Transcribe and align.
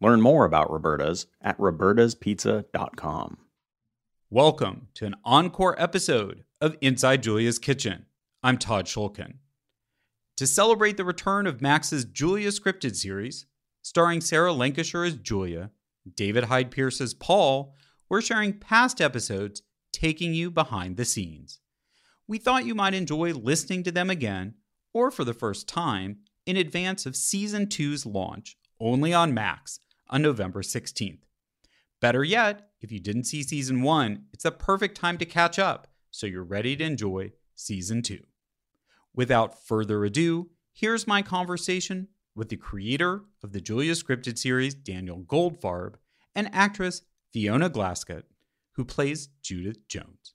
Learn 0.00 0.20
more 0.20 0.44
about 0.44 0.70
Roberta's 0.70 1.26
at 1.42 1.58
robertaspizza.com. 1.58 3.38
Welcome 4.30 4.88
to 4.94 5.06
an 5.06 5.16
encore 5.24 5.74
episode 5.80 6.44
of 6.60 6.76
Inside 6.80 7.24
Julia's 7.24 7.58
Kitchen. 7.58 8.06
I'm 8.40 8.58
Todd 8.58 8.84
Schulkin. 8.86 9.38
To 10.36 10.46
celebrate 10.46 10.98
the 10.98 11.04
return 11.04 11.48
of 11.48 11.60
Max's 11.60 12.04
Julia 12.04 12.50
scripted 12.50 12.94
series, 12.94 13.46
starring 13.82 14.20
Sarah 14.20 14.52
Lancashire 14.52 15.02
as 15.02 15.16
Julia, 15.16 15.72
David 16.14 16.44
Hyde 16.44 16.70
Pierce 16.70 17.00
as 17.00 17.12
Paul, 17.12 17.74
we're 18.08 18.22
sharing 18.22 18.52
past 18.52 19.00
episodes 19.00 19.62
taking 19.92 20.32
you 20.32 20.52
behind 20.52 20.96
the 20.96 21.04
scenes. 21.04 21.58
We 22.28 22.38
thought 22.38 22.66
you 22.66 22.76
might 22.76 22.94
enjoy 22.94 23.32
listening 23.32 23.82
to 23.82 23.90
them 23.90 24.10
again, 24.10 24.54
or 24.94 25.10
for 25.10 25.24
the 25.24 25.34
first 25.34 25.68
time, 25.68 26.18
in 26.46 26.56
advance 26.56 27.04
of 27.04 27.16
Season 27.16 27.66
2's 27.66 28.06
launch, 28.06 28.56
only 28.78 29.12
on 29.12 29.34
Max 29.34 29.80
on 30.10 30.22
November 30.22 30.62
16th. 30.62 31.20
Better 32.00 32.22
yet, 32.22 32.70
if 32.80 32.92
you 32.92 33.00
didn't 33.00 33.24
see 33.24 33.42
season 33.42 33.82
one, 33.82 34.26
it's 34.32 34.44
the 34.44 34.52
perfect 34.52 34.96
time 34.96 35.18
to 35.18 35.26
catch 35.26 35.58
up 35.58 35.88
so 36.10 36.26
you're 36.26 36.44
ready 36.44 36.76
to 36.76 36.84
enjoy 36.84 37.32
season 37.54 38.02
two. 38.02 38.22
Without 39.14 39.66
further 39.66 40.04
ado, 40.04 40.50
here's 40.72 41.06
my 41.06 41.22
conversation 41.22 42.08
with 42.34 42.48
the 42.48 42.56
creator 42.56 43.22
of 43.42 43.52
the 43.52 43.60
Julia 43.60 43.92
scripted 43.92 44.38
series, 44.38 44.74
Daniel 44.74 45.20
Goldfarb, 45.20 45.94
and 46.34 46.48
actress 46.52 47.02
Fiona 47.32 47.68
Glascott, 47.68 48.24
who 48.72 48.84
plays 48.84 49.28
Judith 49.42 49.88
Jones. 49.88 50.34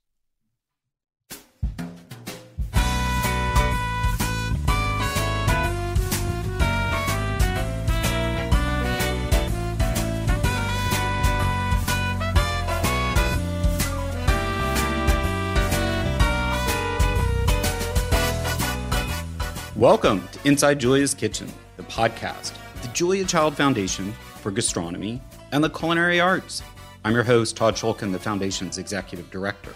Welcome 19.83 20.25
to 20.29 20.47
Inside 20.47 20.79
Julia's 20.79 21.13
Kitchen, 21.13 21.51
the 21.75 21.83
podcast, 21.83 22.53
the 22.81 22.87
Julia 22.93 23.25
Child 23.25 23.57
Foundation 23.57 24.13
for 24.39 24.49
Gastronomy 24.49 25.21
and 25.51 25.61
the 25.61 25.69
Culinary 25.69 26.21
Arts. 26.21 26.63
I'm 27.03 27.13
your 27.13 27.23
host, 27.23 27.57
Todd 27.57 27.75
Schulkin, 27.75 28.13
the 28.13 28.17
Foundation's 28.17 28.77
Executive 28.77 29.29
Director. 29.29 29.73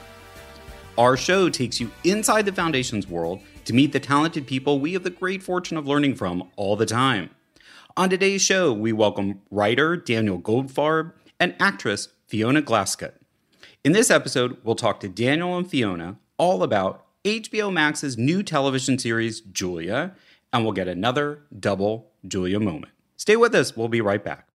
Our 0.98 1.18
show 1.18 1.50
takes 1.50 1.82
you 1.82 1.92
inside 2.06 2.46
the 2.46 2.54
Foundation's 2.54 3.06
world 3.06 3.42
to 3.66 3.74
meet 3.74 3.92
the 3.92 4.00
talented 4.00 4.48
people 4.48 4.80
we 4.80 4.94
have 4.94 5.04
the 5.04 5.10
great 5.10 5.44
fortune 5.44 5.76
of 5.76 5.90
learning 5.90 6.16
from 6.16 6.50
all 6.56 6.78
the 6.78 6.86
time. 6.86 7.30
On 7.98 8.10
today's 8.10 8.42
show, 8.42 8.72
we 8.72 8.94
welcome 8.94 9.42
writer 9.52 9.98
Daniel 9.98 10.40
Goldfarb 10.40 11.12
and 11.38 11.54
actress 11.60 12.08
Fiona 12.28 12.62
Glascott. 12.62 13.16
In 13.84 13.92
this 13.92 14.10
episode, 14.10 14.56
we'll 14.64 14.76
talk 14.76 15.02
to 15.02 15.10
Daniel 15.10 15.58
and 15.58 15.70
Fiona 15.70 16.16
all 16.38 16.64
about 16.64 17.07
HBO 17.28 17.74
Max's 17.74 18.18
new 18.18 18.42
television 18.42 18.98
series, 18.98 19.42
Julia, 19.42 20.16
and 20.54 20.64
we'll 20.64 20.72
get 20.72 20.88
another 20.88 21.44
double 21.60 22.12
Julia 22.26 22.58
moment. 22.58 22.94
Stay 23.18 23.36
with 23.36 23.54
us, 23.54 23.76
we'll 23.76 23.90
be 23.90 24.00
right 24.00 24.24
back. 24.24 24.48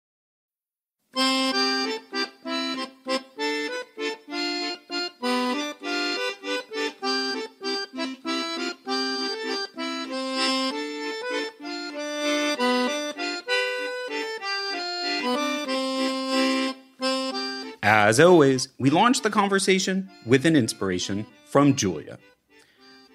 As 17.83 18.19
always, 18.19 18.69
we 18.79 18.89
launch 18.89 19.21
the 19.21 19.31
conversation 19.31 20.11
with 20.25 20.47
an 20.47 20.57
inspiration 20.57 21.27
from 21.45 21.77
Julia. 21.77 22.19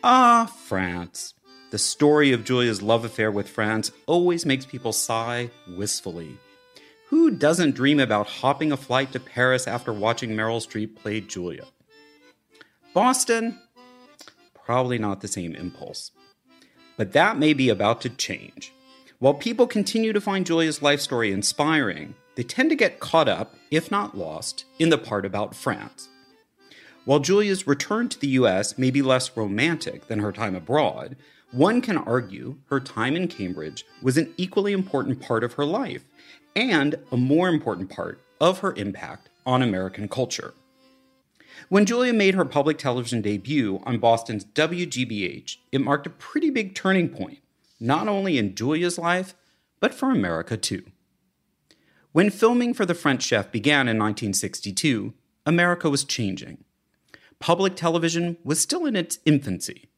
Ah, 0.09 0.45
France. 0.45 1.33
The 1.71 1.77
story 1.77 2.31
of 2.31 2.45
Julia's 2.45 2.81
love 2.81 3.03
affair 3.03 3.29
with 3.29 3.49
France 3.49 3.91
always 4.05 4.45
makes 4.45 4.65
people 4.65 4.93
sigh 4.93 5.51
wistfully. 5.67 6.37
Who 7.09 7.29
doesn't 7.29 7.75
dream 7.75 7.99
about 7.99 8.27
hopping 8.27 8.71
a 8.71 8.77
flight 8.77 9.11
to 9.11 9.19
Paris 9.19 9.67
after 9.67 9.91
watching 9.91 10.29
Meryl 10.29 10.65
Streep 10.65 10.95
play 10.95 11.19
Julia? 11.19 11.65
Boston? 12.93 13.59
Probably 14.53 14.97
not 14.97 15.19
the 15.19 15.27
same 15.27 15.53
impulse. 15.57 16.11
But 16.95 17.11
that 17.11 17.37
may 17.37 17.51
be 17.51 17.67
about 17.67 17.99
to 17.99 18.09
change. 18.09 18.71
While 19.19 19.33
people 19.33 19.67
continue 19.67 20.13
to 20.13 20.21
find 20.21 20.45
Julia's 20.45 20.81
life 20.81 21.01
story 21.01 21.33
inspiring, 21.33 22.15
they 22.35 22.43
tend 22.43 22.69
to 22.69 22.77
get 22.77 23.01
caught 23.01 23.27
up, 23.27 23.57
if 23.71 23.91
not 23.91 24.17
lost, 24.17 24.63
in 24.79 24.87
the 24.87 24.97
part 24.97 25.25
about 25.25 25.53
France. 25.53 26.07
While 27.07 27.19
Julia's 27.19 27.65
return 27.65 28.09
to 28.09 28.19
the 28.19 28.27
US 28.39 28.77
may 28.77 28.91
be 28.91 29.01
less 29.01 29.37
romantic 29.37 30.07
than 30.07 30.19
her 30.19 30.33
time 30.33 30.57
abroad, 30.57 31.15
one 31.51 31.79
can 31.79 31.97
argue 31.97 32.57
her 32.65 32.81
time 32.81 33.15
in 33.15 33.29
Cambridge 33.29 33.85
was 34.01 34.17
an 34.17 34.33
equally 34.35 34.73
important 34.73 35.21
part 35.21 35.45
of 35.45 35.53
her 35.53 35.63
life 35.63 36.03
and 36.53 36.95
a 37.09 37.15
more 37.15 37.47
important 37.47 37.89
part 37.89 38.19
of 38.41 38.59
her 38.59 38.73
impact 38.73 39.29
on 39.45 39.61
American 39.61 40.09
culture. 40.09 40.53
When 41.69 41.85
Julia 41.85 42.11
made 42.11 42.35
her 42.35 42.43
public 42.43 42.77
television 42.77 43.21
debut 43.21 43.81
on 43.85 43.99
Boston's 43.99 44.43
WGBH, 44.43 45.59
it 45.71 45.79
marked 45.79 46.07
a 46.07 46.09
pretty 46.09 46.49
big 46.49 46.75
turning 46.75 47.07
point, 47.07 47.37
not 47.79 48.09
only 48.09 48.37
in 48.37 48.53
Julia's 48.53 48.97
life, 48.97 49.33
but 49.79 49.93
for 49.93 50.11
America 50.11 50.57
too. 50.57 50.83
When 52.11 52.29
filming 52.29 52.73
for 52.73 52.85
The 52.85 52.93
French 52.93 53.23
Chef 53.23 53.49
began 53.49 53.87
in 53.87 53.97
1962, 53.97 55.13
America 55.45 55.89
was 55.89 56.03
changing 56.03 56.65
public 57.39 57.75
television 57.75 58.37
was 58.43 58.59
still 58.59 58.85
in 58.85 58.95
its 58.95 59.19
infancy. 59.25 59.89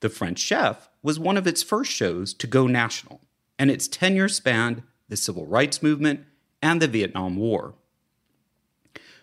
The 0.00 0.08
French 0.08 0.38
Chef 0.38 0.88
was 1.02 1.18
one 1.18 1.36
of 1.36 1.46
its 1.46 1.62
first 1.62 1.90
shows 1.90 2.34
to 2.34 2.46
go 2.46 2.66
national, 2.66 3.20
and 3.58 3.70
its 3.70 3.88
tenure 3.88 4.28
spanned 4.28 4.82
the 5.08 5.16
civil 5.16 5.46
rights 5.46 5.82
movement 5.82 6.20
and 6.60 6.80
the 6.80 6.88
Vietnam 6.88 7.36
War. 7.36 7.74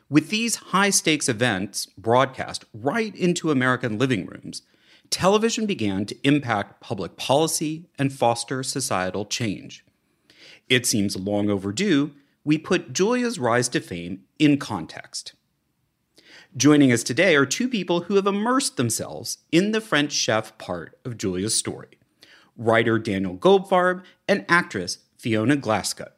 With 0.09 0.29
these 0.29 0.55
high 0.55 0.89
stakes 0.89 1.29
events 1.29 1.85
broadcast 1.97 2.65
right 2.73 3.15
into 3.15 3.51
American 3.51 3.97
living 3.97 4.25
rooms, 4.25 4.63
television 5.09 5.65
began 5.65 6.05
to 6.05 6.27
impact 6.27 6.81
public 6.81 7.15
policy 7.15 7.89
and 7.99 8.11
foster 8.11 8.63
societal 8.63 9.25
change. 9.25 9.85
It 10.67 10.85
seems 10.85 11.15
long 11.15 11.49
overdue 11.49 12.11
we 12.43 12.57
put 12.57 12.93
Julia's 12.93 13.37
rise 13.37 13.69
to 13.69 13.79
fame 13.79 14.23
in 14.39 14.57
context. 14.57 15.33
Joining 16.57 16.91
us 16.91 17.03
today 17.03 17.35
are 17.35 17.45
two 17.45 17.69
people 17.69 18.01
who 18.01 18.15
have 18.15 18.25
immersed 18.25 18.75
themselves 18.75 19.37
in 19.51 19.71
the 19.71 19.79
French 19.79 20.11
chef 20.11 20.57
part 20.57 20.97
of 21.05 21.15
Julia's 21.15 21.55
story 21.55 21.89
writer 22.57 22.97
Daniel 22.97 23.37
Goldfarb 23.37 24.03
and 24.27 24.45
actress 24.49 24.97
Fiona 25.15 25.55
Glascott. 25.55 26.13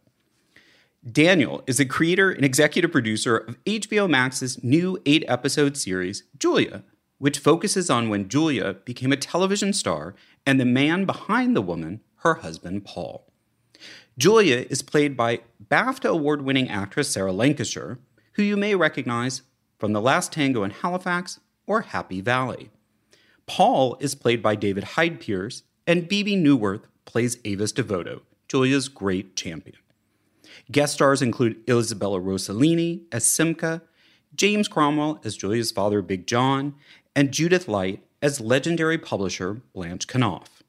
Daniel 1.10 1.64
is 1.68 1.78
the 1.78 1.86
creator 1.86 2.32
and 2.32 2.46
executive 2.46 2.94
producer 2.94 3.36
of 3.36 3.62
HBO 3.66 4.10
Max's 4.10 4.64
new 4.64 4.98
eight 5.06 5.26
episode 5.28 5.76
series, 5.76 6.24
Julia, 6.40 6.84
which 7.18 7.38
focuses 7.38 7.90
on 7.90 8.08
when 8.08 8.30
Julia 8.30 8.76
became 8.86 9.12
a 9.12 9.18
television 9.18 9.74
star 9.74 10.16
and 10.46 10.60
the 10.60 10.66
man 10.66 11.04
behind 11.04 11.58
the 11.58 11.62
woman, 11.62 12.00
her 12.20 12.36
husband 12.36 12.86
Paul. 12.86 13.28
Julia 14.18 14.66
is 14.70 14.82
played 14.82 15.18
by 15.18 15.42
BAFTA 15.70 16.10
award 16.10 16.42
winning 16.44 16.70
actress 16.70 17.10
Sarah 17.10 17.34
Lancashire, 17.34 18.00
who 18.34 18.44
you 18.44 18.56
may 18.56 18.76
recognize 18.76 19.42
from 19.82 19.94
The 19.94 20.00
Last 20.00 20.32
Tango 20.32 20.64
in 20.64 20.70
Halifax 20.70 21.40
or 21.66 21.82
Happy 21.82 22.22
Valley. 22.22 22.70
Paul 23.48 23.98
is 24.00 24.14
played 24.14 24.44
by 24.44 24.54
David 24.54 24.84
Hyde 24.84 25.20
Pierce, 25.20 25.64
and 25.88 26.08
Bebe 26.08 26.36
Neuwirth 26.36 26.84
plays 27.06 27.40
Avis 27.46 27.74
Devoto, 27.74 28.22
Julia's 28.48 28.88
great 28.88 29.36
champion. 29.36 29.80
Guest 30.72 30.94
stars 30.94 31.24
include 31.24 31.68
Isabella 31.68 32.20
Rossellini 32.20 33.06
as 33.12 33.24
Simca, 33.26 33.82
James 34.36 34.68
Cromwell 34.68 35.20
as 35.24 35.36
Julia's 35.36 35.72
father, 35.72 36.04
Big 36.04 36.28
John, 36.28 36.76
and 37.16 37.32
Judith 37.32 37.68
Light 37.68 38.04
as 38.22 38.40
legendary 38.40 39.00
publisher 39.00 39.62
Blanche 39.74 40.06
Knopf. 40.06 40.62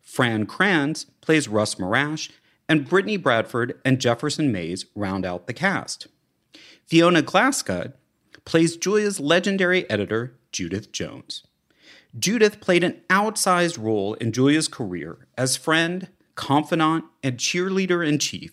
Fran 0.00 0.44
Kranz 0.46 1.04
plays 1.20 1.46
Russ 1.46 1.76
Morash, 1.76 2.32
and 2.68 2.88
Brittany 2.88 3.16
Bradford 3.16 3.80
and 3.84 4.00
Jefferson 4.00 4.50
Mays 4.50 4.86
round 4.96 5.24
out 5.24 5.46
the 5.46 5.54
cast. 5.54 6.08
Fiona 6.84 7.22
Glascott 7.22 7.92
plays 8.50 8.76
Julia's 8.76 9.20
legendary 9.20 9.88
editor, 9.88 10.34
Judith 10.50 10.90
Jones. 10.90 11.44
Judith 12.18 12.60
played 12.60 12.82
an 12.82 13.00
outsized 13.08 13.80
role 13.80 14.14
in 14.14 14.32
Julia's 14.32 14.66
career 14.66 15.28
as 15.38 15.56
friend, 15.56 16.08
confidant, 16.34 17.04
and 17.22 17.36
cheerleader 17.36 18.04
in 18.04 18.18
chief, 18.18 18.50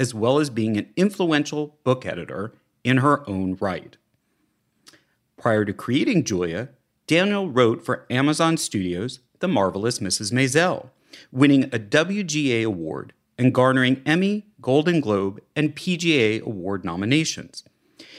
as 0.00 0.12
well 0.12 0.40
as 0.40 0.50
being 0.50 0.76
an 0.76 0.92
influential 0.96 1.78
book 1.84 2.04
editor 2.04 2.54
in 2.82 2.96
her 2.96 3.22
own 3.30 3.56
right. 3.60 3.96
Prior 5.36 5.64
to 5.64 5.72
creating 5.72 6.24
Julia, 6.24 6.70
Daniel 7.06 7.48
wrote 7.48 7.84
for 7.84 8.04
Amazon 8.10 8.56
Studios' 8.56 9.20
The 9.38 9.46
Marvelous 9.46 10.00
Mrs. 10.00 10.32
Maisel, 10.32 10.90
winning 11.30 11.66
a 11.66 11.78
WGA 11.78 12.64
award 12.64 13.12
and 13.38 13.54
garnering 13.54 14.02
Emmy, 14.04 14.48
Golden 14.60 15.00
Globe, 15.00 15.40
and 15.54 15.76
PGA 15.76 16.42
award 16.42 16.84
nominations. 16.84 17.62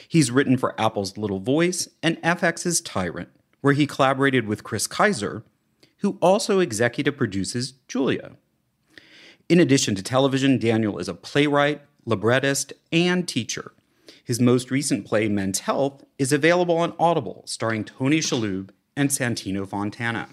He's 0.08 0.32
written 0.32 0.58
for 0.58 0.80
Apple's 0.80 1.18
Little 1.18 1.40
Voice 1.40 1.88
and 2.02 2.22
FX's 2.22 2.82
Tyrant, 2.82 3.30
where 3.62 3.74
he 3.74 3.86
collaborated 3.86 4.48
with 4.48 4.64
Chris 4.64 4.88
Keyser, 4.88 5.44
who 5.98 6.18
also 6.22 6.60
executive 6.60 7.18
produces 7.18 7.74
Julia. 7.88 8.32
In 9.50 9.60
addition 9.60 9.96
to 9.96 10.04
television, 10.04 10.60
Daniel 10.60 11.00
is 11.00 11.08
a 11.08 11.14
playwright, 11.14 11.82
librettist, 12.06 12.74
and 12.92 13.28
teacher. 13.28 13.74
His 14.24 14.40
most 14.40 14.72
recent 14.72 15.06
play, 15.06 15.28
Men's 15.30 15.60
Health, 15.60 16.04
is 16.18 16.34
available 16.34 16.78
on 16.78 16.94
Audible, 17.00 17.44
starring 17.46 17.84
Tony 17.84 18.20
Shalhoub 18.20 18.70
and 18.96 19.10
Santino 19.10 19.68
Fontana. 19.68 20.30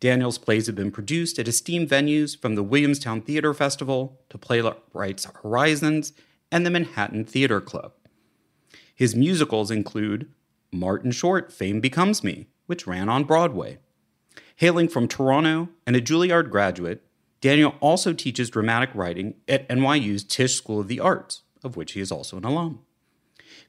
Daniel's 0.00 0.38
plays 0.38 0.66
have 0.66 0.74
been 0.74 0.90
produced 0.90 1.38
at 1.38 1.46
esteemed 1.46 1.88
venues 1.88 2.36
from 2.36 2.54
the 2.54 2.62
Williamstown 2.62 3.20
Theater 3.20 3.52
Festival 3.52 4.18
to 4.30 4.38
Playwrights 4.38 5.26
Horizons 5.42 6.12
and 6.50 6.64
the 6.64 6.70
Manhattan 6.70 7.24
Theater 7.24 7.60
Club. 7.60 7.92
His 9.00 9.16
musicals 9.16 9.70
include 9.70 10.30
Martin 10.70 11.10
Short, 11.10 11.50
Fame 11.50 11.80
Becomes 11.80 12.22
Me, 12.22 12.48
which 12.66 12.86
ran 12.86 13.08
on 13.08 13.24
Broadway. 13.24 13.78
Hailing 14.56 14.88
from 14.88 15.08
Toronto 15.08 15.70
and 15.86 15.96
a 15.96 16.02
Juilliard 16.02 16.50
graduate, 16.50 17.02
Daniel 17.40 17.76
also 17.80 18.12
teaches 18.12 18.50
dramatic 18.50 18.90
writing 18.94 19.36
at 19.48 19.66
NYU's 19.70 20.22
Tisch 20.22 20.54
School 20.54 20.80
of 20.80 20.88
the 20.88 21.00
Arts, 21.00 21.44
of 21.64 21.78
which 21.78 21.92
he 21.92 22.00
is 22.02 22.12
also 22.12 22.36
an 22.36 22.44
alum. 22.44 22.80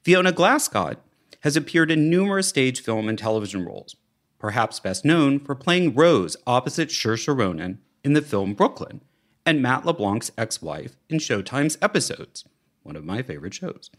Fiona 0.02 0.32
Glascott 0.32 0.98
has 1.40 1.56
appeared 1.56 1.90
in 1.90 2.10
numerous 2.10 2.48
stage, 2.48 2.82
film, 2.82 3.08
and 3.08 3.18
television 3.18 3.64
roles, 3.64 3.96
perhaps 4.38 4.80
best 4.80 5.02
known 5.02 5.40
for 5.40 5.54
playing 5.54 5.94
Rose 5.94 6.36
opposite 6.46 6.90
Saoirse 6.90 7.34
Ronan 7.34 7.78
in 8.04 8.12
the 8.12 8.20
film 8.20 8.52
Brooklyn, 8.52 9.00
and 9.46 9.62
Matt 9.62 9.86
LeBlanc's 9.86 10.30
ex 10.36 10.60
wife 10.60 10.98
in 11.08 11.16
Showtime's 11.16 11.78
Episodes, 11.80 12.44
one 12.82 12.96
of 12.96 13.04
my 13.06 13.22
favorite 13.22 13.54
shows. 13.54 13.90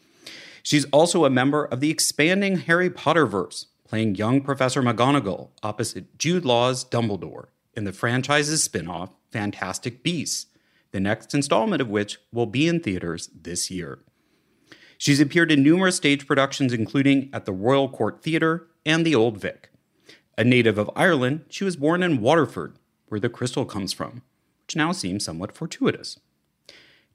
She's 0.63 0.85
also 0.85 1.25
a 1.25 1.29
member 1.29 1.65
of 1.65 1.81
the 1.81 1.91
expanding 1.91 2.55
Harry 2.59 2.89
Potter 2.89 3.25
verse, 3.25 3.67
playing 3.85 4.15
young 4.15 4.39
Professor 4.39 4.81
McGonagall 4.81 5.49
opposite 5.61 6.17
Jude 6.17 6.45
Law's 6.45 6.85
Dumbledore 6.85 7.47
in 7.73 7.83
the 7.83 7.91
franchise's 7.91 8.63
spin 8.63 8.87
off 8.87 9.13
Fantastic 9.29 10.03
Beasts, 10.03 10.47
the 10.91 11.01
next 11.01 11.33
installment 11.33 11.81
of 11.81 11.89
which 11.89 12.17
will 12.31 12.45
be 12.45 12.67
in 12.67 12.79
theaters 12.79 13.29
this 13.35 13.69
year. 13.69 13.99
She's 14.97 15.19
appeared 15.19 15.51
in 15.51 15.63
numerous 15.63 15.97
stage 15.97 16.25
productions, 16.25 16.71
including 16.71 17.29
at 17.33 17.43
the 17.43 17.51
Royal 17.51 17.89
Court 17.89 18.23
Theatre 18.23 18.67
and 18.85 19.05
the 19.05 19.15
Old 19.15 19.37
Vic. 19.37 19.69
A 20.37 20.45
native 20.45 20.77
of 20.77 20.89
Ireland, 20.95 21.43
she 21.49 21.65
was 21.65 21.75
born 21.75 22.01
in 22.01 22.21
Waterford, 22.21 22.77
where 23.07 23.19
the 23.19 23.27
crystal 23.27 23.65
comes 23.65 23.91
from, 23.91 24.21
which 24.65 24.77
now 24.77 24.93
seems 24.93 25.25
somewhat 25.25 25.51
fortuitous. 25.51 26.19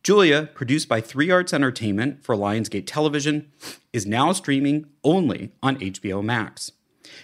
Julia, 0.03 0.49
produced 0.55 0.89
by 0.89 1.01
Three 1.01 1.31
Arts 1.31 1.53
Entertainment 1.53 2.25
for 2.25 2.35
Lionsgate 2.35 2.87
Television, 2.87 3.51
is 3.93 4.07
now 4.07 4.33
streaming 4.33 4.87
only 5.05 5.53
on 5.63 5.77
HBO 5.77 6.23
Max. 6.23 6.73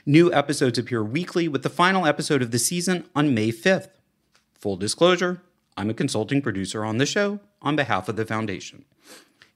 New 0.04 0.32
episodes 0.32 0.78
appear 0.78 1.02
weekly, 1.02 1.46
with 1.48 1.62
the 1.62 1.70
final 1.70 2.06
episode 2.06 2.42
of 2.42 2.50
the 2.50 2.58
season 2.58 3.06
on 3.14 3.34
May 3.34 3.50
5th. 3.50 3.88
Full 4.54 4.76
disclosure 4.76 5.42
I'm 5.76 5.90
a 5.90 5.94
consulting 5.94 6.40
producer 6.40 6.84
on 6.84 6.98
the 6.98 7.06
show 7.06 7.40
on 7.60 7.74
behalf 7.74 8.08
of 8.08 8.16
the 8.16 8.24
Foundation. 8.24 8.84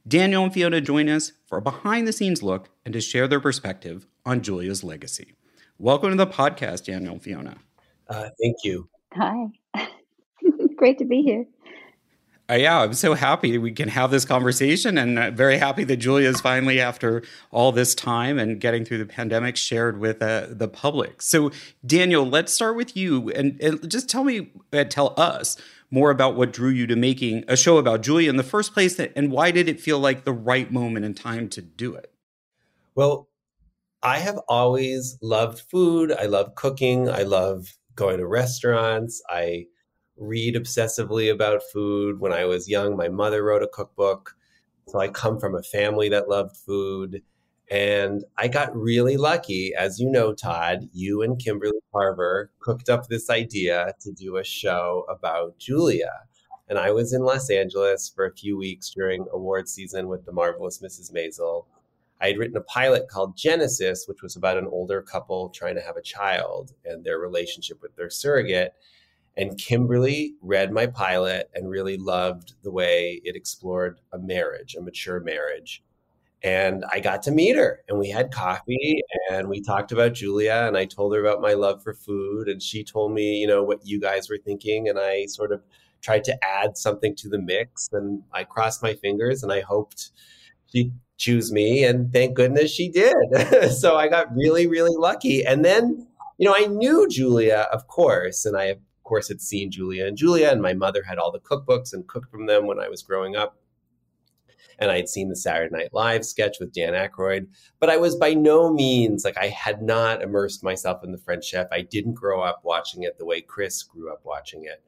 Daniel 0.06 0.44
and 0.44 0.52
Fiona 0.52 0.80
join 0.80 1.08
us 1.08 1.32
for 1.46 1.58
a 1.58 1.62
behind 1.62 2.08
the 2.08 2.12
scenes 2.12 2.42
look 2.42 2.70
and 2.84 2.92
to 2.92 3.00
share 3.00 3.28
their 3.28 3.40
perspective 3.40 4.06
on 4.24 4.42
Julia's 4.42 4.82
legacy. 4.82 5.34
Welcome 5.78 6.10
to 6.10 6.16
the 6.16 6.26
podcast, 6.26 6.86
Daniel 6.86 7.14
and 7.14 7.22
Fiona. 7.22 7.58
Uh, 8.08 8.30
thank 8.40 8.56
you. 8.64 8.88
Hi. 9.14 9.46
Great 10.76 10.98
to 10.98 11.04
be 11.04 11.22
here. 11.22 11.44
Uh, 12.50 12.54
yeah, 12.54 12.80
I'm 12.80 12.94
so 12.94 13.12
happy 13.12 13.58
we 13.58 13.72
can 13.72 13.90
have 13.90 14.10
this 14.10 14.24
conversation 14.24 14.96
and 14.96 15.18
uh, 15.18 15.30
very 15.30 15.58
happy 15.58 15.84
that 15.84 15.98
Julia 15.98 16.30
is 16.30 16.40
finally, 16.40 16.80
after 16.80 17.22
all 17.50 17.72
this 17.72 17.94
time 17.94 18.38
and 18.38 18.58
getting 18.58 18.86
through 18.86 18.98
the 18.98 19.06
pandemic, 19.06 19.54
shared 19.54 19.98
with 19.98 20.22
uh, 20.22 20.46
the 20.48 20.66
public. 20.66 21.20
So, 21.20 21.50
Daniel, 21.84 22.26
let's 22.26 22.50
start 22.50 22.74
with 22.74 22.96
you 22.96 23.28
and, 23.32 23.60
and 23.60 23.90
just 23.90 24.08
tell 24.08 24.24
me, 24.24 24.50
uh, 24.72 24.84
tell 24.84 25.12
us 25.18 25.58
more 25.90 26.10
about 26.10 26.36
what 26.36 26.54
drew 26.54 26.70
you 26.70 26.86
to 26.86 26.96
making 26.96 27.44
a 27.48 27.56
show 27.56 27.76
about 27.76 28.00
Julia 28.00 28.30
in 28.30 28.36
the 28.36 28.42
first 28.42 28.72
place 28.72 28.98
and 28.98 29.30
why 29.30 29.50
did 29.50 29.68
it 29.68 29.78
feel 29.78 29.98
like 29.98 30.24
the 30.24 30.32
right 30.32 30.72
moment 30.72 31.04
in 31.04 31.12
time 31.12 31.50
to 31.50 31.60
do 31.60 31.94
it? 31.94 32.10
Well, 32.94 33.28
I 34.02 34.20
have 34.20 34.38
always 34.48 35.18
loved 35.20 35.60
food. 35.70 36.12
I 36.12 36.24
love 36.24 36.54
cooking. 36.54 37.10
I 37.10 37.24
love 37.24 37.76
going 37.94 38.18
to 38.18 38.26
restaurants. 38.26 39.20
I 39.28 39.66
read 40.18 40.54
obsessively 40.54 41.32
about 41.32 41.62
food. 41.72 42.20
When 42.20 42.32
I 42.32 42.44
was 42.44 42.68
young, 42.68 42.96
my 42.96 43.08
mother 43.08 43.42
wrote 43.44 43.62
a 43.62 43.68
cookbook. 43.68 44.36
So 44.86 44.98
I 45.00 45.08
come 45.08 45.38
from 45.38 45.54
a 45.54 45.62
family 45.62 46.08
that 46.08 46.28
loved 46.28 46.56
food. 46.56 47.22
And 47.70 48.24
I 48.38 48.48
got 48.48 48.74
really 48.74 49.16
lucky. 49.16 49.74
As 49.74 50.00
you 50.00 50.10
know, 50.10 50.32
Todd, 50.32 50.88
you 50.92 51.22
and 51.22 51.38
Kimberly 51.38 51.78
Carver 51.92 52.50
cooked 52.60 52.88
up 52.88 53.06
this 53.06 53.28
idea 53.28 53.92
to 54.00 54.12
do 54.12 54.36
a 54.36 54.44
show 54.44 55.04
about 55.08 55.58
Julia. 55.58 56.12
And 56.68 56.78
I 56.78 56.90
was 56.90 57.12
in 57.12 57.22
Los 57.22 57.50
Angeles 57.50 58.10
for 58.14 58.26
a 58.26 58.34
few 58.34 58.56
weeks 58.56 58.90
during 58.90 59.26
award 59.32 59.68
season 59.68 60.08
with 60.08 60.24
the 60.24 60.32
marvelous 60.32 60.80
Mrs. 60.80 61.12
Maisel. 61.12 61.66
I 62.20 62.28
had 62.28 62.38
written 62.38 62.56
a 62.56 62.62
pilot 62.62 63.08
called 63.08 63.36
Genesis, 63.36 64.06
which 64.08 64.22
was 64.22 64.36
about 64.36 64.58
an 64.58 64.66
older 64.66 65.00
couple 65.02 65.50
trying 65.50 65.76
to 65.76 65.80
have 65.80 65.96
a 65.96 66.02
child 66.02 66.72
and 66.84 67.04
their 67.04 67.18
relationship 67.18 67.80
with 67.80 67.94
their 67.96 68.10
surrogate. 68.10 68.74
And 69.38 69.56
Kimberly 69.56 70.34
read 70.42 70.72
my 70.72 70.86
pilot 70.86 71.48
and 71.54 71.70
really 71.70 71.96
loved 71.96 72.54
the 72.64 72.72
way 72.72 73.20
it 73.22 73.36
explored 73.36 74.00
a 74.12 74.18
marriage, 74.18 74.74
a 74.74 74.82
mature 74.82 75.20
marriage. 75.20 75.84
And 76.42 76.84
I 76.90 76.98
got 76.98 77.22
to 77.24 77.30
meet 77.30 77.56
her 77.56 77.82
and 77.88 78.00
we 78.00 78.10
had 78.10 78.32
coffee 78.32 79.00
and 79.30 79.48
we 79.48 79.60
talked 79.60 79.92
about 79.92 80.14
Julia 80.14 80.64
and 80.66 80.76
I 80.76 80.86
told 80.86 81.14
her 81.14 81.20
about 81.20 81.40
my 81.40 81.54
love 81.54 81.84
for 81.84 81.94
food 81.94 82.48
and 82.48 82.60
she 82.60 82.82
told 82.82 83.12
me, 83.12 83.36
you 83.38 83.46
know, 83.46 83.62
what 83.62 83.86
you 83.86 84.00
guys 84.00 84.28
were 84.28 84.38
thinking 84.44 84.88
and 84.88 84.98
I 84.98 85.26
sort 85.26 85.52
of 85.52 85.62
tried 86.00 86.24
to 86.24 86.44
add 86.44 86.76
something 86.76 87.14
to 87.16 87.28
the 87.28 87.40
mix 87.40 87.88
and 87.92 88.22
I 88.32 88.42
crossed 88.42 88.82
my 88.82 88.94
fingers 88.94 89.44
and 89.44 89.52
I 89.52 89.60
hoped 89.60 90.10
she'd 90.66 90.92
choose 91.16 91.52
me 91.52 91.84
and 91.84 92.12
thank 92.12 92.34
goodness 92.34 92.72
she 92.72 92.88
did. 92.88 93.16
so 93.72 93.96
I 93.96 94.08
got 94.08 94.34
really 94.34 94.66
really 94.66 94.96
lucky 94.96 95.44
and 95.44 95.64
then 95.64 96.08
you 96.38 96.46
know, 96.46 96.54
I 96.56 96.66
knew 96.66 97.08
Julia, 97.08 97.66
of 97.72 97.88
course, 97.88 98.44
and 98.44 98.56
I 98.56 98.66
of 98.66 98.78
course 99.08 99.28
had 99.28 99.40
seen 99.40 99.70
Julie 99.70 100.00
and 100.00 100.16
Julia, 100.16 100.50
and 100.50 100.60
my 100.62 100.74
mother 100.74 101.02
had 101.02 101.18
all 101.18 101.32
the 101.32 101.40
cookbooks 101.40 101.92
and 101.92 102.06
cooked 102.06 102.30
from 102.30 102.46
them 102.46 102.66
when 102.66 102.78
I 102.78 102.88
was 102.88 103.02
growing 103.02 103.36
up. 103.36 103.56
and 104.78 104.90
I 104.90 104.96
had 104.96 105.08
seen 105.08 105.28
the 105.28 105.36
Saturday 105.36 105.74
Night 105.74 105.92
Live 105.92 106.24
sketch 106.24 106.58
with 106.60 106.72
Dan 106.72 106.92
Aykroyd, 106.92 107.48
but 107.80 107.90
I 107.90 107.96
was 107.96 108.16
by 108.16 108.34
no 108.34 108.72
means 108.72 109.24
like 109.24 109.36
I 109.36 109.48
had 109.48 109.82
not 109.82 110.22
immersed 110.22 110.62
myself 110.62 111.02
in 111.02 111.10
the 111.12 111.18
French 111.18 111.46
Chef. 111.46 111.66
I 111.72 111.82
didn't 111.82 112.14
grow 112.14 112.40
up 112.40 112.60
watching 112.62 113.02
it 113.02 113.18
the 113.18 113.26
way 113.26 113.40
Chris 113.40 113.82
grew 113.82 114.12
up 114.12 114.20
watching 114.24 114.64
it. 114.64 114.82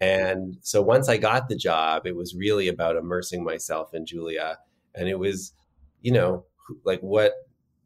And 0.00 0.58
so 0.60 0.82
once 0.82 1.08
I 1.08 1.16
got 1.16 1.48
the 1.48 1.56
job, 1.56 2.06
it 2.06 2.16
was 2.16 2.34
really 2.34 2.68
about 2.68 2.96
immersing 2.96 3.42
myself 3.42 3.94
in 3.94 4.06
Julia. 4.06 4.58
And 4.94 5.08
it 5.08 5.18
was, 5.18 5.52
you 6.02 6.12
know, 6.12 6.44
like 6.84 7.00
what 7.00 7.32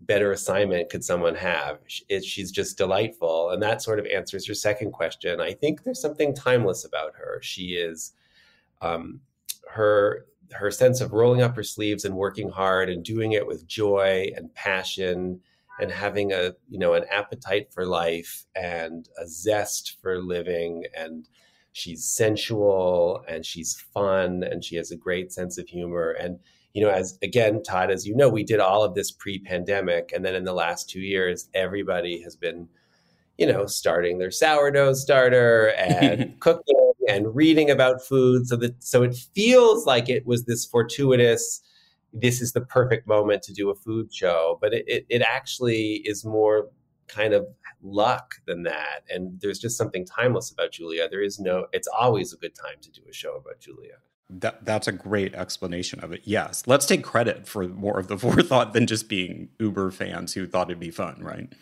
better 0.03 0.33
assignment 0.33 0.91
could 0.91 1.05
someone 1.05 1.35
have? 1.35 1.79
She's 1.87 2.51
just 2.51 2.79
delightful. 2.79 3.51
And 3.51 3.63
that 3.63 3.83
sort 3.83 3.99
of 3.99 4.07
answers 4.07 4.47
your 4.47 4.55
second 4.55 4.93
question. 4.93 5.41
I 5.41 5.53
think 5.53 5.83
there's 5.83 6.01
something 6.01 6.35
timeless 6.35 6.85
about 6.85 7.15
her. 7.17 7.41
She 7.43 7.75
is, 7.75 8.13
um, 8.81 9.21
her 9.69 10.27
her 10.53 10.71
sense 10.71 11.01
of 11.01 11.13
rolling 11.13 11.43
up 11.43 11.55
her 11.55 11.63
sleeves 11.63 12.05
and 12.05 12.17
working 12.17 12.49
hard 12.49 12.89
and 12.89 13.05
doing 13.05 13.33
it 13.33 13.47
with 13.47 13.67
joy 13.67 14.31
and 14.35 14.53
passion 14.55 15.41
and 15.81 15.91
having 15.91 16.33
a 16.33 16.53
you 16.69 16.79
know 16.79 16.95
an 16.95 17.05
appetite 17.11 17.73
for 17.73 17.87
life 17.87 18.47
and 18.57 19.09
a 19.19 19.27
zest 19.27 19.99
for 20.01 20.19
living 20.19 20.85
and 20.97 21.29
she's 21.73 22.05
sensual 22.05 23.23
and 23.29 23.45
she's 23.45 23.85
fun 23.93 24.43
and 24.43 24.65
she 24.65 24.77
has 24.77 24.91
a 24.91 24.97
great 24.97 25.33
sense 25.33 25.59
of 25.59 25.69
humor 25.69 26.13
and 26.13 26.39
you 26.79 26.85
know 26.85 26.91
as 26.91 27.19
again 27.23 27.61
todd 27.61 27.91
as 27.91 28.07
you 28.07 28.15
know 28.15 28.29
we 28.29 28.45
did 28.45 28.61
all 28.61 28.85
of 28.85 28.95
this 28.95 29.11
pre-pandemic 29.11 30.13
and 30.15 30.25
then 30.25 30.37
in 30.37 30.45
the 30.45 30.53
last 30.53 30.89
two 30.89 31.01
years 31.01 31.49
everybody 31.53 32.23
has 32.23 32.37
been 32.37 32.69
you 33.37 33.45
know 33.45 33.67
starting 33.67 34.19
their 34.19 34.31
sourdough 34.31 34.93
starter 34.93 35.73
and 35.77 36.39
cooking 36.41 36.93
and 37.09 37.35
reading 37.35 37.69
about 37.69 38.01
food 38.01 38.47
so 38.47 38.55
that 38.55 38.81
so 38.81 39.03
it 39.03 39.17
feels 39.35 39.87
like 39.87 40.09
it 40.09 40.25
was 40.25 40.45
this 40.45 40.65
fortuitous 40.65 41.63
this 42.13 42.41
is 42.41 42.53
the 42.53 42.61
perfect 42.61 43.09
moment 43.09 43.43
to 43.43 43.53
do 43.53 43.71
a 43.71 43.75
food 43.75 44.15
show 44.15 44.57
but 44.61 44.73
it, 44.73 44.85
it, 44.87 45.05
it 45.09 45.23
actually 45.23 46.03
is 46.05 46.25
more 46.25 46.69
kind 47.09 47.35
of 47.35 47.45
luck 47.83 48.35
than 48.47 48.63
that. 48.65 49.03
And 49.09 49.41
there's 49.41 49.59
just 49.59 49.79
something 49.79 50.05
timeless 50.05 50.51
about 50.51 50.73
Julia. 50.73 51.09
There 51.09 51.23
is 51.23 51.39
no, 51.39 51.67
it's 51.73 51.89
always 51.89 52.33
a 52.33 52.37
good 52.37 52.55
time 52.55 52.77
to 52.83 52.91
do 52.91 53.01
a 53.09 53.13
show 53.13 53.37
about 53.37 53.61
Julia. 53.61 53.97
That, 54.31 54.65
that's 54.65 54.87
a 54.87 54.93
great 54.93 55.35
explanation 55.35 56.01
of 56.01 56.13
it. 56.13 56.21
Yes. 56.25 56.65
Let's 56.67 56.85
take 56.85 57.03
credit 57.03 57.49
for 57.49 57.67
more 57.67 57.99
of 57.99 58.09
the 58.09 58.19
forethought 58.19 58.73
than 58.73 58.87
just 58.87 59.09
being 59.09 59.49
Uber 59.59 59.91
fans 59.91 60.35
who 60.35 60.47
thought 60.47 60.69
it'd 60.69 60.81
be 60.81 60.91
fun, 60.91 61.23
right? 61.23 61.53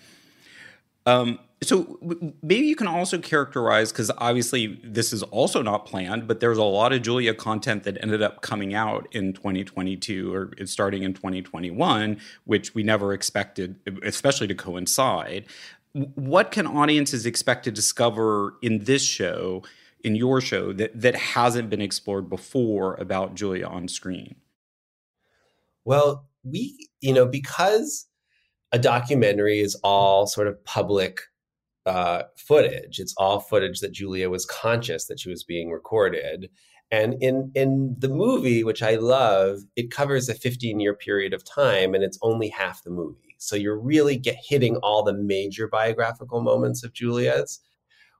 Um, 1.06 1.38
so 1.62 1.99
maybe 2.42 2.66
you 2.66 2.76
can 2.76 2.87
also 2.87 3.18
characterize 3.18 3.90
because 3.90 4.11
obviously 4.18 4.78
this 4.85 5.12
is 5.12 5.23
also 5.23 5.62
not 5.62 5.87
planned, 5.87 6.28
but 6.28 6.40
there's 6.40 6.58
a 6.58 6.64
lot 6.64 6.92
of 6.92 7.00
Julia 7.00 7.32
content 7.32 7.85
that 7.85 7.96
ended 8.02 8.20
up 8.20 8.42
coming 8.42 8.75
out 8.75 9.08
in 9.12 9.32
2022 9.32 10.35
or 10.35 10.52
starting 10.66 11.02
in 11.02 11.14
2021, 11.14 12.20
which 12.44 12.75
we 12.75 12.82
never 12.82 13.14
expected, 13.14 13.76
especially 14.02 14.46
to 14.49 14.54
coincide. 14.54 15.46
What 15.92 16.50
can 16.50 16.66
audiences 16.66 17.25
expect 17.25 17.64
to 17.64 17.70
discover 17.70 18.56
in 18.61 18.85
this 18.85 19.02
show, 19.02 19.62
in 20.07 20.15
your 20.15 20.41
show, 20.41 20.73
that 20.73 20.99
that 20.99 21.17
hasn't 21.17 21.69
been 21.69 21.83
explored 21.83 22.31
before 22.31 22.95
about 22.95 23.35
Julia 23.35 23.67
on 23.67 23.89
screen? 23.89 24.37
Well, 25.85 26.29
we, 26.45 26.89
you 27.01 27.13
know, 27.13 27.27
because 27.27 28.07
a 28.71 28.79
documentary 28.79 29.59
is 29.59 29.75
all 29.83 30.27
sort 30.27 30.47
of 30.47 30.65
public 30.65 31.21
uh, 31.87 32.23
footage. 32.37 32.99
It's 32.99 33.15
all 33.17 33.41
footage 33.41 33.81
that 33.81 33.93
Julia 33.93 34.31
was 34.31 34.47
conscious 34.47 35.07
that 35.07 35.21
she 35.21 35.29
was 35.29 35.45
being 35.45 35.71
recorded. 35.71 36.51
And 36.93 37.21
in 37.21 37.51
in 37.57 37.97
the 37.99 38.09
movie, 38.09 38.63
which 38.63 38.83
I 38.83 38.95
love, 38.95 39.59
it 39.75 39.91
covers 39.91 40.29
a 40.29 40.35
15 40.35 40.79
year 40.79 40.95
period 40.95 41.35
of 41.35 41.45
time, 41.45 41.95
and 41.95 42.05
it's 42.05 42.19
only 42.23 42.49
half 42.49 42.85
the 42.85 42.91
movie. 42.91 43.35
So 43.39 43.57
you're 43.57 43.79
really 43.79 44.17
get 44.17 44.37
hitting 44.49 44.77
all 44.77 45.03
the 45.03 45.13
major 45.13 45.67
biographical 45.67 46.41
moments 46.41 46.85
of 46.85 46.93
Julia's. 46.93 47.61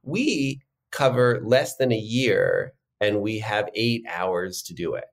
We 0.03 0.63
cover 0.97 1.41
less 1.45 1.77
than 1.77 1.93
a 1.93 1.97
year, 1.97 2.73
and 3.01 3.21
we 3.21 3.39
have 3.39 3.69
eight 3.75 4.05
hours 4.09 4.63
to 4.63 4.75
do 4.75 4.95
it. 4.95 5.05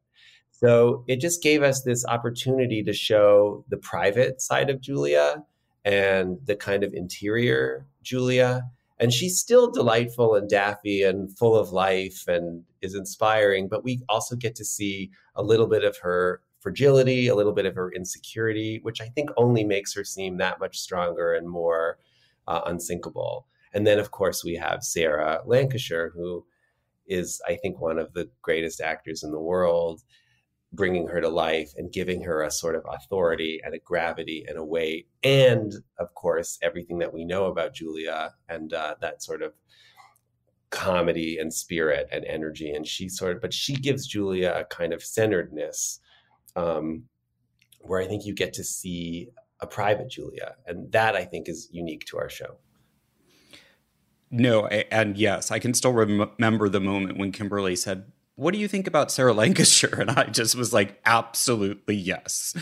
So 0.51 1.03
it 1.07 1.19
just 1.19 1.43
gave 1.43 1.61
us 1.61 1.81
this 1.81 2.05
opportunity 2.05 2.83
to 2.83 2.93
show 2.93 3.65
the 3.69 3.77
private 3.77 4.41
side 4.41 4.69
of 4.69 4.79
Julia 4.79 5.43
and 5.83 6.37
the 6.45 6.55
kind 6.55 6.83
of 6.83 6.93
interior 6.93 7.85
Julia. 8.01 8.61
And 8.97 9.11
she's 9.11 9.39
still 9.39 9.71
delightful 9.71 10.35
and 10.35 10.49
daffy 10.49 11.03
and 11.03 11.37
full 11.37 11.57
of 11.57 11.71
life 11.73 12.23
and 12.27 12.63
is 12.81 12.95
inspiring, 12.95 13.67
but 13.67 13.83
we 13.83 13.99
also 14.07 14.37
get 14.37 14.55
to 14.55 14.63
see 14.63 15.11
a 15.35 15.43
little 15.43 15.67
bit 15.67 15.83
of 15.83 15.97
her 15.97 16.39
fragility, 16.61 17.27
a 17.27 17.35
little 17.35 17.51
bit 17.51 17.65
of 17.65 17.75
her 17.75 17.91
insecurity, 17.91 18.79
which 18.83 19.01
I 19.01 19.07
think 19.09 19.31
only 19.35 19.65
makes 19.65 19.93
her 19.95 20.05
seem 20.05 20.37
that 20.37 20.61
much 20.61 20.79
stronger 20.79 21.33
and 21.33 21.49
more 21.49 21.97
uh, 22.47 22.61
unsinkable. 22.65 23.47
And 23.73 23.85
then, 23.87 23.99
of 23.99 24.11
course, 24.11 24.43
we 24.43 24.55
have 24.55 24.83
Sarah 24.83 25.41
Lancashire, 25.45 26.11
who 26.13 26.45
is, 27.07 27.41
I 27.47 27.55
think, 27.55 27.79
one 27.79 27.97
of 27.97 28.13
the 28.13 28.29
greatest 28.41 28.81
actors 28.81 29.23
in 29.23 29.31
the 29.31 29.39
world 29.39 30.01
bringing 30.73 31.07
her 31.07 31.21
to 31.21 31.29
life 31.29 31.71
and 31.77 31.93
giving 31.93 32.23
her 32.23 32.41
a 32.41 32.51
sort 32.51 32.75
of 32.75 32.83
authority 32.89 33.61
and 33.63 33.75
a 33.75 33.79
gravity 33.79 34.43
and 34.47 34.57
a 34.57 34.63
weight. 34.63 35.07
And 35.23 35.71
of 35.99 36.13
course 36.15 36.57
everything 36.61 36.97
that 36.99 37.13
we 37.13 37.23
know 37.25 37.45
about 37.45 37.75
julia 37.75 38.31
and 38.49 38.73
uh, 38.73 38.95
that 38.99 39.21
sort 39.21 39.43
of 39.43 39.53
comedy 40.71 41.37
and 41.37 41.53
spirit 41.53 42.07
and 42.11 42.25
energy. 42.25 42.71
And 42.71 42.87
she 42.87 43.07
sort 43.07 43.35
of 43.35 43.41
but 43.41 43.53
she 43.53 43.73
gives 43.73 44.07
julia 44.07 44.51
a 44.55 44.65
kind 44.65 44.93
of 44.93 45.03
centeredness 45.03 45.99
um, 46.55 47.03
where 47.79 48.01
i 48.01 48.07
think 48.07 48.25
you 48.25 48.33
get 48.33 48.53
to 48.53 48.63
see 48.63 49.29
a 49.59 49.67
private 49.67 50.09
julia. 50.09 50.55
And 50.65 50.91
that 50.91 51.15
i 51.15 51.23
think 51.23 51.47
is 51.47 51.69
unique 51.71 52.05
to 52.07 52.17
our 52.17 52.29
show 52.29 52.57
no 54.33 54.67
and 54.67 55.17
yes 55.17 55.51
i 55.51 55.59
can 55.59 55.73
still 55.73 55.93
rem- 55.93 56.29
remember 56.37 56.67
the 56.67 56.79
moment 56.79 57.17
when 57.17 57.31
kimberly 57.31 57.75
said 57.75 58.05
what 58.35 58.53
do 58.53 58.59
you 58.59 58.67
think 58.67 58.87
about 58.87 59.11
Sarah 59.11 59.33
Lancashire? 59.41 60.01
And 60.01 60.11
I 60.11 60.25
just 60.25 60.55
was 60.55 60.73
like, 60.73 60.99
absolutely 61.05 61.95
yes. 61.95 62.55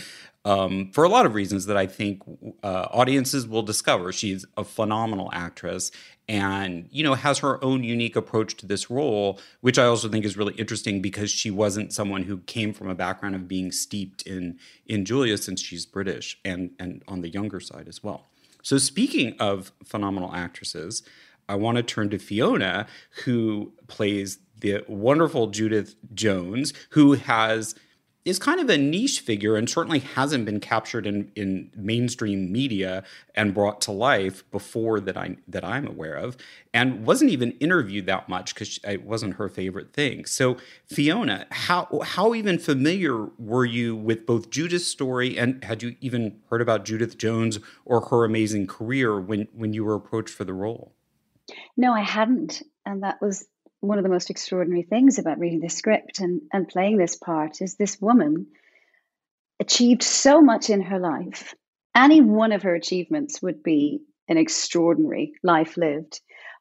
Um, 0.44 0.90
for 0.92 1.04
a 1.04 1.08
lot 1.08 1.24
of 1.24 1.34
reasons 1.34 1.66
that 1.66 1.76
I 1.76 1.86
think 1.86 2.20
uh, 2.64 2.88
audiences 2.90 3.46
will 3.46 3.62
discover. 3.62 4.12
She's 4.12 4.44
a 4.56 4.64
phenomenal 4.64 5.30
actress 5.32 5.92
and, 6.28 6.88
you 6.90 7.04
know, 7.04 7.14
has 7.14 7.38
her 7.38 7.62
own 7.64 7.84
unique 7.84 8.16
approach 8.16 8.56
to 8.56 8.66
this 8.66 8.90
role, 8.90 9.38
which 9.60 9.78
I 9.78 9.84
also 9.84 10.08
think 10.08 10.24
is 10.24 10.36
really 10.36 10.54
interesting 10.54 11.00
because 11.00 11.30
she 11.30 11.50
wasn't 11.50 11.92
someone 11.92 12.24
who 12.24 12.38
came 12.38 12.72
from 12.72 12.88
a 12.88 12.94
background 12.94 13.36
of 13.36 13.46
being 13.46 13.70
steeped 13.70 14.22
in 14.22 14.58
in 14.86 15.04
Julia 15.04 15.38
since 15.38 15.62
she's 15.62 15.86
British 15.86 16.38
and 16.44 16.70
and 16.78 17.04
on 17.06 17.20
the 17.20 17.28
younger 17.28 17.60
side 17.60 17.86
as 17.86 18.02
well. 18.02 18.28
So 18.62 18.78
speaking 18.78 19.36
of 19.38 19.72
phenomenal 19.84 20.34
actresses, 20.34 21.02
I 21.48 21.56
want 21.56 21.76
to 21.76 21.82
turn 21.82 22.10
to 22.10 22.18
Fiona, 22.18 22.86
who 23.24 23.72
plays 23.86 24.38
the 24.60 24.84
wonderful 24.88 25.48
Judith 25.48 25.96
Jones, 26.14 26.72
who 26.90 27.14
has 27.14 27.74
is 28.24 28.38
kind 28.38 28.60
of 28.60 28.70
a 28.70 28.78
niche 28.78 29.20
figure 29.20 29.56
and 29.56 29.68
certainly 29.68 29.98
hasn't 29.98 30.44
been 30.44 30.60
captured 30.60 31.06
in, 31.06 31.30
in 31.34 31.70
mainstream 31.74 32.52
media 32.52 33.02
and 33.34 33.52
brought 33.52 33.80
to 33.80 33.90
life 33.90 34.48
before 34.50 35.00
that 35.00 35.16
I 35.16 35.36
that 35.48 35.64
I'm 35.64 35.86
aware 35.86 36.14
of, 36.14 36.36
and 36.72 37.04
wasn't 37.04 37.32
even 37.32 37.52
interviewed 37.52 38.06
that 38.06 38.28
much 38.28 38.54
because 38.54 38.78
it 38.84 39.04
wasn't 39.04 39.34
her 39.34 39.48
favorite 39.48 39.92
thing. 39.92 40.24
So 40.24 40.56
Fiona, 40.86 41.46
how 41.50 42.00
how 42.04 42.34
even 42.34 42.58
familiar 42.58 43.26
were 43.38 43.64
you 43.64 43.96
with 43.96 44.24
both 44.26 44.50
Judith's 44.50 44.86
story 44.86 45.36
and 45.36 45.62
had 45.64 45.82
you 45.82 45.96
even 46.00 46.40
heard 46.50 46.62
about 46.62 46.84
Judith 46.84 47.18
Jones 47.18 47.58
or 47.84 48.02
her 48.06 48.24
amazing 48.24 48.68
career 48.68 49.20
when 49.20 49.48
when 49.52 49.72
you 49.72 49.84
were 49.84 49.94
approached 49.94 50.34
for 50.34 50.44
the 50.44 50.54
role? 50.54 50.92
No, 51.76 51.92
I 51.92 52.02
hadn't, 52.02 52.62
and 52.84 53.02
that 53.02 53.20
was 53.20 53.46
one 53.80 53.98
of 53.98 54.04
the 54.04 54.10
most 54.10 54.30
extraordinary 54.30 54.82
things 54.82 55.18
about 55.18 55.38
reading 55.38 55.60
this 55.60 55.76
script 55.76 56.20
and, 56.20 56.42
and 56.52 56.68
playing 56.68 56.98
this 56.98 57.16
part 57.16 57.60
is 57.60 57.74
this 57.74 58.00
woman 58.00 58.46
achieved 59.60 60.02
so 60.02 60.40
much 60.40 60.70
in 60.70 60.80
her 60.80 60.98
life. 60.98 61.54
Any 61.94 62.20
one 62.20 62.52
of 62.52 62.62
her 62.62 62.74
achievements 62.74 63.42
would 63.42 63.62
be 63.62 64.00
an 64.28 64.38
extraordinary 64.38 65.32
life 65.42 65.76
lived, 65.76 66.20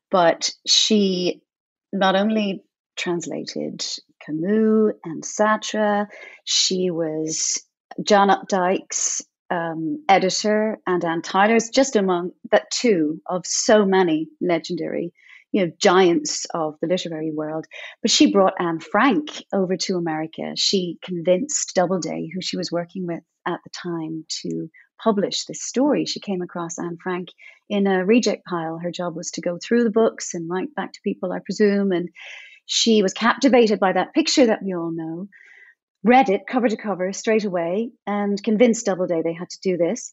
but 0.10 0.52
she 0.68 1.42
not 1.94 2.16
only 2.16 2.64
translated 2.98 3.86
Camus 4.26 4.94
and 5.06 5.24
Sartre, 5.24 6.08
she 6.44 6.92
was 6.92 7.64
John 8.04 8.30
Updike's 8.30 9.24
um, 9.52 10.04
editor 10.08 10.80
and 10.88 11.04
Anne 11.04 11.52
is 11.52 11.70
just 11.70 11.96
among 11.96 12.32
that 12.52 12.72
two 12.72 13.22
of 13.28 13.46
so 13.46 13.86
many 13.86 14.28
legendary 14.40 15.12
you 15.52 15.66
know, 15.66 15.72
giants 15.80 16.46
of 16.54 16.76
the 16.82 16.88
literary 16.88 17.32
world. 17.32 17.66
But 18.02 18.12
she 18.12 18.32
brought 18.32 18.54
Anne 18.60 18.80
Frank 18.80 19.30
over 19.54 19.76
to 19.76 19.98
America. 19.98 20.54
She 20.56 20.98
convinced 21.04 21.74
Doubleday, 21.76 22.30
who 22.34 22.42
she 22.42 22.58
was 22.58 22.72
working 22.72 23.06
with 23.06 23.22
at 23.46 23.60
the 23.64 23.70
time, 23.70 24.26
to 24.42 24.70
publish 25.04 25.46
this 25.46 25.64
story. 25.64 26.06
She 26.06 26.20
came 26.20 26.42
across 26.42 26.80
Anne 26.80 26.98
Frank 27.04 27.30
in 27.70 27.88
a 27.88 28.06
reject 28.06 28.46
pile. 28.46 28.80
Her 28.82 28.92
job 28.92 29.16
was 29.16 29.32
to 29.32 29.42
go 29.42 29.58
through 29.62 29.84
the 29.84 29.90
books 29.90 30.34
and 30.34 30.50
write 30.50 30.74
back 30.74 30.94
to 30.94 31.02
people, 31.04 31.34
I 31.34 31.40
presume. 31.40 31.92
And 31.92 32.10
she 32.66 33.02
was 33.02 33.14
captivated 33.14 33.80
by 33.80 33.94
that 33.94 34.14
picture 34.14 34.46
that 34.46 34.64
we 34.64 34.74
all 34.74 34.92
know. 34.92 35.28
Read 36.04 36.30
it 36.30 36.48
cover 36.48 36.68
to 36.68 36.78
cover 36.78 37.14
straight 37.14 37.46
away 37.46 37.92
and 38.08 38.42
convinced 38.44 38.86
Doubleday 38.86 39.22
they 39.24 39.34
had 39.34 39.50
to 39.50 39.60
do 39.62 39.78
this. 39.78 40.12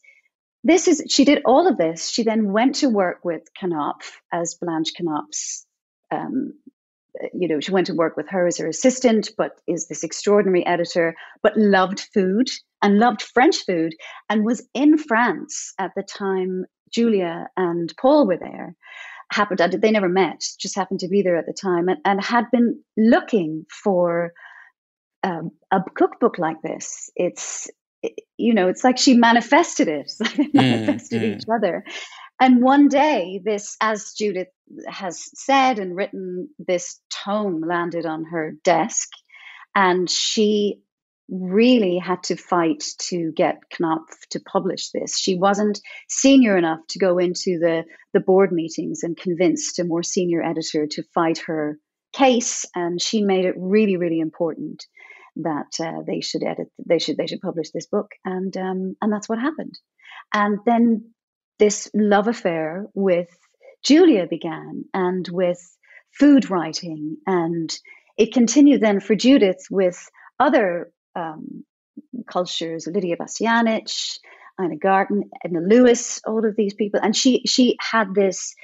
This 0.63 0.87
is 0.87 1.03
she 1.09 1.25
did 1.25 1.41
all 1.45 1.67
of 1.67 1.77
this. 1.77 2.09
She 2.09 2.23
then 2.23 2.51
went 2.51 2.75
to 2.75 2.89
work 2.89 3.23
with 3.23 3.43
Knopf 3.61 4.21
as 4.31 4.55
Blanche 4.55 4.93
Knopf's 4.99 5.65
um, 6.11 6.53
you 7.33 7.47
know, 7.47 7.59
she 7.59 7.71
went 7.71 7.87
to 7.87 7.93
work 7.93 8.15
with 8.15 8.29
her 8.29 8.47
as 8.47 8.57
her 8.57 8.67
assistant, 8.67 9.31
but 9.37 9.59
is 9.67 9.87
this 9.87 10.03
extraordinary 10.03 10.65
editor, 10.65 11.15
but 11.41 11.57
loved 11.57 11.99
food 12.13 12.49
and 12.81 12.99
loved 12.99 13.21
French 13.21 13.57
food 13.65 13.93
and 14.29 14.45
was 14.45 14.67
in 14.73 14.97
France 14.97 15.73
at 15.79 15.91
the 15.95 16.03
time 16.03 16.65
Julia 16.91 17.47
and 17.57 17.93
Paul 17.99 18.27
were 18.27 18.37
there. 18.37 18.75
Happened, 19.31 19.59
they 19.59 19.91
never 19.91 20.09
met, 20.09 20.43
just 20.59 20.75
happened 20.75 21.01
to 21.01 21.07
be 21.07 21.21
there 21.21 21.35
at 21.35 21.45
the 21.45 21.53
time 21.53 21.87
and, 21.87 21.99
and 22.03 22.23
had 22.23 22.45
been 22.51 22.81
looking 22.97 23.65
for 23.83 24.33
um, 25.23 25.51
a 25.71 25.81
cookbook 25.95 26.37
like 26.37 26.61
this. 26.61 27.09
It's, 27.15 27.69
you 28.37 28.53
know, 28.53 28.67
it's 28.67 28.83
like 28.83 28.97
she 28.97 29.15
manifested 29.15 29.87
it, 29.87 30.11
manifested 30.53 31.21
mm, 31.21 31.35
each 31.35 31.45
mm. 31.45 31.55
other. 31.55 31.83
And 32.39 32.63
one 32.63 32.87
day, 32.87 33.41
this, 33.43 33.75
as 33.81 34.13
Judith 34.17 34.47
has 34.87 35.29
said 35.35 35.77
and 35.77 35.95
written, 35.95 36.49
this 36.57 37.01
tome 37.25 37.61
landed 37.61 38.05
on 38.05 38.25
her 38.31 38.53
desk, 38.63 39.09
and 39.75 40.09
she 40.09 40.81
really 41.29 41.97
had 41.97 42.23
to 42.23 42.35
fight 42.35 42.83
to 42.97 43.31
get 43.35 43.59
Knopf 43.79 44.15
to 44.31 44.39
publish 44.39 44.89
this. 44.91 45.17
She 45.17 45.37
wasn't 45.37 45.79
senior 46.07 46.57
enough 46.57 46.79
to 46.89 46.99
go 46.99 47.17
into 47.17 47.59
the, 47.59 47.83
the 48.13 48.19
board 48.19 48.51
meetings 48.51 49.03
and 49.03 49.17
convince 49.17 49.77
a 49.77 49.83
more 49.83 50.01
senior 50.01 50.41
editor 50.41 50.87
to 50.87 51.03
fight 51.13 51.39
her 51.45 51.77
case, 52.13 52.65
and 52.73 53.01
she 53.01 53.21
made 53.21 53.45
it 53.45 53.55
really, 53.57 53.97
really 53.97 54.19
important 54.19 54.85
that 55.37 55.71
uh, 55.79 56.01
they 56.05 56.21
should 56.21 56.43
edit, 56.43 56.67
they 56.85 56.99
should, 56.99 57.17
they 57.17 57.27
should 57.27 57.41
publish 57.41 57.71
this 57.71 57.87
book, 57.87 58.11
and 58.25 58.55
um, 58.57 58.95
and 59.01 59.11
that's 59.11 59.29
what 59.29 59.39
happened. 59.39 59.77
And 60.33 60.59
then 60.65 61.11
this 61.59 61.89
love 61.93 62.27
affair 62.27 62.87
with 62.93 63.29
Julia 63.83 64.27
began 64.27 64.85
and 64.93 65.27
with 65.31 65.59
food 66.11 66.49
writing. 66.49 67.17
And 67.27 67.75
it 68.17 68.33
continued 68.33 68.81
then 68.81 68.99
for 68.99 69.15
Judith 69.15 69.65
with 69.69 70.09
other 70.39 70.91
um, 71.15 71.63
cultures, 72.27 72.87
Lidia 72.87 73.17
Bastianich, 73.17 74.17
Ina 74.61 74.77
Garten, 74.77 75.29
Edna 75.43 75.61
Lewis, 75.61 76.21
all 76.25 76.45
of 76.45 76.55
these 76.55 76.73
people. 76.73 76.99
And 77.01 77.15
she, 77.15 77.43
she 77.45 77.77
had 77.79 78.13
this 78.13 78.55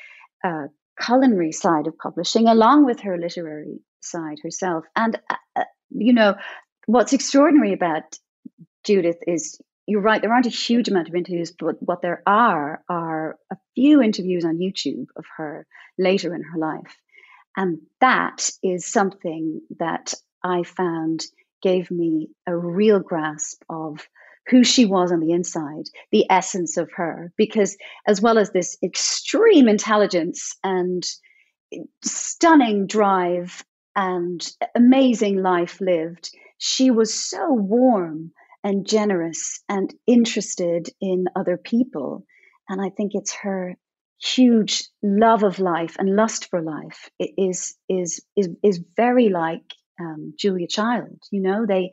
uh, 0.44 0.68
culinary 1.00 1.52
side 1.52 1.88
of 1.88 1.98
publishing 1.98 2.48
along 2.48 2.86
with 2.86 3.02
her 3.02 3.18
literary 3.18 3.80
side 4.02 4.38
herself. 4.44 4.86
And, 4.96 5.20
uh, 5.30 5.36
uh 5.56 5.64
you 5.90 6.14
know, 6.14 6.36
what's 6.86 7.14
extraordinary 7.14 7.74
about 7.74 8.18
Judith 8.84 9.18
is 9.28 9.60
you're 9.88 10.02
right, 10.02 10.22
there 10.22 10.34
aren't 10.34 10.48
a 10.48 10.50
huge 10.50 10.88
amount 10.88 11.08
of 11.08 11.16
interviews, 11.16 11.52
but 11.58 11.76
what 11.80 12.02
there 12.02 12.24
are 12.26 12.84
are 12.90 13.38
a 13.52 13.58
few 13.76 14.02
interviews 14.02 14.44
on 14.44 14.58
YouTube 14.58 15.06
of 15.16 15.26
her 15.38 15.68
later 15.98 16.34
in 16.34 16.42
her 16.42 16.58
life. 16.58 16.98
And 17.56 17.80
that 18.02 18.50
is 18.64 18.86
something 18.86 19.62
that 19.80 20.14
I 20.44 20.64
found 20.64 21.24
gave 21.62 21.90
me 21.90 22.30
a 22.48 22.56
real 22.56 23.00
grasp 23.00 23.64
of 23.70 24.08
who 24.48 24.64
she 24.64 24.86
was 24.86 25.12
on 25.12 25.20
the 25.20 25.32
inside, 25.32 25.86
the 26.12 26.26
essence 26.30 26.78
of 26.78 26.92
her, 26.96 27.32
because 27.38 27.78
as 28.08 28.22
well 28.22 28.38
as 28.38 28.52
this 28.52 28.78
extreme 28.84 29.68
intelligence 29.68 30.56
and 30.64 31.04
stunning 32.04 32.86
drive 32.86 33.64
and 33.96 34.46
amazing 34.76 35.42
life 35.42 35.80
lived, 35.82 36.30
she 36.58 36.92
was 36.92 37.14
so 37.14 37.52
warm 37.52 38.32
and 38.64 38.88
generous 38.88 39.62
and 39.70 39.94
interested 40.08 40.90
in 41.00 41.26
other 41.36 41.58
people. 41.58 42.26
And 42.68 42.82
I 42.82 42.90
think 42.90 43.12
it's 43.14 43.34
her 43.34 43.76
huge 44.22 44.84
love 45.04 45.44
of 45.44 45.60
life 45.60 45.96
and 46.00 46.16
lust 46.16 46.50
for 46.50 46.62
life 46.62 47.10
it 47.20 47.32
is 47.38 47.76
is 47.90 48.22
is 48.38 48.50
is 48.64 48.82
very 48.96 49.30
like 49.30 49.64
um, 50.00 50.34
Julia 50.38 50.68
Child. 50.68 51.22
You 51.32 51.42
know, 51.42 51.66
they 51.68 51.92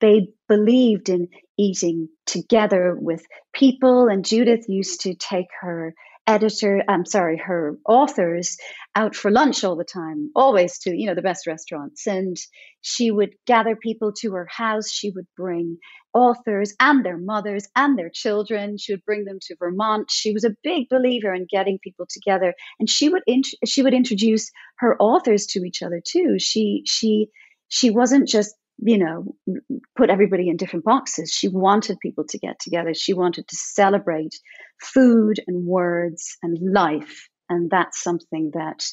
they 0.00 0.28
believed 0.48 1.08
in 1.08 1.28
eating 1.58 2.08
together 2.26 2.96
with 2.98 3.24
people, 3.52 4.08
and 4.08 4.24
Judith 4.24 4.68
used 4.68 5.02
to 5.02 5.14
take 5.14 5.48
her 5.60 5.94
editor, 6.26 6.82
I'm 6.88 7.04
sorry, 7.04 7.36
her 7.38 7.76
authors 7.86 8.56
out 8.94 9.14
for 9.14 9.30
lunch 9.30 9.64
all 9.64 9.76
the 9.76 9.84
time, 9.84 10.30
always 10.34 10.78
to, 10.80 10.96
you 10.96 11.06
know, 11.06 11.14
the 11.14 11.22
best 11.22 11.46
restaurants. 11.46 12.06
And 12.06 12.36
she 12.80 13.10
would 13.10 13.34
gather 13.46 13.76
people 13.76 14.12
to 14.20 14.32
her 14.32 14.46
house. 14.50 14.90
She 14.90 15.10
would 15.10 15.26
bring 15.36 15.78
authors 16.14 16.74
and 16.80 17.04
their 17.04 17.18
mothers 17.18 17.66
and 17.74 17.98
their 17.98 18.10
children. 18.10 18.76
She 18.78 18.92
would 18.92 19.04
bring 19.04 19.24
them 19.24 19.38
to 19.42 19.56
Vermont. 19.58 20.10
She 20.10 20.32
was 20.32 20.44
a 20.44 20.54
big 20.62 20.88
believer 20.88 21.34
in 21.34 21.46
getting 21.50 21.78
people 21.82 22.06
together. 22.08 22.54
And 22.78 22.88
she 22.88 23.08
would, 23.08 23.22
int- 23.26 23.54
she 23.66 23.82
would 23.82 23.94
introduce 23.94 24.50
her 24.78 24.96
authors 25.00 25.46
to 25.46 25.64
each 25.64 25.82
other 25.82 26.00
too. 26.06 26.36
She, 26.38 26.82
she, 26.86 27.28
she 27.68 27.90
wasn't 27.90 28.28
just 28.28 28.54
you 28.84 28.98
know, 28.98 29.36
put 29.96 30.10
everybody 30.10 30.48
in 30.48 30.56
different 30.56 30.84
boxes. 30.84 31.30
She 31.30 31.48
wanted 31.48 32.00
people 32.00 32.24
to 32.28 32.38
get 32.38 32.58
together. 32.58 32.94
She 32.94 33.14
wanted 33.14 33.46
to 33.46 33.56
celebrate 33.56 34.34
food 34.80 35.38
and 35.46 35.64
words 35.64 36.36
and 36.42 36.58
life. 36.60 37.28
And 37.48 37.70
that's 37.70 38.02
something 38.02 38.50
that 38.54 38.84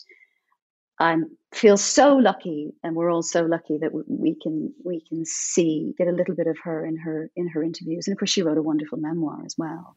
I 1.00 1.16
feel 1.54 1.78
so 1.78 2.18
lucky, 2.18 2.74
and 2.84 2.94
we're 2.94 3.10
all 3.10 3.24
so 3.24 3.44
lucky 3.44 3.78
that 3.80 3.92
we 4.08 4.36
can 4.36 4.74
we 4.84 5.02
can 5.08 5.24
see 5.26 5.94
get 5.98 6.10
a 6.10 6.12
little 6.12 6.36
bit 6.36 6.48
of 6.48 6.58
her 6.66 6.86
in 6.86 6.98
her 6.98 7.32
in 7.38 7.48
her 7.48 7.64
interviews. 7.64 8.08
And 8.08 8.14
of 8.14 8.20
course, 8.20 8.30
she 8.30 8.44
wrote 8.44 8.58
a 8.58 8.62
wonderful 8.62 8.98
memoir 8.98 9.42
as 9.46 9.56
well. 9.58 9.96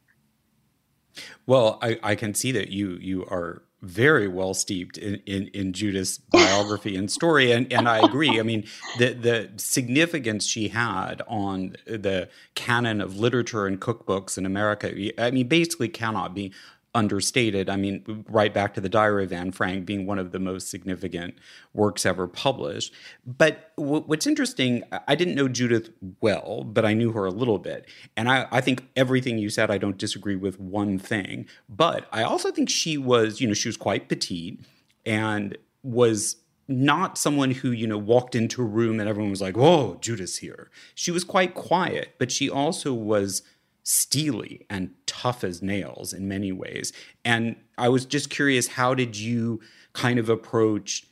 Well, 1.44 1.78
I, 1.82 1.98
I 2.02 2.14
can 2.14 2.34
see 2.34 2.52
that 2.52 2.68
you 2.68 2.98
you 3.00 3.24
are 3.24 3.64
very 3.82 4.28
well 4.28 4.54
steeped 4.54 4.96
in, 4.96 5.20
in, 5.26 5.48
in 5.48 5.72
Judith's 5.72 6.18
biography 6.18 6.96
and 6.96 7.10
story. 7.10 7.50
And, 7.50 7.70
and 7.72 7.88
I 7.88 7.98
agree. 7.98 8.38
I 8.38 8.42
mean, 8.42 8.64
the, 8.98 9.12
the 9.12 9.50
significance 9.56 10.46
she 10.46 10.68
had 10.68 11.20
on 11.26 11.76
the 11.86 12.28
canon 12.54 13.00
of 13.00 13.18
literature 13.18 13.66
and 13.66 13.80
cookbooks 13.80 14.38
in 14.38 14.46
America, 14.46 14.92
I 15.18 15.32
mean, 15.32 15.48
basically 15.48 15.88
cannot 15.88 16.32
be 16.32 16.52
understated. 16.94 17.70
I 17.70 17.76
mean, 17.76 18.24
right 18.28 18.52
back 18.52 18.74
to 18.74 18.80
the 18.80 18.88
Diary 18.88 19.24
of 19.24 19.32
Anne 19.32 19.52
Frank 19.52 19.86
being 19.86 20.06
one 20.06 20.18
of 20.18 20.32
the 20.32 20.38
most 20.38 20.68
significant 20.68 21.34
works 21.72 22.04
ever 22.04 22.26
published. 22.26 22.92
But 23.24 23.72
w- 23.76 24.02
what's 24.02 24.26
interesting, 24.26 24.82
I 25.08 25.14
didn't 25.14 25.34
know 25.34 25.48
Judith 25.48 25.90
well, 26.20 26.64
but 26.64 26.84
I 26.84 26.92
knew 26.92 27.12
her 27.12 27.24
a 27.24 27.30
little 27.30 27.58
bit. 27.58 27.88
And 28.16 28.28
I, 28.28 28.46
I 28.50 28.60
think 28.60 28.88
everything 28.94 29.38
you 29.38 29.48
said, 29.48 29.70
I 29.70 29.78
don't 29.78 29.96
disagree 29.96 30.36
with 30.36 30.60
one 30.60 30.98
thing. 30.98 31.46
But 31.68 32.06
I 32.12 32.22
also 32.24 32.50
think 32.50 32.68
she 32.68 32.98
was, 32.98 33.40
you 33.40 33.48
know, 33.48 33.54
she 33.54 33.68
was 33.68 33.78
quite 33.78 34.08
petite 34.08 34.60
and 35.06 35.56
was 35.82 36.36
not 36.68 37.18
someone 37.18 37.50
who 37.50 37.70
you 37.70 37.86
know 37.86 37.98
walked 37.98 38.34
into 38.34 38.62
a 38.62 38.64
room 38.64 39.00
and 39.00 39.08
everyone 39.08 39.30
was 39.30 39.42
like 39.42 39.56
whoa 39.56 39.98
judith's 40.00 40.38
here 40.38 40.70
she 40.94 41.10
was 41.10 41.24
quite 41.24 41.54
quiet 41.54 42.14
but 42.18 42.30
she 42.30 42.48
also 42.48 42.94
was 42.94 43.42
steely 43.82 44.66
and 44.70 44.90
tough 45.06 45.44
as 45.44 45.62
nails 45.62 46.12
in 46.12 46.28
many 46.28 46.52
ways. 46.52 46.92
And 47.24 47.56
I 47.78 47.88
was 47.88 48.04
just 48.04 48.30
curious, 48.30 48.68
how 48.68 48.94
did 48.94 49.16
you 49.16 49.60
kind 49.92 50.18
of 50.18 50.28
approach 50.28 51.06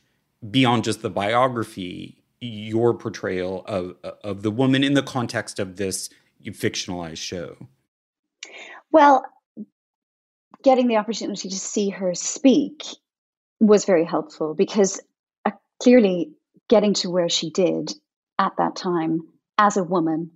beyond 0.49 0.83
just 0.83 1.01
the 1.01 1.09
biography 1.09 2.17
your 2.39 2.95
portrayal 2.95 3.63
of 3.67 3.95
of 4.23 4.41
the 4.41 4.49
woman 4.49 4.83
in 4.83 4.95
the 4.95 5.03
context 5.03 5.59
of 5.59 5.77
this 5.77 6.09
fictionalized 6.43 7.17
show? 7.17 7.55
Well, 8.91 9.23
getting 10.63 10.87
the 10.87 10.97
opportunity 10.97 11.49
to 11.49 11.59
see 11.59 11.89
her 11.89 12.15
speak 12.15 12.83
was 13.59 13.85
very 13.85 14.05
helpful 14.05 14.55
because 14.55 14.99
uh, 15.45 15.51
clearly 15.81 16.31
getting 16.67 16.95
to 16.95 17.09
where 17.09 17.29
she 17.29 17.51
did 17.51 17.93
at 18.39 18.53
that 18.57 18.75
time 18.75 19.21
as 19.57 19.77
a 19.77 19.83
woman 19.83 20.31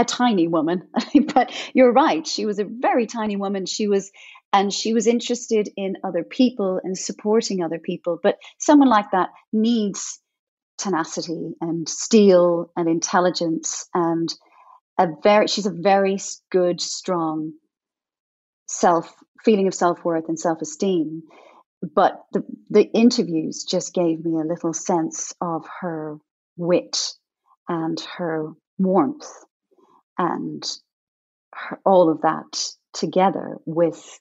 a 0.00 0.04
tiny 0.04 0.48
woman, 0.48 0.88
but 1.34 1.52
you're 1.74 1.92
right. 1.92 2.26
She 2.26 2.46
was 2.46 2.58
a 2.58 2.64
very 2.64 3.06
tiny 3.06 3.36
woman. 3.36 3.66
She 3.66 3.86
was, 3.86 4.10
and 4.52 4.72
she 4.72 4.94
was 4.94 5.06
interested 5.06 5.68
in 5.76 5.98
other 6.02 6.24
people 6.24 6.80
and 6.82 6.96
supporting 6.96 7.62
other 7.62 7.78
people. 7.78 8.18
But 8.20 8.38
someone 8.58 8.88
like 8.88 9.10
that 9.12 9.28
needs 9.52 10.18
tenacity 10.78 11.52
and 11.60 11.86
steel 11.86 12.72
and 12.76 12.88
intelligence 12.88 13.86
and 13.94 14.32
a 14.98 15.08
very, 15.22 15.46
she's 15.48 15.66
a 15.66 15.70
very 15.70 16.18
good, 16.50 16.80
strong 16.80 17.52
self 18.66 19.14
feeling 19.44 19.68
of 19.68 19.74
self 19.74 20.02
worth 20.02 20.28
and 20.28 20.40
self 20.40 20.62
esteem. 20.62 21.24
But 21.94 22.22
the, 22.32 22.44
the 22.70 22.84
interviews 22.84 23.64
just 23.64 23.92
gave 23.94 24.24
me 24.24 24.40
a 24.40 24.46
little 24.46 24.72
sense 24.72 25.34
of 25.42 25.66
her 25.80 26.16
wit 26.56 27.12
and 27.68 28.00
her 28.16 28.52
warmth 28.78 29.28
and 30.20 30.62
her, 31.54 31.80
all 31.84 32.10
of 32.10 32.20
that 32.20 32.70
together 32.92 33.56
with 33.64 34.20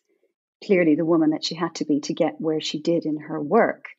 clearly 0.65 0.95
the 0.95 1.05
woman 1.05 1.31
that 1.31 1.43
she 1.43 1.55
had 1.55 1.75
to 1.75 1.85
be 1.85 1.99
to 1.99 2.13
get 2.13 2.39
where 2.39 2.61
she 2.61 2.79
did 2.79 3.05
in 3.05 3.17
her 3.17 3.41
work 3.41 3.89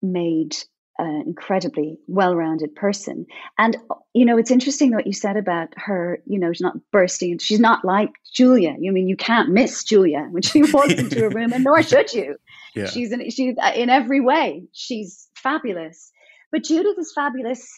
made 0.00 0.56
an 0.96 1.24
incredibly 1.26 1.98
well-rounded 2.06 2.74
person. 2.74 3.26
And 3.56 3.76
you 4.14 4.24
know, 4.24 4.38
it's 4.38 4.50
interesting 4.52 4.92
what 4.92 5.06
you 5.06 5.12
said 5.12 5.36
about 5.36 5.68
her. 5.76 6.20
You 6.24 6.38
know, 6.38 6.52
she's 6.52 6.60
not 6.60 6.76
bursting. 6.92 7.38
She's 7.38 7.60
not 7.60 7.84
like 7.84 8.10
Julia. 8.32 8.76
You 8.78 8.90
I 8.90 8.94
mean 8.94 9.08
you 9.08 9.16
can't 9.16 9.50
miss 9.50 9.82
Julia 9.82 10.26
when 10.30 10.42
she 10.42 10.62
walks 10.72 10.94
into 10.94 11.26
a 11.26 11.30
room, 11.30 11.52
and 11.52 11.64
nor 11.64 11.82
should 11.82 12.12
you. 12.12 12.36
Yeah. 12.74 12.86
She's 12.86 13.12
in 13.12 13.28
she's 13.30 13.56
uh, 13.60 13.72
in 13.74 13.90
every 13.90 14.20
way. 14.20 14.64
She's 14.72 15.28
fabulous. 15.34 16.12
But 16.52 16.64
Judith 16.64 16.98
is 16.98 17.12
fabulous 17.12 17.68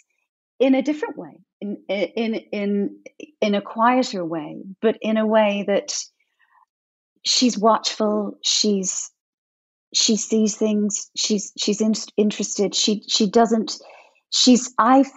in 0.58 0.74
a 0.74 0.82
different 0.82 1.16
way, 1.16 1.40
in 1.60 1.76
in 1.88 2.34
in 2.52 3.00
in 3.40 3.54
a 3.54 3.60
quieter 3.60 4.24
way, 4.24 4.62
but 4.80 4.96
in 5.00 5.16
a 5.16 5.26
way 5.26 5.64
that 5.66 5.92
she's 7.24 7.58
watchful. 7.58 8.38
She's 8.42 9.10
she 9.94 10.16
sees 10.16 10.56
things. 10.56 11.10
She's 11.16 11.52
she's 11.58 11.80
in, 11.80 11.94
interested. 12.16 12.74
She 12.74 13.02
she 13.08 13.28
doesn't. 13.28 13.78
She's 14.30 14.72
I've 14.78 15.10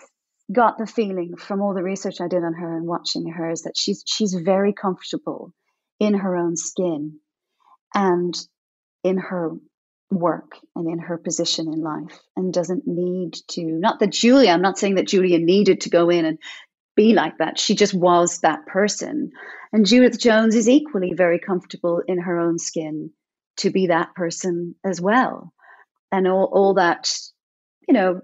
got 0.51 0.77
the 0.77 0.87
feeling 0.87 1.35
from 1.37 1.61
all 1.61 1.73
the 1.73 1.83
research 1.83 2.19
I 2.19 2.27
did 2.27 2.43
on 2.43 2.53
her 2.53 2.77
and 2.77 2.85
watching 2.85 3.27
her 3.29 3.49
is 3.49 3.63
that 3.63 3.77
she's 3.77 4.03
she's 4.05 4.33
very 4.33 4.73
comfortable 4.73 5.53
in 5.99 6.13
her 6.15 6.35
own 6.35 6.57
skin 6.57 7.19
and 7.95 8.35
in 9.03 9.17
her 9.17 9.51
work 10.19 10.57
and 10.75 10.89
in 10.89 10.99
her 10.99 11.17
position 11.17 11.71
in 11.71 11.81
life 11.81 12.19
and 12.35 12.53
doesn't 12.53 12.87
need 12.87 13.33
to 13.49 13.63
not 13.63 13.99
that 13.99 14.11
Julia 14.11 14.51
I'm 14.51 14.61
not 14.61 14.77
saying 14.77 14.95
that 14.95 15.07
Julia 15.07 15.39
needed 15.39 15.81
to 15.81 15.89
go 15.89 16.09
in 16.09 16.25
and 16.25 16.39
be 16.95 17.13
like 17.13 17.39
that. 17.39 17.57
She 17.57 17.75
just 17.75 17.93
was 17.93 18.41
that 18.41 18.67
person. 18.67 19.31
And 19.71 19.85
Judith 19.85 20.19
Jones 20.19 20.55
is 20.55 20.69
equally 20.69 21.13
very 21.15 21.39
comfortable 21.39 22.03
in 22.07 22.19
her 22.19 22.39
own 22.39 22.59
skin 22.59 23.09
to 23.57 23.71
be 23.71 23.87
that 23.87 24.13
person 24.13 24.75
as 24.85 25.01
well. 25.01 25.53
And 26.11 26.27
all, 26.27 26.45
all 26.53 26.73
that 26.75 27.11
you 27.87 27.93
know 27.93 28.21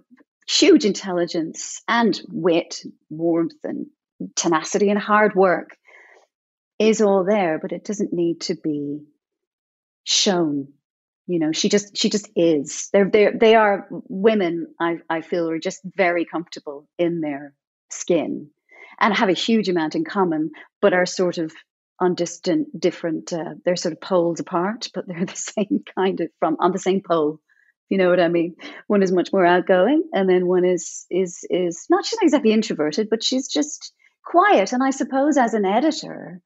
huge 0.47 0.85
intelligence 0.85 1.81
and 1.87 2.19
wit 2.29 2.81
warmth 3.09 3.63
and 3.63 3.87
tenacity 4.35 4.89
and 4.89 4.99
hard 4.99 5.35
work 5.35 5.77
is 6.79 7.01
all 7.01 7.23
there 7.23 7.59
but 7.59 7.71
it 7.71 7.83
doesn't 7.83 8.13
need 8.13 8.41
to 8.41 8.55
be 8.55 8.99
shown 10.03 10.67
you 11.29 11.37
know 11.37 11.51
she 11.51 11.69
just 11.69 11.95
she 11.95 12.09
just 12.09 12.27
is. 12.35 12.89
They're 12.91 13.09
they 13.09 13.29
they 13.39 13.55
are 13.55 13.87
women 13.91 14.67
i 14.79 14.97
i 15.09 15.21
feel 15.21 15.47
are 15.49 15.59
just 15.59 15.81
very 15.85 16.25
comfortable 16.25 16.87
in 16.97 17.21
their 17.21 17.53
skin 17.91 18.49
and 18.99 19.13
have 19.13 19.29
a 19.29 19.33
huge 19.47 19.69
amount 19.69 19.95
in 19.95 20.03
common 20.03 20.49
but 20.81 20.93
are 20.93 21.05
sort 21.05 21.37
of 21.37 21.53
on 21.99 22.15
distant 22.15 22.67
different 22.77 23.31
uh, 23.31 23.53
they're 23.63 23.75
sort 23.75 23.93
of 23.93 24.01
poles 24.01 24.39
apart 24.39 24.89
but 24.93 25.07
they're 25.07 25.25
the 25.33 25.35
same 25.35 25.83
kind 25.95 26.19
of 26.19 26.29
from 26.39 26.57
on 26.59 26.71
the 26.71 26.79
same 26.79 27.01
pole. 27.01 27.39
You 27.89 27.97
know 27.99 28.09
what 28.09 28.19
i 28.19 28.27
mean? 28.27 28.55
One 28.87 29.03
is 29.03 29.11
much 29.11 29.31
more 29.31 29.45
outgoing 29.45 30.03
and 30.11 30.27
then 30.27 30.47
one 30.47 30.65
is 30.65 31.05
is 31.11 31.45
is 31.51 31.85
not 31.91 32.05
she's 32.05 32.17
not 32.17 32.23
exactly 32.23 32.53
introverted 32.53 33.07
but 33.07 33.23
she's 33.23 33.47
just 33.47 33.93
quiet. 34.25 34.73
And 34.73 34.81
i 34.83 34.89
suppose 34.89 35.37
as 35.37 35.53
an 35.53 35.65
editor 35.65 36.41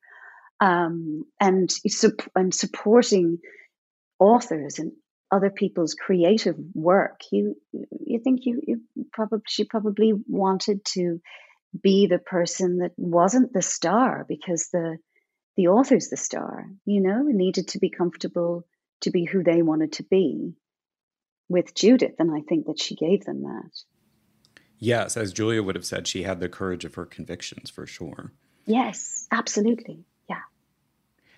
um, 0.59 1.25
and 1.39 1.69
and 2.35 2.53
supporting 2.53 3.39
authors 4.23 4.79
and 4.79 4.93
other 5.31 5.49
people's 5.49 5.95
creative 5.95 6.55
work, 6.73 7.21
you 7.31 7.55
you 7.71 8.19
think 8.23 8.41
you, 8.43 8.61
you 8.65 8.81
probably 9.11 9.39
she 9.47 9.65
probably 9.65 10.13
wanted 10.27 10.85
to 10.85 11.19
be 11.81 12.07
the 12.07 12.19
person 12.19 12.77
that 12.77 12.91
wasn't 12.97 13.51
the 13.51 13.61
star 13.61 14.25
because 14.27 14.69
the 14.71 14.97
the 15.57 15.67
author's 15.67 16.09
the 16.09 16.17
star, 16.17 16.65
you 16.85 17.01
know, 17.01 17.23
needed 17.23 17.69
to 17.69 17.79
be 17.79 17.89
comfortable 17.89 18.63
to 19.01 19.11
be 19.11 19.25
who 19.25 19.43
they 19.43 19.61
wanted 19.61 19.93
to 19.93 20.03
be 20.03 20.53
with 21.49 21.75
Judith, 21.75 22.15
and 22.19 22.31
I 22.31 22.41
think 22.47 22.67
that 22.67 22.79
she 22.79 22.95
gave 22.95 23.25
them 23.25 23.43
that. 23.43 23.71
Yes, 24.79 25.17
as 25.17 25.33
Julia 25.33 25.63
would 25.63 25.75
have 25.75 25.85
said, 25.85 26.07
she 26.07 26.23
had 26.23 26.39
the 26.39 26.49
courage 26.49 26.85
of 26.85 26.95
her 26.95 27.05
convictions 27.05 27.69
for 27.69 27.85
sure. 27.85 28.31
Yes, 28.65 29.27
absolutely. 29.31 30.05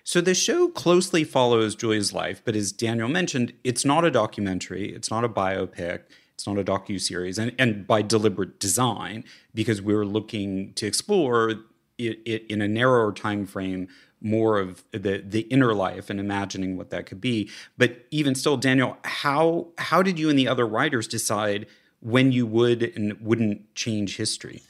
So 0.06 0.20
the 0.20 0.34
show 0.34 0.68
closely 0.68 1.24
follows 1.24 1.74
Julia's 1.74 2.12
life, 2.12 2.40
but 2.44 2.54
as 2.54 2.70
Daniel 2.70 3.08
mentioned, 3.08 3.52
it's 3.64 3.84
not 3.84 4.04
a 4.04 4.10
documentary, 4.10 4.94
it's 4.94 5.10
not 5.10 5.24
a 5.24 5.28
biopic, 5.28 6.02
it's 6.32 6.46
not 6.46 6.56
a 6.58 6.62
docu 6.62 7.00
series, 7.00 7.40
and, 7.40 7.52
and 7.58 7.88
by 7.88 8.02
deliberate 8.02 8.60
design, 8.60 9.24
because 9.52 9.82
we 9.82 9.92
were 9.92 10.06
looking 10.06 10.72
to 10.74 10.86
explore 10.86 11.50
it, 11.98 12.18
it 12.24 12.46
in 12.48 12.62
a 12.62 12.68
narrower 12.68 13.12
time 13.12 13.46
frame 13.46 13.88
more 14.20 14.60
of 14.60 14.84
the 14.92 15.24
the 15.26 15.40
inner 15.40 15.74
life 15.74 16.08
and 16.08 16.20
imagining 16.20 16.76
what 16.76 16.90
that 16.90 17.06
could 17.06 17.20
be. 17.20 17.50
But 17.76 18.06
even 18.12 18.36
still, 18.36 18.56
Daniel, 18.56 18.98
how 19.02 19.70
how 19.76 20.02
did 20.02 20.20
you 20.20 20.30
and 20.30 20.38
the 20.38 20.46
other 20.46 20.68
writers 20.68 21.08
decide 21.08 21.66
when 21.98 22.30
you 22.30 22.46
would 22.46 22.80
and 22.94 23.20
wouldn't 23.20 23.74
change 23.74 24.18
history? 24.18 24.62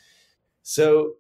So 0.62 1.16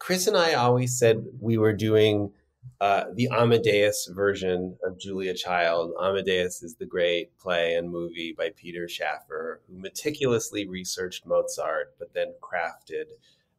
Chris 0.00 0.26
and 0.26 0.36
I 0.36 0.54
always 0.54 0.98
said 0.98 1.24
we 1.40 1.56
were 1.58 1.72
doing 1.72 2.32
uh, 2.80 3.04
the 3.14 3.28
Amadeus 3.28 4.10
version 4.12 4.76
of 4.84 4.98
Julia 4.98 5.34
Child. 5.34 5.92
Amadeus 6.00 6.62
is 6.62 6.74
the 6.74 6.86
great 6.86 7.36
play 7.38 7.74
and 7.74 7.90
movie 7.90 8.34
by 8.36 8.50
Peter 8.56 8.88
Shaffer, 8.88 9.60
who 9.68 9.78
meticulously 9.78 10.66
researched 10.66 11.26
Mozart, 11.26 11.94
but 11.98 12.12
then 12.12 12.34
crafted 12.42 13.04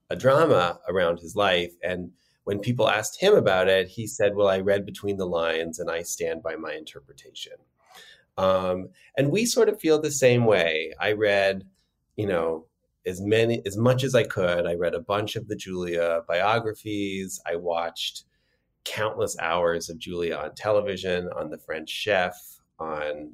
a 0.09 0.15
drama 0.15 0.79
around 0.89 1.19
his 1.19 1.35
life. 1.35 1.73
And 1.81 2.11
when 2.43 2.59
people 2.59 2.89
asked 2.89 3.21
him 3.21 3.33
about 3.33 3.69
it, 3.69 3.87
he 3.87 4.07
said, 4.07 4.35
Well, 4.35 4.49
I 4.49 4.59
read 4.59 4.85
between 4.85 5.17
the 5.17 5.25
lines 5.25 5.79
and 5.79 5.89
I 5.89 6.01
stand 6.01 6.43
by 6.43 6.55
my 6.55 6.73
interpretation. 6.73 7.53
Um, 8.37 8.89
and 9.17 9.31
we 9.31 9.45
sort 9.45 9.69
of 9.69 9.79
feel 9.79 10.01
the 10.01 10.11
same 10.11 10.45
way. 10.45 10.93
I 10.99 11.13
read, 11.13 11.63
you 12.15 12.27
know, 12.27 12.65
as 13.05 13.21
many 13.21 13.61
as 13.65 13.77
much 13.77 14.03
as 14.03 14.15
I 14.15 14.23
could. 14.23 14.65
I 14.65 14.73
read 14.73 14.95
a 14.95 14.99
bunch 14.99 15.35
of 15.35 15.47
the 15.47 15.55
Julia 15.55 16.21
biographies. 16.27 17.39
I 17.45 17.55
watched 17.55 18.25
countless 18.85 19.37
hours 19.39 19.89
of 19.89 19.97
Julia 19.97 20.35
on 20.35 20.55
television, 20.55 21.29
on 21.35 21.49
The 21.49 21.57
French 21.57 21.89
Chef, 21.89 22.35
on 22.79 23.33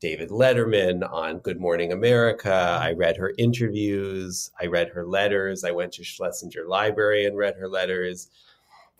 David 0.00 0.30
Letterman, 0.30 1.10
on 1.10 1.38
Good 1.38 1.60
Morning 1.60 1.92
America. 1.92 2.78
I 2.80 2.92
read 2.92 3.16
her 3.18 3.32
interviews, 3.36 4.50
I 4.60 4.66
read 4.66 4.88
her 4.88 5.06
letters, 5.06 5.62
I 5.64 5.72
went 5.72 5.92
to 5.94 6.04
Schlesinger 6.04 6.66
Library 6.66 7.26
and 7.26 7.36
read 7.36 7.56
her 7.56 7.68
letters. 7.68 8.30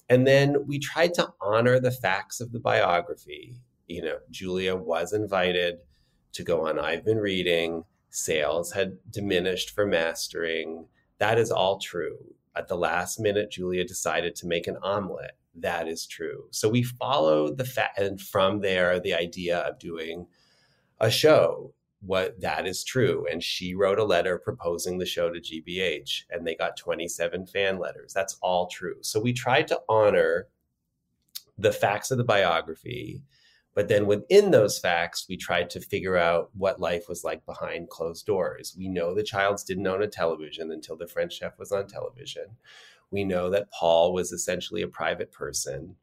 And 0.09 0.27
then 0.27 0.67
we 0.67 0.79
tried 0.79 1.15
to 1.15 1.33
honor 1.41 1.81
the 1.81 1.91
facts 1.91 2.41
of 2.41 2.53
the 2.53 2.61
biography. 2.61 3.55
You 3.87 4.03
know, 4.03 4.19
Julia 4.31 4.77
was 4.77 5.13
invited 5.13 5.79
to 6.33 6.43
go 6.43 6.67
on 6.67 6.79
I've 6.79 7.05
Been 7.05 7.19
Reading, 7.19 7.85
sales 8.11 8.73
had 8.73 8.99
diminished 9.11 9.71
for 9.71 9.87
mastering. 9.87 10.87
That 11.19 11.39
is 11.39 11.51
all 11.51 11.79
true. 11.79 12.19
At 12.57 12.69
the 12.69 12.77
last 12.77 13.21
minute, 13.21 13.51
Julia 13.51 13.85
decided 13.85 14.35
to 14.37 14.47
make 14.47 14.67
an 14.67 14.77
omelet 14.83 15.33
that 15.55 15.89
is 15.89 16.07
true. 16.07 16.45
So 16.51 16.69
we 16.69 16.83
follow 16.83 17.53
the 17.53 17.65
fact, 17.65 17.99
and 17.99 18.21
from 18.21 18.61
there, 18.61 19.01
the 19.01 19.15
idea 19.15 19.59
of 19.59 19.79
doing 19.79 20.27
a 21.01 21.11
show, 21.11 21.75
what 22.01 22.41
that 22.41 22.67
is 22.67 22.85
true. 22.85 23.27
And 23.31 23.43
she 23.43 23.75
wrote 23.75 23.99
a 23.99 24.05
letter 24.05 24.39
proposing 24.39 24.99
the 24.99 25.07
show 25.07 25.31
to 25.31 25.41
GBH, 25.41 26.25
and 26.31 26.47
they 26.47 26.55
got 26.55 26.77
27 26.77 27.47
fan 27.47 27.79
letters. 27.79 28.13
That's 28.13 28.39
all 28.41 28.69
true. 28.69 28.97
So 29.03 29.21
we 29.21 29.33
tried 29.33 29.69
to 29.69 29.81
honor 29.89 30.47
the 31.59 31.73
facts 31.73 32.11
of 32.11 32.19
the 32.19 32.25
biography. 32.25 33.23
But 33.75 33.89
then 33.89 34.07
within 34.07 34.51
those 34.51 34.79
facts, 34.79 35.27
we 35.29 35.37
tried 35.37 35.71
to 35.71 35.81
figure 35.81 36.17
out 36.17 36.51
what 36.55 36.81
life 36.81 37.09
was 37.09 37.23
like 37.23 37.45
behind 37.47 37.89
closed 37.89 38.27
doors. 38.27 38.75
We 38.77 38.89
know 38.89 39.15
the 39.15 39.23
Childs 39.23 39.63
didn't 39.63 39.87
own 39.87 40.03
a 40.03 40.09
television 40.09 40.73
until 40.73 40.97
the 40.97 41.07
French 41.07 41.35
chef 41.35 41.59
was 41.59 41.71
on 41.71 41.87
television 41.87 42.57
we 43.11 43.25
know 43.25 43.51
that 43.51 43.71
Paul 43.71 44.13
was 44.13 44.33
essentially 44.33 44.83
a 44.83 44.89
private 44.89 45.33
person 45.33 45.97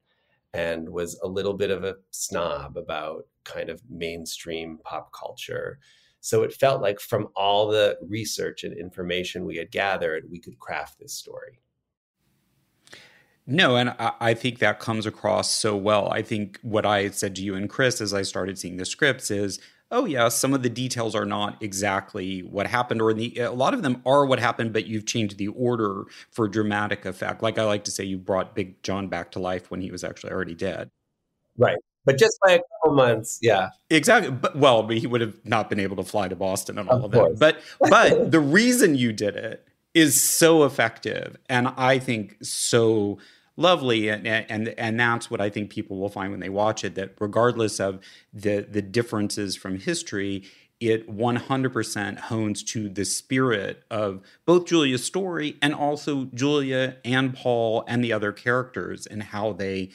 and 0.53 0.89
was 0.89 1.19
a 1.23 1.27
little 1.27 1.53
bit 1.53 1.71
of 1.71 1.83
a 1.83 1.95
snob 2.11 2.77
about 2.77 3.25
kind 3.43 3.69
of 3.69 3.81
mainstream 3.89 4.79
pop 4.83 5.11
culture. 5.13 5.79
So 6.19 6.43
it 6.43 6.53
felt 6.53 6.81
like 6.81 6.99
from 6.99 7.29
all 7.35 7.67
the 7.67 7.97
research 8.07 8.63
and 8.63 8.77
information 8.77 9.45
we 9.45 9.57
had 9.57 9.71
gathered, 9.71 10.29
we 10.29 10.39
could 10.39 10.59
craft 10.59 10.99
this 10.99 11.13
story. 11.13 11.59
No, 13.49 13.77
and 13.77 13.95
I, 13.97 14.33
think 14.33 14.59
that 14.59 14.81
comes 14.81 15.05
across 15.05 15.49
so 15.49 15.73
well. 15.73 16.09
I 16.09 16.21
think 16.21 16.59
what 16.63 16.85
I 16.85 17.09
said 17.11 17.33
to 17.37 17.41
you 17.41 17.55
and 17.55 17.69
Chris 17.69 18.01
as 18.01 18.13
I 18.13 18.23
started 18.23 18.59
seeing 18.59 18.75
the 18.75 18.83
scripts 18.83 19.31
is 19.31 19.61
oh 19.91 20.05
yeah, 20.05 20.29
some 20.29 20.53
of 20.53 20.63
the 20.63 20.69
details 20.69 21.15
are 21.15 21.25
not 21.25 21.61
exactly 21.61 22.41
what 22.41 22.67
happened, 22.67 23.01
or 23.01 23.13
the, 23.13 23.37
a 23.37 23.51
lot 23.51 23.73
of 23.73 23.81
them 23.83 24.01
are 24.05 24.25
what 24.25 24.39
happened, 24.39 24.73
but 24.73 24.85
you've 24.85 25.05
changed 25.05 25.37
the 25.37 25.47
order 25.49 26.03
for 26.31 26.47
dramatic 26.47 27.05
effect. 27.05 27.41
Like 27.41 27.57
I 27.57 27.63
like 27.63 27.83
to 27.85 27.91
say, 27.91 28.03
you 28.03 28.17
brought 28.17 28.55
Big 28.55 28.81
John 28.83 29.07
back 29.07 29.31
to 29.31 29.39
life 29.39 29.71
when 29.71 29.81
he 29.81 29.91
was 29.91 30.03
actually 30.03 30.31
already 30.31 30.55
dead. 30.55 30.89
Right. 31.57 31.77
But 32.05 32.17
just 32.17 32.39
by 32.41 32.53
a 32.53 32.59
couple 32.59 32.95
months, 32.95 33.37
yeah, 33.41 33.69
exactly. 33.89 34.31
But 34.31 34.55
well, 34.55 34.81
but 34.83 34.97
he 34.97 35.07
would 35.07 35.19
have 35.19 35.43
not 35.43 35.69
been 35.69 35.79
able 35.79 35.97
to 35.97 36.03
fly 36.03 36.29
to 36.29 36.37
Boston 36.37 36.77
and 36.77 36.87
all 36.87 37.03
of, 37.03 37.13
of 37.13 37.37
that. 37.37 37.37
But 37.37 37.59
but 37.89 38.31
the 38.31 38.39
reason 38.39 38.95
you 38.95 39.11
did 39.11 39.35
it 39.35 39.67
is 39.93 40.21
so 40.21 40.63
effective, 40.63 41.35
and 41.49 41.67
I 41.75 41.99
think 41.99 42.37
so 42.41 43.17
lovely 43.57 44.07
and, 44.07 44.25
and 44.25 44.69
and 44.69 44.99
that's 44.99 45.29
what 45.29 45.41
I 45.41 45.49
think 45.49 45.69
people 45.69 45.99
will 45.99 46.09
find 46.09 46.31
when 46.31 46.39
they 46.39 46.49
watch 46.49 46.83
it 46.83 46.95
that 46.95 47.15
regardless 47.19 47.79
of 47.79 47.99
the 48.31 48.65
the 48.69 48.81
differences 48.81 49.55
from 49.55 49.79
history 49.79 50.43
it 50.79 51.09
100% 51.09 52.19
hones 52.19 52.63
to 52.63 52.87
the 52.89 53.05
spirit 53.05 53.83
of 53.89 54.21
both 54.45 54.67
Julia's 54.67 55.03
story 55.03 55.57
and 55.61 55.73
also 55.73 56.25
Julia 56.25 56.97
and 57.03 57.33
Paul 57.33 57.83
and 57.87 58.03
the 58.03 58.13
other 58.13 58.31
characters 58.31 59.07
and 59.07 59.23
how 59.23 59.53
they, 59.53 59.89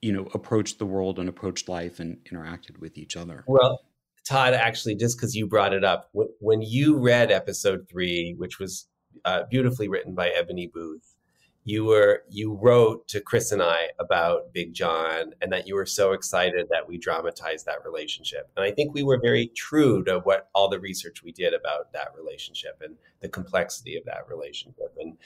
you 0.00 0.10
know, 0.10 0.28
approached 0.32 0.78
the 0.78 0.86
world 0.86 1.18
and 1.18 1.28
approached 1.28 1.68
life 1.68 2.00
and 2.00 2.16
interacted 2.24 2.78
with 2.78 2.96
each 2.96 3.14
other. 3.14 3.44
Well, 3.46 3.82
Todd, 4.26 4.54
actually, 4.54 4.94
just 4.94 5.18
because 5.18 5.34
you 5.34 5.46
brought 5.46 5.74
it 5.74 5.84
up, 5.84 6.08
when 6.12 6.62
you 6.62 6.96
read 6.96 7.30
episode 7.30 7.86
three, 7.90 8.34
which 8.38 8.58
was 8.58 8.86
uh, 9.24 9.42
beautifully 9.50 9.88
written 9.88 10.14
by 10.14 10.30
Eboni 10.30 10.72
Booth, 10.72 11.11
you 11.64 11.84
were 11.84 12.24
you 12.28 12.54
wrote 12.54 13.06
to 13.08 13.20
Chris 13.20 13.52
and 13.52 13.62
I 13.62 13.88
about 14.00 14.52
Big 14.52 14.72
John 14.72 15.32
and 15.40 15.52
that 15.52 15.68
you 15.68 15.76
were 15.76 15.86
so 15.86 16.12
excited 16.12 16.66
that 16.70 16.88
we 16.88 16.98
dramatized 16.98 17.66
that 17.66 17.84
relationship. 17.84 18.50
And 18.56 18.64
I 18.64 18.72
think 18.72 18.92
we 18.92 19.04
were 19.04 19.20
very 19.20 19.46
true 19.48 20.02
to 20.04 20.18
what 20.20 20.48
all 20.54 20.68
the 20.68 20.80
research 20.80 21.22
we 21.22 21.30
did 21.30 21.54
about 21.54 21.92
that 21.92 22.08
relationship 22.16 22.82
and 22.84 22.96
the 23.20 23.28
complexity 23.28 23.96
of 23.96 24.04
that 24.06 24.28
relationship. 24.28 24.92
And 24.98 25.16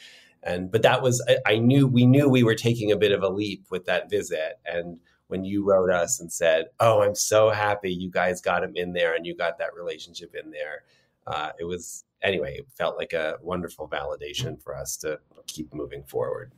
and 0.42 0.70
but 0.70 0.83
that 0.83 1.01
was 1.01 1.25
I, 1.27 1.55
I 1.55 1.59
knew 1.59 1.87
we 1.87 2.05
knew 2.05 2.29
we 2.29 2.42
were 2.42 2.55
taking 2.55 2.92
a 2.92 2.96
bit 2.96 3.12
of 3.12 3.22
a 3.22 3.29
leap 3.31 3.66
with 3.70 3.87
that 3.87 4.11
visit. 4.11 4.59
And 4.66 4.99
when 5.29 5.42
you 5.44 5.64
wrote 5.64 5.90
us 5.90 6.20
and 6.20 6.31
said, 6.31 6.66
"Oh, 6.81 7.03
I'm 7.03 7.14
so 7.14 7.51
happy 7.51 7.90
you 7.90 8.11
guys 8.11 8.42
got 8.42 8.62
him 8.62 8.72
in 8.77 8.92
there 8.92 9.14
and 9.14 9.25
you 9.25 9.35
got 9.35 9.59
that 9.59 9.75
relationship 9.75 10.35
in 10.35 10.51
there," 10.51 10.85
uh, 11.27 11.53
it 11.59 11.64
was 11.64 12.05
anyway, 12.27 12.57
it 12.59 12.67
felt 12.77 12.97
like 12.97 13.12
a 13.12 13.37
wonderful 13.41 13.89
validation 13.89 14.61
for 14.62 14.77
us 14.77 14.97
to 14.99 15.19
keep 15.47 15.73
moving 15.73 16.03
forward. 16.05 16.53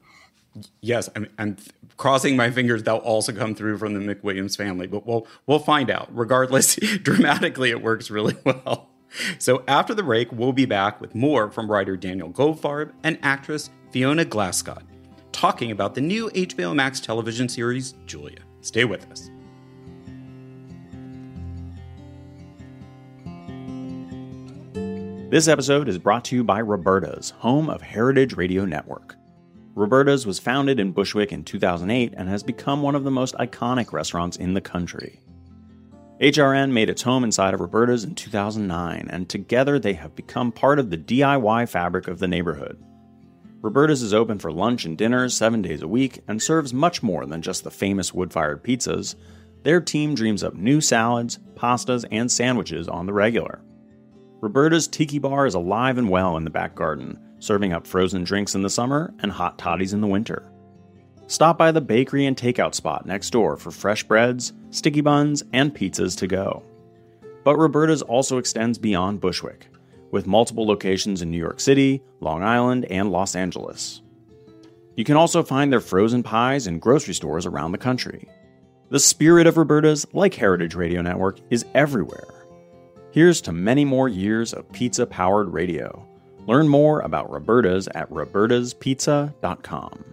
Yes, 0.80 1.08
I'm, 1.14 1.28
I'm, 1.38 1.56
crossing 1.96 2.36
my 2.36 2.50
fingers 2.50 2.82
that'll 2.82 3.00
also 3.00 3.32
come 3.32 3.54
through 3.54 3.78
from 3.78 3.94
the 3.94 4.14
McWilliams 4.14 4.56
family, 4.56 4.86
but 4.86 5.06
we'll 5.06 5.26
we'll 5.46 5.58
find 5.58 5.90
out. 5.90 6.08
Regardless, 6.10 6.76
dramatically 7.02 7.70
it 7.70 7.82
works 7.82 8.10
really 8.10 8.36
well. 8.44 8.88
So 9.38 9.62
after 9.68 9.94
the 9.94 10.02
break, 10.02 10.32
we'll 10.32 10.52
be 10.52 10.66
back 10.66 11.00
with 11.00 11.14
more 11.14 11.50
from 11.50 11.70
writer 11.70 11.96
Daniel 11.96 12.30
Goldfarb 12.30 12.92
and 13.04 13.18
actress 13.22 13.70
Fiona 13.90 14.24
Glascott, 14.24 14.82
talking 15.32 15.70
about 15.70 15.94
the 15.94 16.00
new 16.00 16.28
HBO 16.30 16.74
Max 16.74 17.00
television 17.00 17.48
series 17.48 17.94
Julia. 18.06 18.40
Stay 18.60 18.84
with 18.84 19.10
us. 19.10 19.30
This 25.30 25.46
episode 25.46 25.90
is 25.90 25.98
brought 25.98 26.24
to 26.26 26.36
you 26.36 26.42
by 26.42 26.62
Roberta's, 26.62 27.28
home 27.28 27.68
of 27.68 27.82
Heritage 27.82 28.34
Radio 28.34 28.64
Network. 28.64 29.14
Roberta's 29.74 30.26
was 30.26 30.38
founded 30.38 30.80
in 30.80 30.92
Bushwick 30.92 31.32
in 31.32 31.44
2008 31.44 32.14
and 32.16 32.26
has 32.30 32.42
become 32.42 32.80
one 32.80 32.94
of 32.94 33.04
the 33.04 33.10
most 33.10 33.34
iconic 33.34 33.92
restaurants 33.92 34.38
in 34.38 34.54
the 34.54 34.62
country. 34.62 35.20
HRN 36.22 36.72
made 36.72 36.88
its 36.88 37.02
home 37.02 37.24
inside 37.24 37.52
of 37.52 37.60
Roberta's 37.60 38.04
in 38.04 38.14
2009, 38.14 39.06
and 39.10 39.28
together 39.28 39.78
they 39.78 39.92
have 39.92 40.16
become 40.16 40.50
part 40.50 40.78
of 40.78 40.88
the 40.88 40.96
DIY 40.96 41.68
fabric 41.68 42.08
of 42.08 42.20
the 42.20 42.26
neighborhood. 42.26 42.82
Roberta's 43.60 44.02
is 44.02 44.14
open 44.14 44.38
for 44.38 44.50
lunch 44.50 44.86
and 44.86 44.96
dinner 44.96 45.28
seven 45.28 45.60
days 45.60 45.82
a 45.82 45.88
week 45.88 46.22
and 46.26 46.42
serves 46.42 46.72
much 46.72 47.02
more 47.02 47.26
than 47.26 47.42
just 47.42 47.64
the 47.64 47.70
famous 47.70 48.14
wood 48.14 48.32
fired 48.32 48.64
pizzas. 48.64 49.14
Their 49.62 49.82
team 49.82 50.14
dreams 50.14 50.42
up 50.42 50.54
new 50.54 50.80
salads, 50.80 51.38
pastas, 51.54 52.06
and 52.10 52.32
sandwiches 52.32 52.88
on 52.88 53.04
the 53.04 53.12
regular. 53.12 53.60
Roberta's 54.40 54.86
Tiki 54.86 55.18
Bar 55.18 55.46
is 55.46 55.54
alive 55.54 55.98
and 55.98 56.08
well 56.08 56.36
in 56.36 56.44
the 56.44 56.50
back 56.50 56.76
garden, 56.76 57.18
serving 57.40 57.72
up 57.72 57.84
frozen 57.84 58.22
drinks 58.22 58.54
in 58.54 58.62
the 58.62 58.70
summer 58.70 59.12
and 59.18 59.32
hot 59.32 59.58
toddies 59.58 59.92
in 59.92 60.00
the 60.00 60.06
winter. 60.06 60.48
Stop 61.26 61.58
by 61.58 61.72
the 61.72 61.80
bakery 61.80 62.24
and 62.24 62.36
takeout 62.36 62.72
spot 62.74 63.04
next 63.04 63.30
door 63.30 63.56
for 63.56 63.72
fresh 63.72 64.04
breads, 64.04 64.52
sticky 64.70 65.00
buns, 65.00 65.42
and 65.52 65.74
pizzas 65.74 66.16
to 66.18 66.28
go. 66.28 66.62
But 67.42 67.56
Roberta's 67.56 68.00
also 68.00 68.38
extends 68.38 68.78
beyond 68.78 69.20
Bushwick, 69.20 69.66
with 70.12 70.28
multiple 70.28 70.66
locations 70.66 71.20
in 71.20 71.32
New 71.32 71.38
York 71.38 71.58
City, 71.58 72.00
Long 72.20 72.44
Island, 72.44 72.84
and 72.84 73.10
Los 73.10 73.34
Angeles. 73.34 74.02
You 74.96 75.02
can 75.02 75.16
also 75.16 75.42
find 75.42 75.72
their 75.72 75.80
frozen 75.80 76.22
pies 76.22 76.68
in 76.68 76.78
grocery 76.78 77.14
stores 77.14 77.44
around 77.44 77.72
the 77.72 77.78
country. 77.78 78.28
The 78.90 79.00
spirit 79.00 79.48
of 79.48 79.56
Roberta's, 79.56 80.06
like 80.12 80.34
Heritage 80.34 80.76
Radio 80.76 81.02
Network, 81.02 81.40
is 81.50 81.66
everywhere 81.74 82.37
Here's 83.10 83.40
to 83.42 83.52
many 83.52 83.86
more 83.86 84.08
years 84.08 84.52
of 84.52 84.70
pizza 84.70 85.06
powered 85.06 85.50
radio. 85.50 86.06
Learn 86.46 86.68
more 86.68 87.00
about 87.00 87.30
Roberta's 87.30 87.88
at 87.94 88.10
robertaspizza.com. 88.10 90.04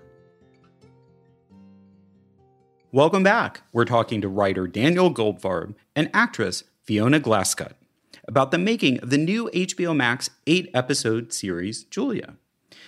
Welcome 2.93 3.23
back. 3.23 3.63
We're 3.73 3.83
talking 3.83 4.21
to 4.21 4.29
writer 4.29 4.65
Daniel 4.65 5.13
Goldfarb 5.13 5.75
and 5.93 6.09
actress 6.13 6.63
Fiona 6.83 7.19
Glascott 7.19 7.73
about 8.29 8.51
the 8.51 8.57
making 8.57 8.99
of 8.99 9.09
the 9.09 9.17
new 9.17 9.49
HBO 9.53 9.93
Max 9.93 10.29
eight 10.47 10.69
episode 10.73 11.33
series, 11.33 11.83
Julia. 11.83 12.35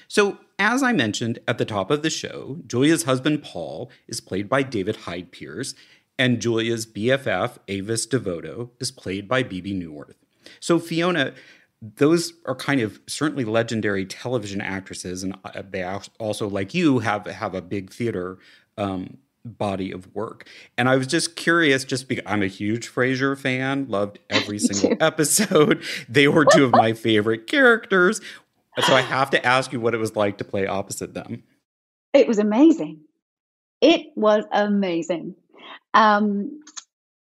So, 0.08 0.38
as 0.58 0.82
I 0.82 0.94
mentioned 0.94 1.40
at 1.48 1.58
the 1.58 1.66
top 1.66 1.92
of 1.92 2.02
the 2.02 2.10
show, 2.10 2.60
Julia's 2.66 3.04
husband 3.04 3.44
Paul 3.44 3.92
is 4.08 4.22
played 4.22 4.48
by 4.48 4.64
David 4.64 4.96
Hyde 4.96 5.32
Pierce, 5.32 5.76
and 6.20 6.42
Julia's 6.42 6.86
BFF, 6.86 7.58
Avis 7.68 8.08
Devoto, 8.08 8.72
is 8.80 8.92
played 8.92 9.28
by 9.28 9.44
Bebe 9.44 9.74
Neuwirth. 9.74 10.16
So, 10.60 10.80
Fiona, 10.80 11.34
those 11.82 12.34
are 12.46 12.56
kind 12.56 12.82
of 12.82 13.00
certainly 13.08 13.46
legendary 13.46 14.06
television 14.06 14.62
actresses, 14.62 15.24
and 15.24 15.38
uh, 15.46 15.62
they 15.70 15.84
also, 16.20 16.48
like 16.48 16.74
you, 16.74 17.00
have 17.00 17.26
have 17.26 17.54
a 17.54 17.62
big 17.62 17.92
theater 17.92 18.40
um, 18.78 19.18
body 19.46 19.92
of 19.92 20.14
work. 20.16 20.48
And 20.78 20.90
I 20.90 20.96
was 20.96 21.08
just 21.08 21.36
curious, 21.36 21.84
just 21.84 22.08
because 22.08 22.24
I'm 22.26 22.42
a 22.42 22.48
huge 22.48 22.90
Frasier 22.90 23.38
fan, 23.38 23.88
loved 23.88 24.20
every 24.30 24.60
single 24.60 24.98
episode. 25.04 25.84
They 26.10 26.28
were 26.28 26.46
two 26.46 26.66
of 26.66 26.72
my 26.72 26.94
favorite 26.94 27.48
characters. 27.48 28.22
So 28.86 28.94
I 28.94 29.02
have 29.02 29.32
to 29.32 29.46
ask 29.46 29.74
you 29.74 29.80
what 29.80 29.94
it 29.94 29.98
was 29.98 30.16
like 30.16 30.38
to 30.38 30.44
play 30.44 30.68
opposite 30.68 31.14
them. 31.14 31.44
It 32.14 32.28
was 32.28 32.38
amazing. 32.38 33.02
It 33.82 34.12
was 34.16 34.44
amazing 34.52 35.36
um, 35.94 36.62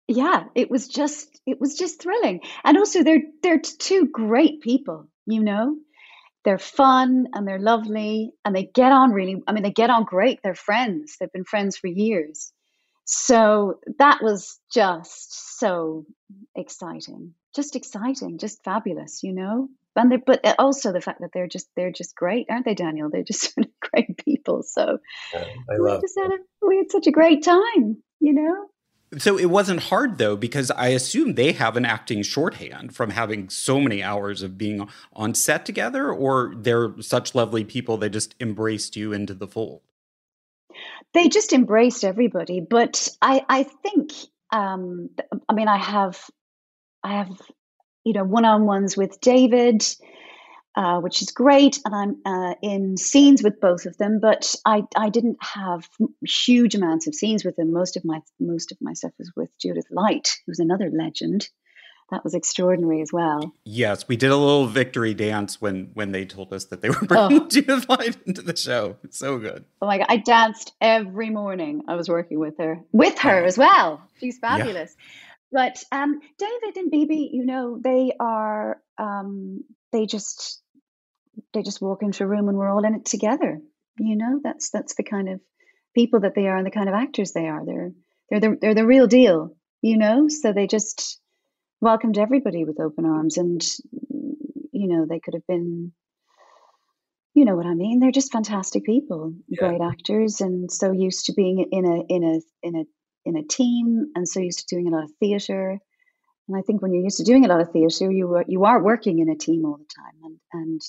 yeah, 0.07 0.45
it 0.55 0.71
was 0.71 0.87
just 0.87 1.39
it 1.45 1.59
was 1.59 1.75
just 1.75 2.01
thrilling. 2.01 2.41
And 2.63 2.77
also 2.77 3.03
they're 3.03 3.23
they're 3.43 3.59
two 3.59 4.07
great 4.11 4.61
people, 4.61 5.07
you 5.25 5.43
know. 5.43 5.75
They're 6.45 6.57
fun 6.57 7.27
and 7.33 7.45
they're 7.45 7.59
lovely 7.59 8.31
and 8.45 8.55
they 8.55 8.63
get 8.63 8.93
on 8.93 9.11
really 9.11 9.43
I 9.47 9.51
mean 9.51 9.63
they 9.63 9.71
get 9.71 9.89
on 9.89 10.05
great. 10.05 10.39
They're 10.43 10.55
friends. 10.55 11.17
They've 11.19 11.31
been 11.31 11.43
friends 11.43 11.77
for 11.77 11.87
years. 11.87 12.53
So 13.03 13.79
that 13.99 14.19
was 14.21 14.59
just 14.73 15.59
so 15.59 16.05
exciting. 16.55 17.33
Just 17.55 17.75
exciting, 17.75 18.37
just 18.37 18.63
fabulous, 18.63 19.23
you 19.23 19.33
know? 19.33 19.69
And 19.95 20.11
they, 20.11 20.17
but 20.17 20.41
also 20.59 20.93
the 20.93 21.01
fact 21.01 21.21
that 21.21 21.31
they're 21.33 21.47
just 21.47 21.67
they're 21.75 21.91
just 21.91 22.15
great, 22.15 22.47
aren't 22.49 22.65
they, 22.65 22.75
Daniel? 22.75 23.09
They're 23.09 23.23
just 23.23 23.57
great 23.91 24.17
people. 24.23 24.63
So 24.63 24.99
yeah, 25.33 25.43
I 25.69 25.77
love. 25.77 26.03
We, 26.03 26.21
had 26.21 26.31
a, 26.31 26.67
we 26.67 26.77
had 26.77 26.91
such 26.91 27.07
a 27.07 27.11
great 27.11 27.43
time 27.43 27.97
you 28.19 28.33
know? 28.33 28.67
So 29.17 29.37
it 29.37 29.45
wasn't 29.45 29.83
hard 29.83 30.17
though, 30.17 30.35
because 30.35 30.69
I 30.71 30.89
assume 30.89 31.35
they 31.35 31.53
have 31.53 31.77
an 31.77 31.85
acting 31.85 32.23
shorthand 32.23 32.93
from 32.93 33.11
having 33.11 33.49
so 33.49 33.79
many 33.79 34.03
hours 34.03 34.41
of 34.41 34.57
being 34.57 34.87
on 35.13 35.33
set 35.33 35.65
together, 35.65 36.11
or 36.11 36.53
they're 36.57 36.93
such 37.01 37.33
lovely 37.33 37.63
people 37.63 37.97
they 37.97 38.09
just 38.09 38.35
embraced 38.41 38.97
you 38.97 39.13
into 39.13 39.33
the 39.33 39.47
fold. 39.47 39.81
They 41.13 41.29
just 41.29 41.53
embraced 41.53 42.03
everybody, 42.03 42.59
but 42.59 43.07
I 43.21 43.45
I 43.47 43.63
think 43.63 44.11
um, 44.51 45.09
I 45.47 45.53
mean 45.53 45.69
I 45.69 45.77
have 45.77 46.21
I 47.01 47.13
have 47.13 47.41
you 48.03 48.11
know 48.11 48.25
one 48.25 48.43
on 48.43 48.65
ones 48.65 48.97
with 48.97 49.21
David 49.21 49.85
uh, 50.77 50.99
which 50.99 51.23
is 51.23 51.31
great. 51.31 51.79
And 51.83 51.95
I'm 51.95 52.21
uh, 52.23 52.53
in 52.61 52.97
scenes 52.97 53.41
with 53.41 53.59
both 53.59 53.87
of 53.87 53.97
them, 53.97 54.19
but 54.21 54.55
I, 54.63 54.83
I 54.95 55.09
didn't 55.09 55.37
have 55.41 55.89
huge 56.21 56.75
amounts 56.75 57.07
of 57.07 57.15
scenes 57.15 57.43
with 57.43 57.55
them. 57.55 57.73
Most 57.73 57.97
of 57.97 58.05
my 58.05 58.21
most 58.39 58.71
of 58.71 58.77
my 58.79 58.93
stuff 58.93 59.11
was 59.17 59.31
with 59.35 59.49
Judith 59.59 59.87
Light, 59.89 60.37
who's 60.45 60.59
another 60.59 60.91
legend. 60.93 61.49
That 62.11 62.23
was 62.23 62.35
extraordinary 62.35 63.01
as 63.01 63.11
well. 63.11 63.51
Yes, 63.65 64.07
we 64.07 64.15
did 64.15 64.29
a 64.29 64.37
little 64.37 64.67
victory 64.67 65.15
dance 65.15 65.59
when 65.59 65.89
when 65.95 66.11
they 66.11 66.25
told 66.25 66.53
us 66.53 66.65
that 66.65 66.83
they 66.83 66.89
were 66.89 67.01
bringing 67.01 67.41
oh. 67.41 67.47
Judith 67.47 67.89
Light 67.89 68.15
into 68.27 68.43
the 68.43 68.55
show. 68.55 68.97
So 69.09 69.39
good. 69.39 69.65
Oh 69.81 69.87
my 69.87 69.97
god, 69.97 70.07
I 70.09 70.17
danced 70.17 70.73
every 70.79 71.31
morning. 71.31 71.85
I 71.87 71.95
was 71.95 72.07
working 72.07 72.37
with 72.37 72.59
her, 72.59 72.81
with 72.91 73.17
her 73.19 73.43
as 73.43 73.57
well. 73.57 74.07
She's 74.19 74.37
fabulous. 74.37 74.95
Yeah. 74.95 75.03
But 75.49 75.83
um, 75.91 76.19
David 76.37 76.77
and 76.77 76.91
Bebe, 76.91 77.31
you 77.33 77.45
know, 77.45 77.79
they 77.83 78.11
are 78.19 78.79
um, 78.99 79.63
they 79.91 80.05
just 80.05 80.61
they 81.53 81.63
just 81.63 81.81
walk 81.81 82.03
into 82.03 82.23
a 82.23 82.27
room 82.27 82.49
and 82.49 82.57
we're 82.57 82.69
all 82.69 82.85
in 82.85 82.95
it 82.95 83.05
together. 83.05 83.59
You 83.99 84.15
know, 84.15 84.39
that's 84.43 84.69
that's 84.69 84.95
the 84.95 85.03
kind 85.03 85.29
of 85.29 85.41
people 85.95 86.21
that 86.21 86.35
they 86.35 86.47
are 86.47 86.57
and 86.57 86.65
the 86.65 86.71
kind 86.71 86.89
of 86.89 86.95
actors 86.95 87.31
they 87.31 87.47
are. 87.47 87.65
They're 87.65 87.91
they're 88.29 88.39
the, 88.39 88.57
they're 88.59 88.75
the 88.75 88.85
real 88.85 89.07
deal. 89.07 89.55
You 89.81 89.97
know, 89.97 90.27
so 90.27 90.53
they 90.53 90.67
just 90.67 91.19
welcomed 91.81 92.17
everybody 92.17 92.65
with 92.65 92.79
open 92.79 93.05
arms, 93.05 93.37
and 93.37 93.63
you 94.71 94.87
know 94.87 95.05
they 95.07 95.19
could 95.19 95.33
have 95.33 95.47
been. 95.47 95.91
You 97.33 97.45
know 97.45 97.55
what 97.55 97.67
I 97.67 97.75
mean? 97.75 97.99
They're 97.99 98.11
just 98.11 98.31
fantastic 98.31 98.83
people, 98.83 99.33
yeah. 99.47 99.59
great 99.59 99.81
actors, 99.81 100.41
and 100.41 100.71
so 100.71 100.91
used 100.91 101.25
to 101.25 101.33
being 101.33 101.67
in 101.71 101.85
a 101.85 102.01
in 102.09 102.23
a 102.23 102.67
in 102.67 102.75
a 102.75 102.83
in 103.25 103.37
a 103.37 103.43
team, 103.43 104.07
and 104.15 104.27
so 104.27 104.39
used 104.39 104.67
to 104.67 104.75
doing 104.75 104.87
a 104.87 104.91
lot 104.91 105.03
of 105.03 105.11
theater 105.19 105.79
And 106.47 106.57
I 106.57 106.61
think 106.61 106.81
when 106.81 106.93
you're 106.93 107.03
used 107.03 107.17
to 107.17 107.23
doing 107.23 107.45
a 107.45 107.49
lot 107.49 107.61
of 107.61 107.71
theatre, 107.71 108.11
you 108.11 108.35
are, 108.35 108.45
you 108.47 108.63
are 108.63 108.81
working 108.81 109.19
in 109.19 109.29
a 109.29 109.35
team 109.35 109.65
all 109.65 109.77
the 109.77 109.85
time, 109.95 110.15
and 110.23 110.39
and 110.53 110.81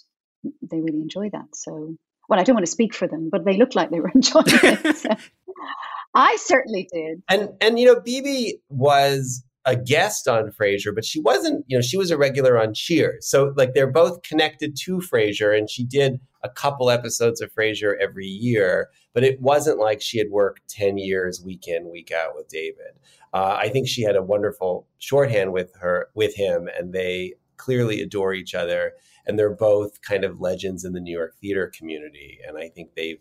they 0.45 0.81
really 0.81 1.01
enjoy 1.01 1.31
that. 1.31 1.55
So, 1.55 1.95
well, 2.29 2.41
I 2.41 2.45
don't 2.45 2.55
want 2.55 2.67
to 2.67 2.73
speak 2.73 2.95
for 2.95 3.09
them, 3.09 3.29
but 3.31 3.45
they 3.45 3.57
looked 3.57 3.75
like 3.75 3.91
they 3.91 4.01
were 4.01 4.11
enjoying 4.15 4.45
it. 4.47 4.97
So. 4.97 5.11
I 6.15 6.37
certainly 6.37 6.89
did. 6.93 7.23
And 7.29 7.51
and 7.61 7.79
you 7.79 7.87
know, 7.87 8.01
Bebe 8.01 8.61
was 8.69 9.45
a 9.69 9.77
guest 9.77 10.27
on 10.27 10.51
Frasier, 10.51 10.95
but 10.95 11.05
she 11.05 11.21
wasn't, 11.21 11.65
you 11.69 11.77
know, 11.77 11.83
she 11.83 11.99
was 11.99 12.11
a 12.11 12.17
regular 12.17 12.59
on 12.59 12.73
Cheers. 12.73 13.29
So 13.29 13.53
like 13.57 13.75
they're 13.75 13.91
both 13.91 14.23
connected 14.23 14.77
to 14.85 14.99
Frasier 14.99 15.57
and 15.57 15.69
she 15.69 15.85
did 15.85 16.21
a 16.43 16.49
couple 16.49 16.89
episodes 16.89 17.43
of 17.43 17.53
Frasier 17.53 17.95
every 18.01 18.27
year, 18.27 18.89
but 19.13 19.25
it 19.25 19.41
wasn't 19.43 19.79
like 19.79 20.01
she 20.01 20.17
had 20.17 20.31
worked 20.31 20.69
10 20.71 20.97
years 20.97 21.43
week 21.45 21.69
in, 21.69 21.91
week 21.91 22.11
out 22.11 22.35
with 22.35 22.49
David. 22.49 22.97
Uh, 23.35 23.59
I 23.59 23.69
think 23.69 23.89
she 23.89 24.03
had 24.03 24.17
a 24.17 24.23
wonderful 24.23 24.87
shorthand 24.99 25.53
with 25.53 25.75
her 25.81 26.09
with 26.15 26.35
him 26.35 26.69
and 26.79 26.95
they 26.95 27.35
clearly 27.59 28.01
adore 28.01 28.33
each 28.33 28.55
other 28.55 28.93
and 29.27 29.39
they're 29.39 29.55
both 29.55 30.01
kind 30.03 30.25
of 30.25 30.41
legends 30.41 30.85
in 30.85 30.93
the 30.93 31.01
New 31.01 31.17
York 31.17 31.35
theater 31.41 31.71
community 31.77 32.39
and 32.47 32.57
I 32.57 32.69
think 32.69 32.95
they've 32.95 33.21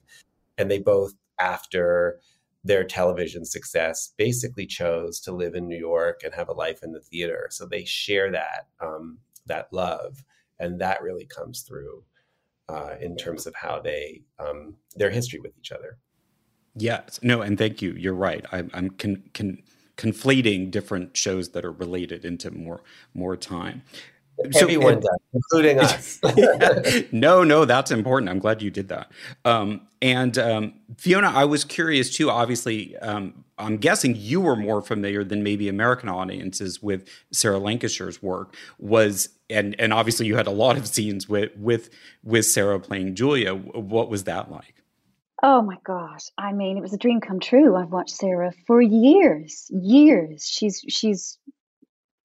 and 0.57 0.71
they 0.71 0.79
both 0.79 1.13
after 1.39 2.19
their 2.63 2.83
television 2.83 3.45
success 3.45 4.13
basically 4.17 4.65
chose 4.65 5.19
to 5.21 5.31
live 5.31 5.55
in 5.55 5.67
New 5.67 5.77
York 5.77 6.21
and 6.23 6.33
have 6.33 6.49
a 6.49 6.53
life 6.53 6.83
in 6.83 6.91
the 6.91 6.99
theater. 6.99 7.47
So 7.49 7.65
they 7.65 7.85
share 7.85 8.31
that 8.31 8.67
um, 8.79 9.19
that 9.45 9.71
love, 9.71 10.23
and 10.59 10.79
that 10.81 11.01
really 11.01 11.25
comes 11.25 11.61
through 11.61 12.03
uh, 12.67 12.95
in 12.99 13.15
terms 13.15 13.47
of 13.47 13.55
how 13.55 13.79
they 13.79 14.23
um, 14.39 14.75
their 14.95 15.09
history 15.09 15.39
with 15.39 15.57
each 15.57 15.71
other. 15.71 15.97
Yes, 16.75 17.19
no, 17.23 17.41
and 17.41 17.57
thank 17.57 17.81
you. 17.81 17.93
You're 17.93 18.13
right. 18.13 18.45
I'm, 18.51 18.69
I'm 18.73 18.89
con- 18.91 19.23
con- 19.33 19.63
conflating 19.95 20.69
different 20.69 21.17
shows 21.17 21.49
that 21.49 21.65
are 21.65 21.71
related 21.71 22.25
into 22.25 22.51
more 22.51 22.81
more 23.13 23.37
time. 23.37 23.83
Everyone 24.55 25.01
so, 25.01 25.09
does, 25.09 25.19
including 25.33 25.79
us. 25.81 27.11
no, 27.11 27.43
no, 27.43 27.65
that's 27.65 27.91
important. 27.91 28.29
I'm 28.29 28.39
glad 28.39 28.61
you 28.61 28.69
did 28.69 28.89
that. 28.89 29.11
Um, 29.45 29.87
and 30.01 30.37
um, 30.37 30.73
Fiona, 30.97 31.29
I 31.29 31.45
was 31.45 31.63
curious 31.63 32.15
too. 32.15 32.29
Obviously, 32.29 32.95
um, 32.97 33.43
I'm 33.57 33.77
guessing 33.77 34.15
you 34.15 34.39
were 34.39 34.55
more 34.55 34.81
familiar 34.81 35.23
than 35.23 35.41
maybe 35.41 35.69
American 35.69 36.09
audiences 36.09 36.81
with 36.81 37.09
Sarah 37.31 37.57
Lancashire's 37.57 38.21
work. 38.21 38.55
Was 38.77 39.29
and 39.49 39.75
and 39.79 39.93
obviously 39.93 40.27
you 40.27 40.35
had 40.35 40.47
a 40.47 40.51
lot 40.51 40.77
of 40.77 40.87
scenes 40.87 41.27
with 41.27 41.55
with 41.57 41.89
with 42.23 42.45
Sarah 42.45 42.79
playing 42.79 43.15
Julia. 43.15 43.55
What 43.55 44.09
was 44.09 44.25
that 44.25 44.51
like? 44.51 44.75
Oh 45.43 45.61
my 45.61 45.77
gosh! 45.83 46.25
I 46.37 46.51
mean, 46.51 46.77
it 46.77 46.81
was 46.81 46.93
a 46.93 46.97
dream 46.97 47.21
come 47.21 47.39
true. 47.39 47.75
I've 47.75 47.91
watched 47.91 48.15
Sarah 48.15 48.51
for 48.65 48.81
years, 48.81 49.69
years. 49.71 50.45
She's 50.45 50.83
she's 50.87 51.37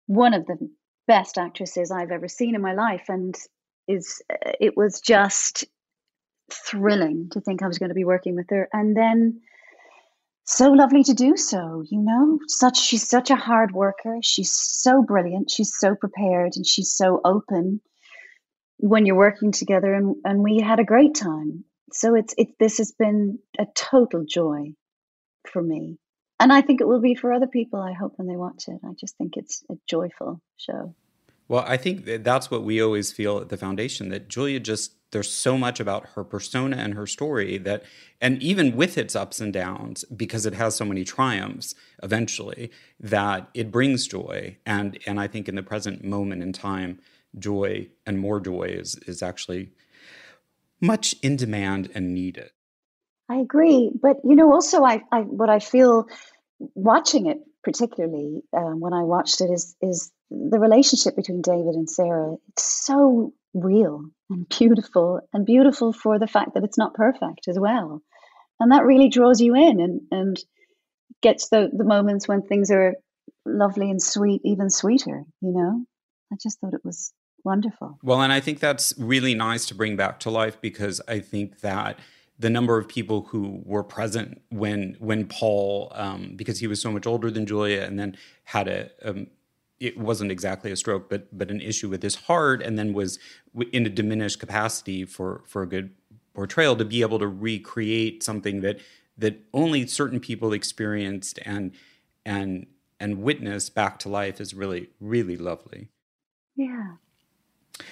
one 0.06 0.34
of 0.34 0.46
the 0.46 0.56
best 1.06 1.38
actresses 1.38 1.90
I've 1.90 2.10
ever 2.10 2.28
seen 2.28 2.54
in 2.54 2.60
my 2.60 2.74
life, 2.74 3.06
and 3.08 3.36
is 3.88 4.22
uh, 4.30 4.52
it 4.60 4.76
was 4.76 5.00
just 5.00 5.64
thrilling 6.50 7.28
to 7.32 7.40
think 7.40 7.62
I 7.62 7.66
was 7.66 7.78
going 7.78 7.88
to 7.88 7.94
be 7.94 8.04
working 8.04 8.36
with 8.36 8.50
her, 8.50 8.68
and 8.72 8.96
then 8.96 9.40
so 10.44 10.72
lovely 10.72 11.04
to 11.04 11.14
do 11.14 11.36
so. 11.36 11.82
You 11.88 12.00
know, 12.02 12.38
such 12.46 12.78
she's 12.80 13.08
such 13.08 13.30
a 13.30 13.36
hard 13.36 13.72
worker. 13.72 14.18
She's 14.22 14.52
so 14.52 15.02
brilliant. 15.02 15.50
She's 15.50 15.74
so 15.78 15.94
prepared, 15.94 16.52
and 16.56 16.66
she's 16.66 16.92
so 16.92 17.20
open 17.24 17.80
when 18.78 19.06
you're 19.06 19.16
working 19.16 19.52
together. 19.52 19.92
And 19.94 20.16
and 20.24 20.42
we 20.42 20.58
had 20.58 20.80
a 20.80 20.84
great 20.84 21.14
time. 21.14 21.64
So 21.92 22.14
it's 22.14 22.34
it. 22.38 22.58
This 22.58 22.78
has 22.78 22.92
been 22.92 23.38
a 23.58 23.66
total 23.74 24.24
joy 24.24 24.74
for 25.50 25.62
me 25.62 25.98
and 26.42 26.52
I 26.52 26.60
think 26.60 26.80
it 26.80 26.88
will 26.88 27.00
be 27.00 27.14
for 27.14 27.32
other 27.32 27.46
people. 27.46 27.80
I 27.80 27.92
hope 27.92 28.14
when 28.16 28.26
they 28.26 28.36
watch 28.36 28.64
it. 28.66 28.80
I 28.84 28.94
just 28.98 29.16
think 29.16 29.36
it's 29.36 29.62
a 29.70 29.76
joyful 29.88 30.40
show. 30.56 30.92
Well, 31.46 31.64
I 31.64 31.76
think 31.76 32.04
that 32.06 32.24
that's 32.24 32.50
what 32.50 32.64
we 32.64 32.82
always 32.82 33.12
feel 33.12 33.38
at 33.38 33.48
the 33.48 33.56
foundation 33.56 34.08
that 34.08 34.26
Julia 34.28 34.58
just 34.58 34.94
there's 35.12 35.30
so 35.30 35.56
much 35.56 35.78
about 35.78 36.08
her 36.14 36.24
persona 36.24 36.76
and 36.78 36.94
her 36.94 37.06
story 37.06 37.58
that 37.58 37.84
and 38.20 38.42
even 38.42 38.74
with 38.74 38.98
its 38.98 39.14
ups 39.14 39.40
and 39.40 39.52
downs 39.52 40.04
because 40.16 40.44
it 40.44 40.54
has 40.54 40.74
so 40.74 40.84
many 40.84 41.04
triumphs 41.04 41.74
eventually 42.02 42.72
that 42.98 43.48
it 43.54 43.70
brings 43.70 44.08
joy 44.08 44.56
and 44.66 44.98
and 45.06 45.20
I 45.20 45.28
think 45.28 45.48
in 45.48 45.54
the 45.54 45.62
present 45.62 46.02
moment 46.02 46.42
in 46.42 46.52
time 46.52 46.98
joy 47.38 47.88
and 48.04 48.18
more 48.18 48.40
joy 48.40 48.64
is 48.64 48.96
is 49.06 49.22
actually 49.22 49.70
much 50.80 51.14
in 51.22 51.36
demand 51.36 51.90
and 51.94 52.14
needed. 52.14 52.50
I 53.28 53.36
agree, 53.36 53.90
but 53.94 54.16
you 54.24 54.36
know 54.36 54.52
also 54.52 54.84
I, 54.84 55.02
I 55.12 55.20
what 55.20 55.48
I 55.48 55.58
feel 55.58 56.06
watching 56.74 57.26
it 57.26 57.38
particularly 57.62 58.42
um, 58.56 58.80
when 58.80 58.92
I 58.92 59.02
watched 59.02 59.40
it 59.40 59.50
is 59.50 59.76
is 59.80 60.12
the 60.30 60.58
relationship 60.58 61.16
between 61.16 61.42
David 61.42 61.74
and 61.74 61.88
Sarah. 61.88 62.34
It's 62.48 62.84
so 62.84 63.32
real 63.54 64.04
and 64.30 64.48
beautiful, 64.48 65.20
and 65.32 65.44
beautiful 65.44 65.92
for 65.92 66.18
the 66.18 66.26
fact 66.26 66.54
that 66.54 66.64
it's 66.64 66.78
not 66.78 66.94
perfect 66.94 67.48
as 67.48 67.58
well, 67.58 68.02
and 68.58 68.72
that 68.72 68.84
really 68.84 69.08
draws 69.08 69.40
you 69.40 69.54
in 69.54 69.80
and 69.80 70.00
and 70.10 70.36
gets 71.22 71.48
the 71.48 71.70
the 71.72 71.84
moments 71.84 72.26
when 72.26 72.42
things 72.42 72.70
are 72.70 72.94
lovely 73.44 73.90
and 73.90 74.02
sweet 74.02 74.40
even 74.44 74.70
sweeter. 74.70 75.24
You 75.40 75.52
know, 75.52 75.84
I 76.32 76.36
just 76.42 76.60
thought 76.60 76.74
it 76.74 76.84
was 76.84 77.12
wonderful. 77.44 77.98
Well, 78.02 78.22
and 78.22 78.32
I 78.32 78.40
think 78.40 78.60
that's 78.60 78.94
really 78.98 79.34
nice 79.34 79.66
to 79.66 79.74
bring 79.74 79.96
back 79.96 80.20
to 80.20 80.30
life 80.30 80.60
because 80.60 81.00
I 81.08 81.20
think 81.20 81.60
that 81.60 81.98
the 82.42 82.50
number 82.50 82.76
of 82.76 82.88
people 82.88 83.22
who 83.30 83.62
were 83.64 83.84
present 83.84 84.42
when 84.50 84.96
when 84.98 85.26
Paul, 85.26 85.92
um, 85.94 86.32
because 86.34 86.58
he 86.58 86.66
was 86.66 86.80
so 86.80 86.90
much 86.90 87.06
older 87.06 87.30
than 87.30 87.46
Julia, 87.46 87.82
and 87.82 87.98
then 87.98 88.16
had 88.44 88.66
a 88.66 88.90
um, 89.08 89.28
it 89.78 89.96
wasn't 89.96 90.32
exactly 90.32 90.72
a 90.72 90.76
stroke, 90.76 91.08
but 91.08 91.26
but 91.36 91.50
an 91.52 91.60
issue 91.60 91.88
with 91.88 92.02
his 92.02 92.16
heart, 92.16 92.60
and 92.60 92.76
then 92.76 92.92
was 92.92 93.20
in 93.70 93.86
a 93.86 93.88
diminished 93.88 94.40
capacity 94.40 95.04
for 95.04 95.44
for 95.46 95.62
a 95.62 95.68
good 95.68 95.90
portrayal 96.34 96.74
to 96.76 96.84
be 96.84 97.00
able 97.00 97.20
to 97.20 97.28
recreate 97.28 98.24
something 98.24 98.60
that 98.62 98.80
that 99.16 99.38
only 99.54 99.86
certain 99.86 100.18
people 100.18 100.52
experienced 100.52 101.38
and 101.44 101.70
and 102.26 102.66
and 102.98 103.22
witnessed 103.22 103.72
back 103.72 104.00
to 104.00 104.08
life 104.08 104.40
is 104.40 104.52
really 104.52 104.88
really 105.00 105.36
lovely. 105.36 105.90
Yeah. 106.56 106.96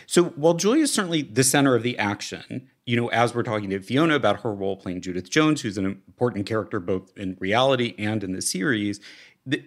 So 0.07 0.25
while 0.25 0.55
Julia 0.55 0.83
is 0.83 0.93
certainly 0.93 1.23
the 1.23 1.45
center 1.45 1.77
of 1.77 1.83
the 1.83 1.97
action, 1.99 2.69
you 2.91 2.97
know, 2.97 3.07
as 3.09 3.37
we're 3.37 3.45
talking 3.45 3.71
to 3.71 3.79
Fiona 3.79 4.17
about 4.17 4.41
her 4.41 4.53
role 4.53 4.77
playing 4.77 5.01
Judith 5.01 5.31
Jones, 5.31 5.61
who's 5.61 5.79
an 5.79 5.85
important 5.85 6.45
character 6.45 6.81
both 6.81 7.17
in 7.17 7.37
reality 7.39 7.95
and 7.99 8.25
in 8.25 8.33
the 8.33 8.43
series, 8.43 8.99
the, 9.47 9.63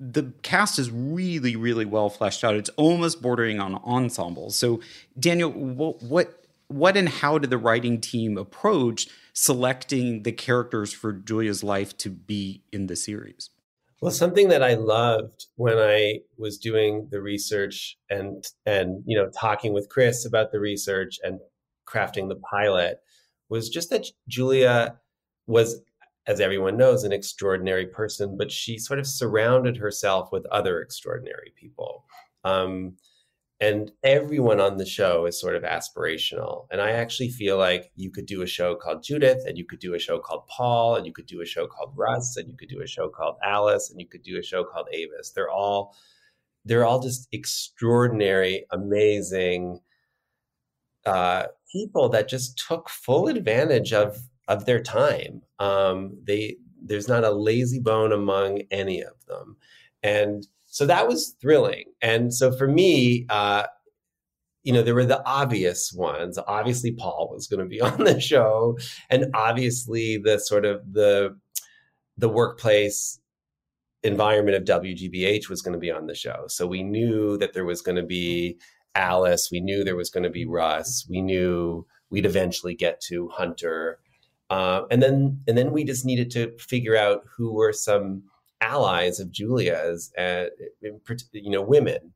the 0.00 0.32
cast 0.42 0.80
is 0.80 0.90
really, 0.90 1.54
really 1.54 1.84
well 1.84 2.10
fleshed 2.10 2.42
out. 2.42 2.56
It's 2.56 2.70
almost 2.70 3.22
bordering 3.22 3.60
on 3.60 3.76
ensemble. 3.76 4.50
So, 4.50 4.80
Daniel, 5.16 5.52
what, 5.52 6.02
what, 6.02 6.46
what 6.66 6.96
and 6.96 7.08
how 7.08 7.38
did 7.38 7.50
the 7.50 7.58
writing 7.58 8.00
team 8.00 8.36
approach 8.36 9.06
selecting 9.32 10.24
the 10.24 10.32
characters 10.32 10.92
for 10.92 11.12
Julia's 11.12 11.62
life 11.62 11.96
to 11.98 12.10
be 12.10 12.64
in 12.72 12.88
the 12.88 12.96
series? 12.96 13.50
Well, 14.02 14.10
something 14.10 14.48
that 14.48 14.64
I 14.64 14.74
loved 14.74 15.46
when 15.54 15.78
I 15.78 16.22
was 16.36 16.58
doing 16.58 17.06
the 17.12 17.22
research 17.22 17.96
and 18.10 18.44
and 18.66 19.02
you 19.06 19.16
know 19.16 19.30
talking 19.30 19.72
with 19.72 19.88
Chris 19.88 20.26
about 20.26 20.52
the 20.52 20.60
research 20.60 21.18
and 21.22 21.38
crafting 21.86 22.28
the 22.28 22.36
pilot 22.36 23.00
was 23.48 23.68
just 23.68 23.90
that 23.90 24.06
Julia 24.28 24.98
was 25.46 25.80
as 26.26 26.40
everyone 26.40 26.76
knows 26.76 27.04
an 27.04 27.12
extraordinary 27.12 27.86
person, 27.86 28.36
but 28.36 28.50
she 28.50 28.78
sort 28.78 28.98
of 28.98 29.06
surrounded 29.06 29.76
herself 29.76 30.32
with 30.32 30.46
other 30.46 30.80
extraordinary 30.80 31.52
people. 31.54 32.04
Um, 32.44 32.96
and 33.60 33.92
everyone 34.02 34.60
on 34.60 34.78
the 34.78 34.86
show 34.86 35.26
is 35.26 35.40
sort 35.40 35.54
of 35.54 35.62
aspirational. 35.62 36.66
And 36.70 36.80
I 36.80 36.90
actually 36.90 37.28
feel 37.28 37.56
like 37.56 37.92
you 37.94 38.10
could 38.10 38.26
do 38.26 38.42
a 38.42 38.46
show 38.46 38.74
called 38.74 39.04
Judith, 39.04 39.44
and 39.46 39.56
you 39.56 39.64
could 39.64 39.78
do 39.78 39.94
a 39.94 39.98
show 39.98 40.18
called 40.18 40.46
Paul, 40.48 40.96
and 40.96 41.06
you 41.06 41.12
could 41.12 41.26
do 41.26 41.40
a 41.40 41.46
show 41.46 41.66
called 41.66 41.92
Russ, 41.94 42.36
and 42.36 42.48
you 42.48 42.56
could 42.56 42.68
do 42.68 42.82
a 42.82 42.86
show 42.86 43.08
called 43.08 43.36
Alice, 43.44 43.90
and 43.90 44.00
you 44.00 44.08
could 44.08 44.22
do 44.22 44.38
a 44.38 44.42
show 44.42 44.64
called 44.64 44.88
Avis. 44.92 45.30
They're 45.30 45.50
all 45.50 45.94
they're 46.66 46.86
all 46.86 47.00
just 47.00 47.28
extraordinary, 47.30 48.64
amazing 48.70 49.80
uh, 51.06 51.46
people 51.70 52.08
that 52.10 52.28
just 52.28 52.62
took 52.66 52.88
full 52.88 53.28
advantage 53.28 53.92
of 53.92 54.18
of 54.48 54.66
their 54.66 54.82
time. 54.82 55.42
Um, 55.58 56.18
they 56.22 56.56
there's 56.82 57.08
not 57.08 57.24
a 57.24 57.30
lazy 57.30 57.80
bone 57.80 58.12
among 58.12 58.62
any 58.70 59.00
of 59.02 59.14
them, 59.26 59.56
and 60.02 60.46
so 60.66 60.86
that 60.86 61.06
was 61.08 61.36
thrilling. 61.40 61.84
And 62.02 62.34
so 62.34 62.50
for 62.50 62.66
me, 62.66 63.26
uh, 63.28 63.64
you 64.64 64.72
know, 64.72 64.82
there 64.82 64.94
were 64.94 65.06
the 65.06 65.24
obvious 65.24 65.92
ones. 65.92 66.38
Obviously, 66.48 66.92
Paul 66.92 67.30
was 67.32 67.46
going 67.46 67.60
to 67.60 67.68
be 67.68 67.80
on 67.92 68.04
the 68.04 68.20
show, 68.20 68.78
and 69.10 69.26
obviously 69.34 70.16
the 70.18 70.38
sort 70.38 70.64
of 70.64 70.80
the 70.92 71.36
the 72.16 72.28
workplace 72.28 73.20
environment 74.04 74.56
of 74.56 74.82
WGBH 74.82 75.48
was 75.48 75.62
going 75.62 75.72
to 75.72 75.78
be 75.78 75.90
on 75.90 76.06
the 76.06 76.14
show. 76.14 76.44
So 76.48 76.66
we 76.66 76.82
knew 76.82 77.38
that 77.38 77.54
there 77.54 77.64
was 77.64 77.80
going 77.80 77.96
to 77.96 78.02
be 78.02 78.58
Alice. 78.94 79.48
We 79.50 79.60
knew 79.60 79.84
there 79.84 79.96
was 79.96 80.10
going 80.10 80.24
to 80.24 80.30
be 80.30 80.44
Russ. 80.44 81.06
We 81.08 81.20
knew 81.20 81.86
we'd 82.10 82.26
eventually 82.26 82.74
get 82.74 83.00
to 83.08 83.28
Hunter, 83.28 83.98
uh, 84.50 84.82
and 84.90 85.02
then 85.02 85.42
and 85.48 85.58
then 85.58 85.72
we 85.72 85.84
just 85.84 86.04
needed 86.04 86.30
to 86.32 86.56
figure 86.58 86.96
out 86.96 87.22
who 87.36 87.52
were 87.52 87.72
some 87.72 88.24
allies 88.60 89.20
of 89.20 89.30
Julia's, 89.30 90.12
you 90.18 91.50
know, 91.50 91.62
women. 91.62 92.14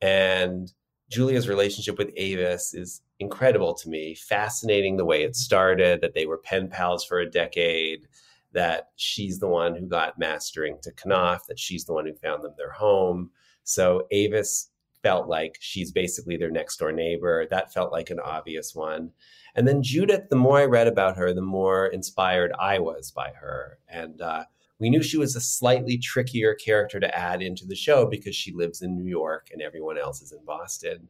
And 0.00 0.72
Julia's 1.10 1.48
relationship 1.48 1.98
with 1.98 2.12
Avis 2.16 2.72
is 2.72 3.02
incredible 3.18 3.74
to 3.74 3.88
me. 3.88 4.14
Fascinating 4.14 4.96
the 4.96 5.04
way 5.04 5.22
it 5.22 5.36
started, 5.36 6.00
that 6.00 6.14
they 6.14 6.24
were 6.24 6.38
pen 6.38 6.68
pals 6.68 7.04
for 7.04 7.18
a 7.18 7.30
decade, 7.30 8.06
that 8.52 8.88
she's 8.96 9.40
the 9.40 9.48
one 9.48 9.76
who 9.76 9.86
got 9.86 10.18
mastering 10.18 10.78
to 10.82 10.92
Knopf, 10.92 11.46
that 11.48 11.58
she's 11.58 11.84
the 11.84 11.92
one 11.92 12.06
who 12.06 12.14
found 12.14 12.44
them 12.44 12.54
their 12.56 12.72
home. 12.72 13.30
So 13.64 14.06
Avis 14.10 14.70
felt 15.02 15.28
like 15.28 15.56
she's 15.60 15.92
basically 15.92 16.36
their 16.36 16.50
next 16.50 16.76
door 16.76 16.92
neighbor. 16.92 17.46
That 17.50 17.72
felt 17.72 17.92
like 17.92 18.10
an 18.10 18.20
obvious 18.20 18.74
one. 18.74 19.10
And 19.54 19.66
then 19.66 19.82
Judith, 19.82 20.28
the 20.30 20.36
more 20.36 20.58
I 20.58 20.64
read 20.64 20.86
about 20.86 21.16
her, 21.16 21.32
the 21.32 21.42
more 21.42 21.86
inspired 21.86 22.52
I 22.58 22.78
was 22.78 23.10
by 23.10 23.32
her. 23.40 23.78
And 23.88 24.20
uh, 24.20 24.44
we 24.78 24.90
knew 24.90 25.02
she 25.02 25.18
was 25.18 25.36
a 25.36 25.40
slightly 25.40 25.98
trickier 25.98 26.54
character 26.54 27.00
to 27.00 27.18
add 27.18 27.42
into 27.42 27.66
the 27.66 27.76
show 27.76 28.06
because 28.06 28.34
she 28.34 28.52
lives 28.52 28.82
in 28.82 28.96
New 28.96 29.08
York 29.08 29.48
and 29.52 29.60
everyone 29.60 29.98
else 29.98 30.22
is 30.22 30.32
in 30.32 30.44
Boston. 30.44 31.08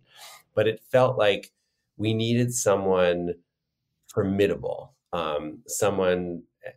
But 0.55 0.67
it 0.67 0.83
felt 0.91 1.19
like 1.19 1.53
we 1.97 2.15
needed 2.15 2.53
someone 2.53 3.35
formidable, 4.13 4.95
um, 5.13 5.59
someone 5.67 6.43
eh, 6.67 6.71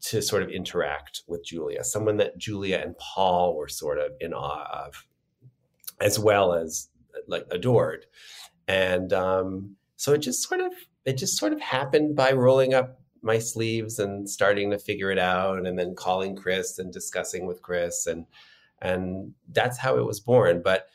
to 0.00 0.20
sort 0.20 0.42
of 0.42 0.50
interact 0.50 1.22
with 1.26 1.44
Julia, 1.44 1.82
someone 1.84 2.18
that 2.18 2.36
Julia 2.36 2.78
and 2.84 2.96
Paul 2.98 3.56
were 3.56 3.68
sort 3.68 3.98
of 3.98 4.12
in 4.20 4.34
awe 4.34 4.86
of 4.86 5.06
as 6.00 6.18
well 6.18 6.54
as 6.54 6.88
like 7.26 7.46
adored. 7.50 8.06
And 8.66 9.12
um, 9.12 9.76
so 9.96 10.12
it 10.12 10.18
just 10.18 10.46
sort 10.48 10.60
of 10.60 10.72
it 11.04 11.14
just 11.14 11.38
sort 11.38 11.52
of 11.52 11.60
happened 11.60 12.16
by 12.16 12.32
rolling 12.32 12.74
up 12.74 13.00
my 13.22 13.38
sleeves 13.38 13.98
and 13.98 14.28
starting 14.28 14.70
to 14.70 14.78
figure 14.78 15.10
it 15.10 15.18
out, 15.18 15.66
and 15.66 15.78
then 15.78 15.94
calling 15.94 16.36
Chris 16.36 16.78
and 16.78 16.92
discussing 16.92 17.46
with 17.46 17.62
Chris, 17.62 18.06
and 18.06 18.26
and 18.80 19.34
that's 19.52 19.78
how 19.78 19.96
it 19.98 20.06
was 20.06 20.20
born. 20.20 20.62
But 20.62 20.88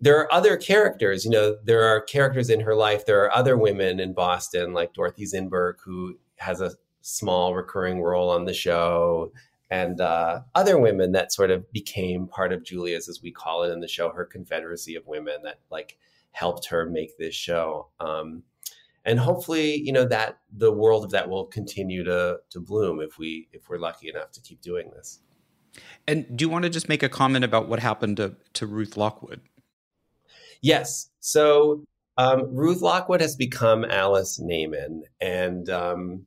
there 0.00 0.18
are 0.18 0.32
other 0.32 0.56
characters, 0.56 1.24
you 1.24 1.30
know, 1.30 1.56
there 1.64 1.82
are 1.82 2.00
characters 2.00 2.48
in 2.48 2.60
her 2.60 2.74
life. 2.74 3.04
There 3.04 3.22
are 3.22 3.36
other 3.36 3.56
women 3.56 4.00
in 4.00 4.14
Boston, 4.14 4.72
like 4.72 4.94
Dorothy 4.94 5.26
Zinberg, 5.26 5.74
who 5.84 6.18
has 6.36 6.60
a 6.60 6.72
small 7.02 7.54
recurring 7.54 8.00
role 8.00 8.30
on 8.30 8.44
the 8.44 8.54
show 8.54 9.32
and 9.70 10.00
uh, 10.00 10.40
other 10.54 10.78
women 10.78 11.12
that 11.12 11.32
sort 11.32 11.50
of 11.50 11.70
became 11.72 12.26
part 12.26 12.52
of 12.52 12.64
Julia's, 12.64 13.08
as 13.08 13.22
we 13.22 13.30
call 13.30 13.62
it 13.62 13.70
in 13.70 13.80
the 13.80 13.88
show, 13.88 14.10
her 14.10 14.24
confederacy 14.24 14.96
of 14.96 15.06
women 15.06 15.42
that 15.44 15.60
like 15.70 15.96
helped 16.32 16.66
her 16.66 16.88
make 16.88 17.16
this 17.18 17.34
show. 17.34 17.88
Um, 18.00 18.42
and 19.04 19.18
hopefully, 19.18 19.76
you 19.76 19.92
know 19.92 20.04
that 20.04 20.38
the 20.52 20.72
world 20.72 21.04
of 21.04 21.10
that 21.12 21.28
will 21.28 21.46
continue 21.46 22.04
to 22.04 22.38
to 22.50 22.60
bloom 22.60 23.00
if 23.00 23.16
we 23.16 23.48
if 23.52 23.68
we're 23.68 23.78
lucky 23.78 24.08
enough 24.08 24.32
to 24.32 24.40
keep 24.40 24.60
doing 24.60 24.90
this. 24.94 25.20
And 26.06 26.36
do 26.36 26.44
you 26.44 26.48
want 26.48 26.64
to 26.64 26.70
just 26.70 26.88
make 26.88 27.02
a 27.02 27.08
comment 27.08 27.44
about 27.44 27.68
what 27.68 27.78
happened 27.78 28.18
to 28.18 28.36
to 28.54 28.66
Ruth 28.66 28.96
Lockwood? 28.96 29.40
Yes. 30.60 31.10
So 31.20 31.84
um, 32.18 32.54
Ruth 32.54 32.82
Lockwood 32.82 33.22
has 33.22 33.36
become 33.36 33.84
Alice 33.84 34.38
Naman, 34.38 35.02
and 35.20 35.70
um, 35.70 36.26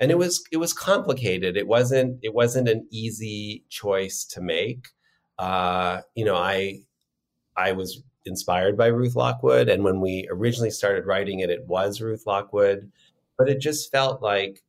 and 0.00 0.10
it 0.10 0.18
was 0.18 0.42
it 0.50 0.56
was 0.56 0.72
complicated. 0.72 1.56
It 1.56 1.68
wasn't 1.68 2.18
it 2.22 2.34
wasn't 2.34 2.68
an 2.68 2.86
easy 2.90 3.64
choice 3.68 4.24
to 4.24 4.40
make. 4.40 4.88
Uh, 5.38 6.00
you 6.14 6.24
know, 6.24 6.36
I 6.36 6.80
I 7.56 7.72
was 7.72 8.02
inspired 8.24 8.76
by 8.76 8.86
Ruth 8.86 9.14
Lockwood, 9.14 9.68
and 9.68 9.84
when 9.84 10.00
we 10.00 10.26
originally 10.30 10.70
started 10.70 11.06
writing 11.06 11.40
it, 11.40 11.50
it 11.50 11.66
was 11.66 12.00
Ruth 12.00 12.24
Lockwood, 12.26 12.90
but 13.36 13.48
it 13.48 13.60
just 13.60 13.92
felt 13.92 14.22
like 14.22 14.62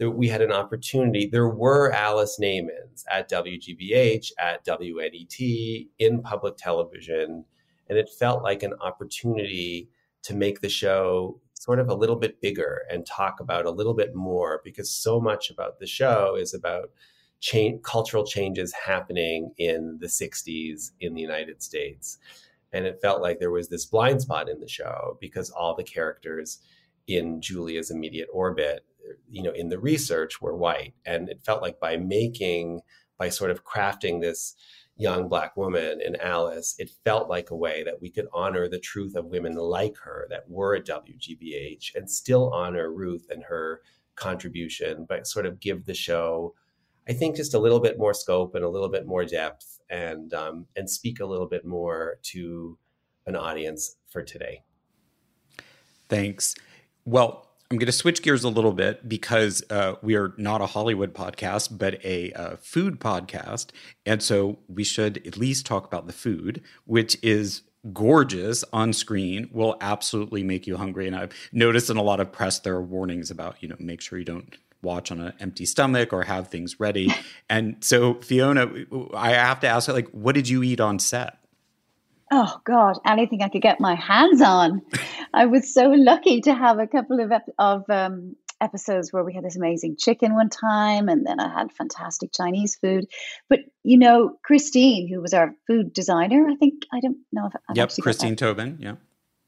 we 0.00 0.28
had 0.28 0.40
an 0.40 0.52
opportunity. 0.52 1.26
There 1.26 1.50
were 1.50 1.92
Alice 1.92 2.38
Namans 2.40 3.04
at 3.10 3.30
WGBH, 3.30 4.32
at 4.38 4.64
WNET, 4.64 5.88
in 5.98 6.22
public 6.22 6.56
television, 6.56 7.44
and 7.90 7.98
it 7.98 8.08
felt 8.18 8.42
like 8.42 8.62
an 8.62 8.72
opportunity 8.80 9.90
to 10.22 10.34
make 10.34 10.62
the 10.62 10.70
show 10.70 11.38
sort 11.60 11.78
of 11.78 11.90
a 11.90 11.94
little 11.94 12.16
bit 12.16 12.40
bigger 12.40 12.86
and 12.90 13.04
talk 13.04 13.38
about 13.38 13.66
a 13.66 13.70
little 13.70 13.92
bit 13.92 14.14
more 14.14 14.62
because 14.64 14.90
so 14.90 15.20
much 15.20 15.50
about 15.50 15.78
the 15.78 15.86
show 15.86 16.34
is 16.34 16.54
about 16.54 16.88
change, 17.40 17.82
cultural 17.82 18.24
changes 18.24 18.72
happening 18.72 19.52
in 19.58 19.98
the 20.00 20.06
60s 20.06 20.92
in 21.00 21.12
the 21.12 21.20
United 21.20 21.62
States. 21.62 22.16
And 22.72 22.86
it 22.86 23.02
felt 23.02 23.20
like 23.20 23.40
there 23.40 23.50
was 23.50 23.68
this 23.68 23.84
blind 23.84 24.22
spot 24.22 24.48
in 24.48 24.58
the 24.60 24.68
show 24.68 25.18
because 25.20 25.50
all 25.50 25.74
the 25.74 25.84
characters 25.84 26.60
in 27.06 27.42
Julia's 27.42 27.90
immediate 27.90 28.28
orbit, 28.32 28.86
you 29.28 29.42
know, 29.42 29.52
in 29.52 29.68
the 29.68 29.78
research 29.78 30.40
were 30.40 30.56
white. 30.56 30.94
And 31.04 31.28
it 31.28 31.44
felt 31.44 31.60
like 31.60 31.78
by 31.78 31.98
making, 31.98 32.80
by 33.18 33.28
sort 33.28 33.50
of 33.50 33.66
crafting 33.66 34.22
this 34.22 34.56
young 35.00 35.28
black 35.28 35.56
woman 35.56 36.00
in 36.04 36.14
Alice, 36.16 36.74
it 36.78 36.90
felt 37.04 37.28
like 37.28 37.50
a 37.50 37.56
way 37.56 37.82
that 37.84 38.00
we 38.00 38.10
could 38.10 38.28
honor 38.34 38.68
the 38.68 38.78
truth 38.78 39.16
of 39.16 39.24
women 39.24 39.54
like 39.54 39.96
her 39.96 40.26
that 40.28 40.48
were 40.48 40.76
at 40.76 40.86
WGBH 40.86 41.94
and 41.94 42.08
still 42.08 42.52
honor 42.52 42.92
Ruth 42.92 43.26
and 43.30 43.42
her 43.44 43.80
contribution, 44.14 45.06
but 45.08 45.26
sort 45.26 45.46
of 45.46 45.58
give 45.58 45.86
the 45.86 45.94
show, 45.94 46.54
I 47.08 47.14
think, 47.14 47.36
just 47.36 47.54
a 47.54 47.58
little 47.58 47.80
bit 47.80 47.98
more 47.98 48.12
scope 48.12 48.54
and 48.54 48.64
a 48.64 48.68
little 48.68 48.90
bit 48.90 49.06
more 49.06 49.24
depth 49.24 49.80
and 49.88 50.34
um, 50.34 50.66
and 50.76 50.88
speak 50.88 51.20
a 51.20 51.26
little 51.26 51.48
bit 51.48 51.64
more 51.64 52.18
to 52.24 52.78
an 53.26 53.36
audience 53.36 53.96
for 54.10 54.22
today. 54.22 54.62
Thanks. 56.10 56.54
Well, 57.06 57.49
I'm 57.72 57.78
going 57.78 57.86
to 57.86 57.92
switch 57.92 58.22
gears 58.22 58.42
a 58.42 58.48
little 58.48 58.72
bit 58.72 59.08
because 59.08 59.62
uh, 59.70 59.94
we 60.02 60.16
are 60.16 60.34
not 60.36 60.60
a 60.60 60.66
Hollywood 60.66 61.14
podcast, 61.14 61.78
but 61.78 62.04
a 62.04 62.32
uh, 62.32 62.56
food 62.56 62.98
podcast. 62.98 63.68
And 64.04 64.20
so 64.20 64.58
we 64.66 64.82
should 64.82 65.24
at 65.24 65.36
least 65.36 65.66
talk 65.66 65.86
about 65.86 66.08
the 66.08 66.12
food, 66.12 66.62
which 66.84 67.16
is 67.22 67.62
gorgeous 67.92 68.64
on 68.72 68.92
screen, 68.92 69.50
will 69.52 69.76
absolutely 69.80 70.42
make 70.42 70.66
you 70.66 70.78
hungry. 70.78 71.06
And 71.06 71.14
I've 71.14 71.32
noticed 71.52 71.90
in 71.90 71.96
a 71.96 72.02
lot 72.02 72.18
of 72.18 72.32
press, 72.32 72.58
there 72.58 72.74
are 72.74 72.82
warnings 72.82 73.30
about, 73.30 73.62
you 73.62 73.68
know, 73.68 73.76
make 73.78 74.00
sure 74.00 74.18
you 74.18 74.24
don't 74.24 74.52
watch 74.82 75.12
on 75.12 75.20
an 75.20 75.34
empty 75.38 75.64
stomach 75.64 76.12
or 76.12 76.24
have 76.24 76.48
things 76.48 76.80
ready. 76.80 77.14
and 77.48 77.76
so, 77.84 78.14
Fiona, 78.14 78.68
I 79.14 79.30
have 79.34 79.60
to 79.60 79.68
ask, 79.68 79.88
like, 79.88 80.08
what 80.08 80.34
did 80.34 80.48
you 80.48 80.64
eat 80.64 80.80
on 80.80 80.98
set? 80.98 81.39
Oh 82.30 82.60
God, 82.64 82.98
anything 83.04 83.42
I 83.42 83.48
could 83.48 83.62
get 83.62 83.80
my 83.80 83.96
hands 83.96 84.40
on. 84.40 84.82
I 85.34 85.46
was 85.46 85.74
so 85.74 85.88
lucky 85.88 86.40
to 86.42 86.54
have 86.54 86.78
a 86.78 86.86
couple 86.86 87.20
of 87.20 87.32
ep- 87.32 87.50
of 87.58 87.88
um, 87.90 88.36
episodes 88.60 89.12
where 89.12 89.24
we 89.24 89.34
had 89.34 89.44
this 89.44 89.56
amazing 89.56 89.96
chicken 89.96 90.34
one 90.34 90.48
time, 90.48 91.08
and 91.08 91.26
then 91.26 91.40
I 91.40 91.52
had 91.52 91.72
fantastic 91.72 92.30
Chinese 92.32 92.76
food. 92.76 93.06
But 93.48 93.60
you 93.82 93.98
know, 93.98 94.36
Christine, 94.44 95.08
who 95.08 95.20
was 95.20 95.34
our 95.34 95.54
food 95.66 95.92
designer, 95.92 96.48
I 96.48 96.54
think 96.54 96.84
I 96.92 97.00
don't 97.00 97.18
know 97.32 97.46
if 97.46 97.52
I've 97.68 97.76
yep, 97.76 97.90
Christine 98.00 98.36
Tobin, 98.36 98.78
yeah, 98.80 98.94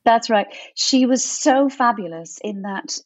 that's 0.05 0.29
right. 0.29 0.49
She 0.75 1.07
was 1.07 1.25
so 1.25 1.69
fabulous 1.69 2.39
in 2.43 2.63
that 2.63 2.99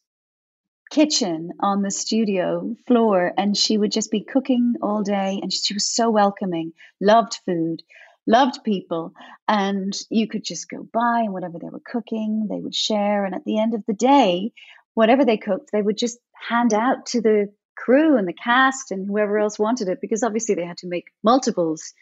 kitchen 0.91 1.51
on 1.61 1.83
the 1.83 1.91
studio 1.91 2.74
floor, 2.87 3.33
and 3.37 3.55
she 3.57 3.77
would 3.77 3.93
just 3.93 4.11
be 4.11 4.22
cooking 4.24 4.74
all 4.81 5.03
day, 5.03 5.39
and 5.43 5.53
she 5.53 5.74
was 5.74 5.87
so 5.87 6.09
welcoming, 6.11 6.72
loved 7.01 7.41
food 7.45 7.83
loved 8.27 8.64
people 8.64 9.12
and 9.47 9.97
you 10.11 10.27
could 10.27 10.45
just 10.45 10.68
go 10.68 10.87
by 10.93 11.20
and 11.20 11.33
whatever 11.33 11.59
they 11.59 11.68
were 11.68 11.83
cooking 11.85 12.47
they 12.51 12.59
would 12.59 12.74
share 12.74 13.24
and 13.24 13.35
at 13.35 13.45
the 13.45 13.59
end 13.59 13.74
of 13.74 13.85
the 13.87 13.95
day 13.95 14.53
whatever 14.95 15.24
they 15.24 15.37
cooked 15.37 15.70
they 15.72 15.83
would 15.83 15.97
just 15.97 16.18
hand 16.49 16.74
out 16.74 17.07
to 17.07 17.20
the 17.20 17.49
crew 17.77 18.16
and 18.16 18.27
the 18.27 18.33
cast 18.33 18.91
and 18.91 19.07
whoever 19.07 19.39
else 19.39 19.59
wanted 19.59 19.89
it 19.89 20.01
because 20.01 20.22
obviously 20.22 20.55
they 20.55 20.64
had 20.64 20.79
to 20.79 20.89
make 20.89 21.05
multiples 21.22 21.93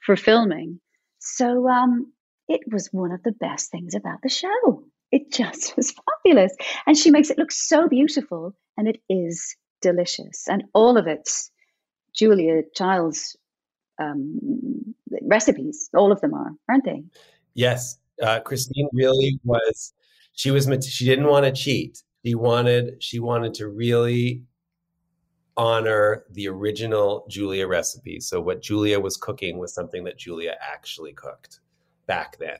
for 0.00 0.16
filming. 0.16 0.80
So 1.18 1.68
um, 1.68 2.12
it 2.48 2.60
was 2.70 2.88
one 2.92 3.12
of 3.12 3.22
the 3.22 3.32
best 3.32 3.70
things 3.70 3.94
about 3.94 4.22
the 4.22 4.28
show. 4.28 4.84
It 5.10 5.32
just 5.32 5.76
was 5.76 5.92
fabulous. 6.24 6.54
And 6.86 6.96
she 6.96 7.10
makes 7.10 7.30
it 7.30 7.38
look 7.38 7.52
so 7.52 7.88
beautiful 7.88 8.54
and 8.76 8.88
it 8.88 9.00
is 9.08 9.56
delicious. 9.82 10.48
And 10.48 10.64
all 10.72 10.96
of 10.96 11.06
it 11.06 11.28
julia 12.14 12.62
child's 12.74 13.36
um, 13.98 14.94
recipes. 15.22 15.88
All 15.94 16.12
of 16.12 16.20
them 16.20 16.34
are, 16.34 16.52
aren't 16.68 16.84
they? 16.84 17.02
Yes, 17.54 17.98
uh, 18.22 18.40
Christine 18.40 18.88
really 18.92 19.38
was. 19.44 19.92
She 20.32 20.50
was. 20.50 20.68
She 20.86 21.04
didn't 21.04 21.26
want 21.26 21.46
to 21.46 21.52
cheat. 21.52 22.02
She 22.24 22.34
wanted. 22.34 23.02
She 23.02 23.18
wanted 23.18 23.54
to 23.54 23.68
really 23.68 24.42
honor 25.56 26.24
the 26.30 26.48
original 26.48 27.26
Julia 27.28 27.66
recipe. 27.66 28.20
So 28.20 28.40
what 28.40 28.60
Julia 28.62 28.98
was 28.98 29.16
cooking 29.16 29.58
was 29.58 29.72
something 29.72 30.04
that 30.04 30.18
Julia 30.18 30.56
actually 30.60 31.12
cooked 31.12 31.60
back 32.06 32.38
then. 32.38 32.58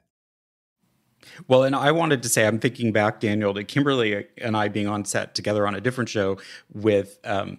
Well, 1.49 1.65
and 1.65 1.75
I 1.75 1.91
wanted 1.91 2.23
to 2.23 2.29
say, 2.29 2.47
I'm 2.47 2.59
thinking 2.59 2.93
back, 2.93 3.21
Daniel, 3.21 3.55
to 3.55 3.65
Kimberly 3.65 4.27
and 4.39 4.57
I 4.57 4.69
being 4.69 4.87
on 4.87 5.05
set 5.05 5.35
together 5.35 5.67
on 5.67 5.75
a 5.75 5.81
different 5.81 6.11
show 6.11 6.39
with 6.73 7.19
um, 7.25 7.59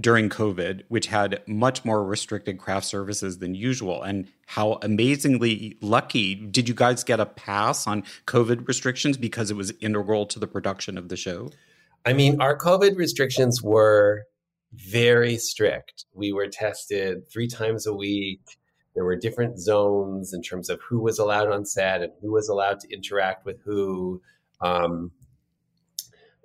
during 0.00 0.30
COVID, 0.30 0.84
which 0.88 1.06
had 1.06 1.42
much 1.46 1.84
more 1.84 2.02
restricted 2.02 2.58
craft 2.58 2.86
services 2.86 3.38
than 3.38 3.54
usual, 3.54 4.02
and 4.02 4.26
how 4.46 4.78
amazingly 4.82 5.76
lucky 5.82 6.34
did 6.34 6.68
you 6.68 6.74
guys 6.74 7.04
get 7.04 7.20
a 7.20 7.26
pass 7.26 7.86
on 7.86 8.02
COVID 8.26 8.66
restrictions 8.66 9.16
because 9.16 9.50
it 9.50 9.56
was 9.56 9.72
integral 9.80 10.26
to 10.26 10.38
the 10.38 10.46
production 10.46 10.96
of 10.96 11.08
the 11.08 11.16
show? 11.16 11.50
I 12.06 12.12
mean, 12.12 12.40
our 12.40 12.56
COVID 12.56 12.96
restrictions 12.96 13.62
were 13.62 14.24
very 14.72 15.36
strict. 15.36 16.06
We 16.14 16.32
were 16.32 16.48
tested 16.48 17.28
three 17.30 17.48
times 17.48 17.86
a 17.86 17.94
week. 17.94 18.40
There 18.94 19.04
were 19.04 19.16
different 19.16 19.58
zones 19.58 20.32
in 20.32 20.40
terms 20.40 20.70
of 20.70 20.80
who 20.80 21.00
was 21.00 21.18
allowed 21.18 21.50
on 21.50 21.66
set 21.66 22.02
and 22.02 22.12
who 22.22 22.32
was 22.32 22.48
allowed 22.48 22.80
to 22.80 22.94
interact 22.94 23.44
with 23.44 23.60
who. 23.62 24.22
Um, 24.60 25.10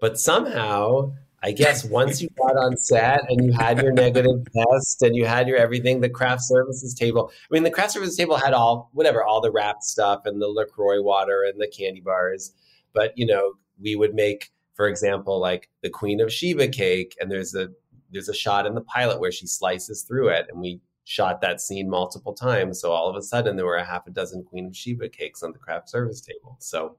but 0.01 0.17
somehow, 0.17 1.13
I 1.43 1.51
guess 1.51 1.83
once 1.83 2.21
you 2.21 2.29
got 2.37 2.55
on 2.55 2.77
set 2.77 3.21
and 3.29 3.43
you 3.43 3.51
had 3.51 3.81
your 3.81 3.91
negative 3.91 4.45
test 4.55 5.01
and 5.01 5.15
you 5.15 5.25
had 5.25 5.47
your 5.47 5.57
everything, 5.57 5.99
the 5.99 6.09
craft 6.09 6.43
services 6.43 6.93
table. 6.93 7.31
I 7.49 7.53
mean, 7.53 7.63
the 7.63 7.71
craft 7.71 7.91
services 7.91 8.15
table 8.15 8.37
had 8.37 8.53
all 8.53 8.91
whatever, 8.93 9.23
all 9.23 9.41
the 9.41 9.51
wrapped 9.51 9.83
stuff 9.83 10.21
and 10.25 10.39
the 10.41 10.47
Lacroix 10.47 11.01
water 11.01 11.43
and 11.43 11.59
the 11.59 11.67
candy 11.67 12.01
bars. 12.01 12.53
But 12.93 13.17
you 13.17 13.25
know, 13.25 13.53
we 13.81 13.95
would 13.95 14.13
make, 14.13 14.51
for 14.75 14.87
example, 14.87 15.39
like 15.39 15.69
the 15.81 15.89
Queen 15.89 16.21
of 16.21 16.31
Sheba 16.31 16.67
cake, 16.67 17.15
and 17.19 17.31
there's 17.31 17.55
a 17.55 17.69
there's 18.11 18.29
a 18.29 18.33
shot 18.33 18.67
in 18.67 18.75
the 18.75 18.81
pilot 18.81 19.19
where 19.19 19.31
she 19.31 19.47
slices 19.47 20.03
through 20.03 20.29
it, 20.29 20.45
and 20.51 20.61
we 20.61 20.79
shot 21.05 21.41
that 21.41 21.59
scene 21.59 21.89
multiple 21.89 22.33
times. 22.33 22.79
So 22.79 22.91
all 22.91 23.09
of 23.09 23.15
a 23.15 23.21
sudden, 23.21 23.55
there 23.55 23.65
were 23.65 23.77
a 23.77 23.85
half 23.85 24.05
a 24.05 24.11
dozen 24.11 24.43
Queen 24.43 24.67
of 24.67 24.75
Sheba 24.75 25.09
cakes 25.09 25.41
on 25.41 25.53
the 25.53 25.59
craft 25.59 25.89
service 25.89 26.21
table. 26.21 26.57
So 26.59 26.97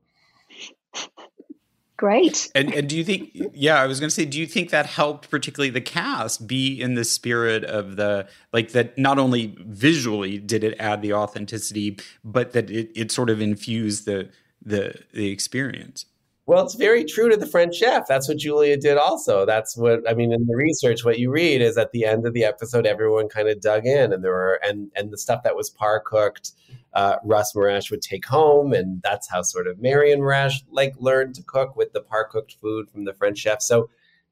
great. 2.03 2.51
And, 2.57 2.75
and 2.75 2.89
do 2.89 2.97
you 2.97 3.05
think? 3.05 3.31
Yeah, 3.55 3.81
I 3.81 3.87
was 3.87 4.01
going 4.01 4.09
to 4.09 4.15
say, 4.15 4.25
do 4.25 4.41
you 4.41 4.47
think 4.47 4.71
that 4.71 4.87
helped, 4.87 5.31
particularly 5.31 5.71
the 5.71 5.81
cast, 5.81 6.49
be 6.49 6.81
in 6.81 6.95
the 6.95 7.05
spirit 7.05 7.63
of 7.63 7.95
the 7.95 8.27
like 8.53 8.73
that? 8.73 8.99
Not 8.99 9.21
only 9.21 9.55
visually 9.61 10.39
did 10.39 10.65
it 10.65 10.75
add 10.81 11.01
the 11.01 11.13
authenticity, 11.13 12.01
but 12.25 12.55
that 12.55 12.69
it, 12.71 12.91
it 12.97 13.13
sort 13.13 13.31
of 13.31 13.41
infused 13.41 14.05
the 14.05 14.31
the 14.61 14.97
the 15.13 15.31
experience. 15.31 16.07
Well, 16.45 16.65
it's 16.65 16.75
very 16.75 17.05
true 17.05 17.29
to 17.29 17.37
the 17.37 17.47
French 17.47 17.77
chef. 17.77 18.09
That's 18.09 18.27
what 18.27 18.37
Julia 18.37 18.77
did 18.77 18.99
also. 18.99 19.47
That's 19.47 19.77
what 19.77 20.01
I 20.11 20.15
mean 20.15 20.33
in 20.33 20.45
the 20.47 20.57
research 20.57 21.05
what 21.05 21.21
you 21.21 21.31
read 21.31 21.63
is 21.63 21.79
at 21.79 21.93
the 21.93 22.05
end 22.05 22.27
of 22.27 22.35
the 22.35 22.45
episode 22.45 22.85
everyone 22.85 23.29
kind 23.29 23.49
of 23.49 23.61
dug 23.61 23.87
in 23.87 24.13
and 24.13 24.25
there 24.25 24.33
were 24.33 24.59
and 24.65 24.91
and 24.97 25.13
the 25.13 25.19
stuff 25.19 25.45
that 25.45 25.55
was 25.55 25.71
par 25.71 26.03
cooked 26.05 26.53
uh, 26.95 27.17
Russ 27.25 27.53
Morash 27.55 27.93
would 27.93 28.03
take 28.03 28.27
home 28.27 28.73
and 28.73 29.01
that's 29.03 29.31
how 29.31 29.43
sort 29.43 29.69
of 29.69 29.81
Marion 29.81 30.19
Morash 30.19 30.65
like 30.71 30.95
learned 30.99 31.37
to 31.37 31.43
cook 31.45 31.77
with 31.77 31.93
the 31.93 32.01
par 32.01 32.27
cooked 32.29 32.57
food 32.61 32.91
from 32.91 33.05
the 33.05 33.15
French 33.15 33.39
chef. 33.39 33.63
So 33.63 33.89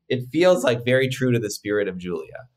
it 0.08 0.28
feels 0.32 0.64
like 0.64 0.84
very 0.84 1.08
true 1.08 1.30
to 1.30 1.38
the 1.38 1.50
spirit 1.50 1.86
of 1.86 1.96
Julia. 1.96 2.48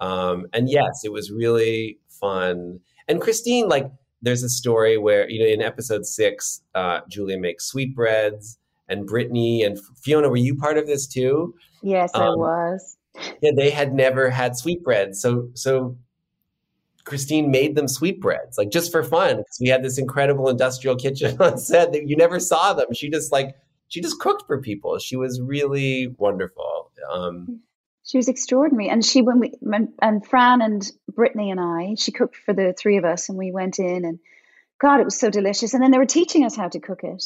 Um, 0.00 0.46
and 0.52 0.68
yes, 0.68 1.00
it 1.02 1.12
was 1.12 1.32
really 1.32 1.98
fun. 2.08 2.80
And 3.08 3.22
Christine 3.22 3.70
like 3.70 3.90
there's 4.20 4.42
a 4.42 4.50
story 4.50 4.98
where 4.98 5.28
you 5.30 5.40
know 5.40 5.46
in 5.46 5.62
episode 5.62 6.04
6 6.04 6.60
uh, 6.74 7.00
Julia 7.08 7.38
makes 7.38 7.64
sweetbreads 7.64 8.58
and 8.88 9.06
Brittany 9.06 9.62
and 9.62 9.78
Fiona, 10.02 10.28
were 10.28 10.36
you 10.36 10.56
part 10.56 10.78
of 10.78 10.86
this 10.86 11.06
too? 11.06 11.54
Yes, 11.82 12.10
um, 12.14 12.22
I 12.22 12.28
was. 12.30 12.96
Yeah, 13.42 13.50
they 13.56 13.70
had 13.70 13.92
never 13.92 14.30
had 14.30 14.56
sweetbreads, 14.56 15.20
so 15.20 15.48
so 15.54 15.96
Christine 17.04 17.50
made 17.50 17.74
them 17.74 17.88
sweetbreads, 17.88 18.58
like 18.58 18.70
just 18.70 18.92
for 18.92 19.02
fun, 19.02 19.38
because 19.38 19.58
we 19.60 19.68
had 19.68 19.82
this 19.82 19.98
incredible 19.98 20.48
industrial 20.48 20.96
kitchen 20.96 21.36
on 21.40 21.58
set 21.58 21.92
that 21.92 22.08
you 22.08 22.16
never 22.16 22.38
saw 22.38 22.74
them. 22.74 22.92
She 22.92 23.10
just 23.10 23.32
like 23.32 23.56
she 23.88 24.00
just 24.00 24.20
cooked 24.20 24.44
for 24.46 24.60
people. 24.60 24.98
She 24.98 25.16
was 25.16 25.40
really 25.40 26.14
wonderful. 26.18 26.92
Um, 27.10 27.60
she 28.04 28.18
was 28.18 28.28
extraordinary, 28.28 28.88
and 28.88 29.04
she 29.04 29.22
when 29.22 29.40
we 29.40 29.54
and 30.00 30.26
Fran 30.26 30.62
and 30.62 30.90
Brittany 31.14 31.50
and 31.50 31.60
I, 31.60 31.94
she 31.96 32.12
cooked 32.12 32.36
for 32.36 32.54
the 32.54 32.72
three 32.78 32.98
of 32.98 33.04
us, 33.04 33.28
and 33.28 33.36
we 33.36 33.50
went 33.50 33.78
in 33.78 34.04
and 34.04 34.18
God, 34.80 35.00
it 35.00 35.04
was 35.04 35.18
so 35.18 35.30
delicious. 35.30 35.74
And 35.74 35.82
then 35.82 35.90
they 35.90 35.98
were 35.98 36.06
teaching 36.06 36.44
us 36.44 36.56
how 36.56 36.68
to 36.68 36.80
cook 36.80 37.00
it 37.02 37.24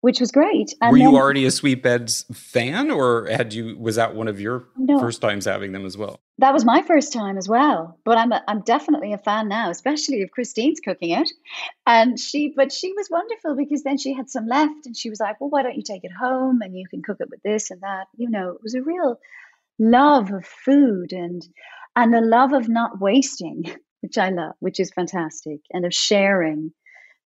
which 0.00 0.20
was 0.20 0.30
great. 0.30 0.74
And 0.80 0.92
Were 0.92 0.98
then, 0.98 1.10
you 1.10 1.16
already 1.16 1.44
a 1.44 1.50
Sweetbreads 1.50 2.24
fan, 2.32 2.90
or 2.90 3.26
had 3.26 3.52
you? 3.52 3.76
Was 3.78 3.96
that 3.96 4.14
one 4.14 4.28
of 4.28 4.40
your 4.40 4.66
no, 4.76 4.98
first 4.98 5.20
times 5.20 5.44
having 5.44 5.72
them 5.72 5.84
as 5.84 5.96
well? 5.96 6.20
That 6.38 6.54
was 6.54 6.64
my 6.64 6.82
first 6.82 7.12
time 7.12 7.36
as 7.36 7.48
well. 7.48 7.98
But 8.04 8.16
I'm 8.16 8.32
a, 8.32 8.42
I'm 8.48 8.62
definitely 8.62 9.12
a 9.12 9.18
fan 9.18 9.48
now, 9.48 9.70
especially 9.70 10.22
if 10.22 10.30
Christine's 10.30 10.80
cooking 10.80 11.10
it. 11.10 11.30
And 11.86 12.18
she, 12.18 12.52
but 12.56 12.72
she 12.72 12.92
was 12.94 13.08
wonderful 13.10 13.56
because 13.56 13.82
then 13.82 13.98
she 13.98 14.14
had 14.14 14.30
some 14.30 14.46
left, 14.46 14.86
and 14.86 14.96
she 14.96 15.10
was 15.10 15.20
like, 15.20 15.40
"Well, 15.40 15.50
why 15.50 15.62
don't 15.62 15.76
you 15.76 15.82
take 15.82 16.04
it 16.04 16.12
home 16.12 16.62
and 16.62 16.76
you 16.76 16.86
can 16.88 17.02
cook 17.02 17.18
it 17.20 17.30
with 17.30 17.42
this 17.42 17.70
and 17.70 17.82
that?" 17.82 18.06
You 18.16 18.30
know, 18.30 18.50
it 18.50 18.62
was 18.62 18.74
a 18.74 18.82
real 18.82 19.20
love 19.78 20.32
of 20.32 20.46
food 20.46 21.12
and 21.12 21.46
and 21.94 22.14
the 22.14 22.20
love 22.20 22.52
of 22.52 22.68
not 22.68 23.00
wasting, 23.00 23.70
which 24.00 24.16
I 24.16 24.30
love, 24.30 24.54
which 24.60 24.80
is 24.80 24.90
fantastic, 24.90 25.60
and 25.72 25.84
of 25.84 25.92
sharing. 25.92 26.72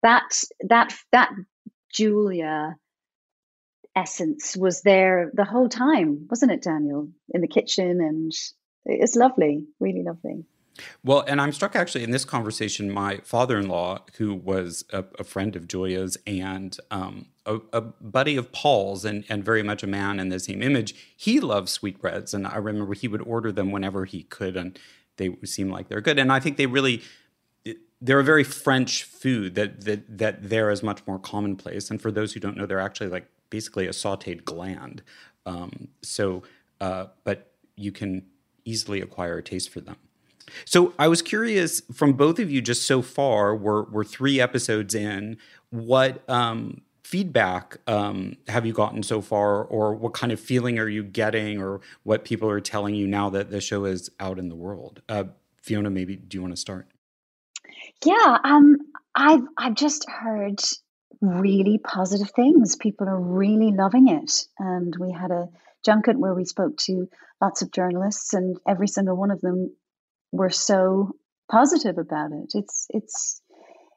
That 0.01 0.43
that 0.67 0.93
that 1.11 1.31
Julia 1.93 2.75
essence 3.95 4.57
was 4.57 4.81
there 4.81 5.31
the 5.33 5.45
whole 5.45 5.69
time, 5.69 6.27
wasn't 6.29 6.51
it, 6.51 6.63
Daniel? 6.63 7.09
In 7.29 7.41
the 7.41 7.47
kitchen, 7.47 8.01
and 8.01 8.31
it's 8.85 9.15
lovely, 9.15 9.65
really 9.79 10.03
lovely. 10.03 10.45
Well, 11.03 11.23
and 11.27 11.39
I'm 11.39 11.51
struck 11.51 11.75
actually 11.75 12.03
in 12.03 12.09
this 12.09 12.25
conversation. 12.25 12.89
My 12.89 13.17
father-in-law, 13.23 14.05
who 14.17 14.33
was 14.33 14.83
a, 14.91 15.05
a 15.19 15.23
friend 15.23 15.55
of 15.55 15.67
Julia's 15.67 16.17
and 16.25 16.75
um, 16.89 17.27
a, 17.45 17.59
a, 17.71 17.81
buddy 17.81 18.37
of 18.37 18.51
Paul's, 18.51 19.05
and 19.05 19.23
and 19.29 19.45
very 19.45 19.61
much 19.61 19.83
a 19.83 19.87
man 19.87 20.19
in 20.19 20.29
the 20.29 20.39
same 20.39 20.63
image, 20.63 20.95
he 21.15 21.39
loves 21.39 21.71
sweetbreads, 21.71 22.33
and 22.33 22.47
I 22.47 22.57
remember 22.57 22.95
he 22.95 23.07
would 23.07 23.21
order 23.21 23.51
them 23.51 23.71
whenever 23.71 24.05
he 24.05 24.23
could, 24.23 24.57
and 24.57 24.79
they 25.17 25.35
seem 25.45 25.69
like 25.69 25.89
they're 25.89 26.01
good. 26.01 26.17
And 26.17 26.31
I 26.31 26.39
think 26.39 26.57
they 26.57 26.65
really 26.65 27.03
they're 28.03 28.19
a 28.19 28.23
very 28.23 28.43
French 28.43 29.03
food 29.05 29.55
that 29.55 29.85
that 29.85 30.17
that 30.17 30.49
there 30.49 30.69
is 30.69 30.83
much 30.83 31.01
more 31.07 31.17
commonplace. 31.17 31.89
And 31.89 32.01
for 32.01 32.11
those 32.11 32.33
who 32.33 32.39
don't 32.39 32.57
know, 32.57 32.65
they're 32.65 32.79
actually 32.79 33.09
like 33.09 33.27
basically 33.49 33.87
a 33.87 33.91
sautéed 33.91 34.43
gland. 34.43 35.01
Um, 35.45 35.87
so, 36.01 36.43
uh, 36.81 37.05
but 37.23 37.53
you 37.75 37.91
can 37.91 38.25
easily 38.65 39.01
acquire 39.01 39.37
a 39.37 39.43
taste 39.43 39.69
for 39.69 39.79
them. 39.79 39.95
So 40.65 40.93
I 40.99 41.07
was 41.07 41.21
curious 41.21 41.81
from 41.93 42.13
both 42.13 42.39
of 42.39 42.51
you 42.51 42.61
just 42.61 42.85
so 42.85 43.01
far. 43.01 43.55
We're 43.55 43.83
we're 43.83 44.03
three 44.03 44.41
episodes 44.41 44.93
in. 44.93 45.37
What 45.69 46.29
um, 46.29 46.81
feedback 47.03 47.77
um, 47.87 48.35
have 48.49 48.65
you 48.65 48.73
gotten 48.73 49.03
so 49.03 49.21
far, 49.21 49.63
or 49.63 49.95
what 49.95 50.13
kind 50.13 50.33
of 50.33 50.39
feeling 50.41 50.77
are 50.77 50.89
you 50.89 51.03
getting, 51.03 51.57
or 51.57 51.79
what 52.03 52.25
people 52.25 52.49
are 52.49 52.59
telling 52.59 52.95
you 52.95 53.07
now 53.07 53.29
that 53.29 53.49
the 53.49 53.61
show 53.61 53.85
is 53.85 54.09
out 54.19 54.37
in 54.37 54.49
the 54.49 54.55
world? 54.55 55.01
Uh, 55.07 55.25
Fiona, 55.61 55.89
maybe 55.89 56.17
do 56.17 56.37
you 56.37 56.41
want 56.41 56.53
to 56.53 56.59
start? 56.59 56.92
Yeah, 58.05 58.37
um, 58.43 58.77
I've 59.15 59.43
I've 59.57 59.75
just 59.75 60.09
heard 60.09 60.59
really 61.21 61.77
positive 61.77 62.31
things. 62.31 62.75
People 62.75 63.07
are 63.07 63.19
really 63.19 63.71
loving 63.71 64.07
it, 64.09 64.45
and 64.59 64.95
we 64.99 65.11
had 65.11 65.31
a 65.31 65.49
junket 65.85 66.17
where 66.17 66.33
we 66.33 66.45
spoke 66.45 66.77
to 66.77 67.09
lots 67.41 67.61
of 67.61 67.71
journalists, 67.71 68.33
and 68.33 68.57
every 68.67 68.87
single 68.87 69.15
one 69.15 69.31
of 69.31 69.41
them 69.41 69.75
were 70.31 70.49
so 70.49 71.15
positive 71.49 71.97
about 71.97 72.31
it. 72.31 72.51
It's 72.55 72.87
it's 72.89 73.41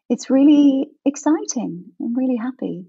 it's 0.08 0.30
really 0.30 0.88
exciting. 1.04 1.84
I'm 2.00 2.14
really 2.14 2.36
happy. 2.36 2.86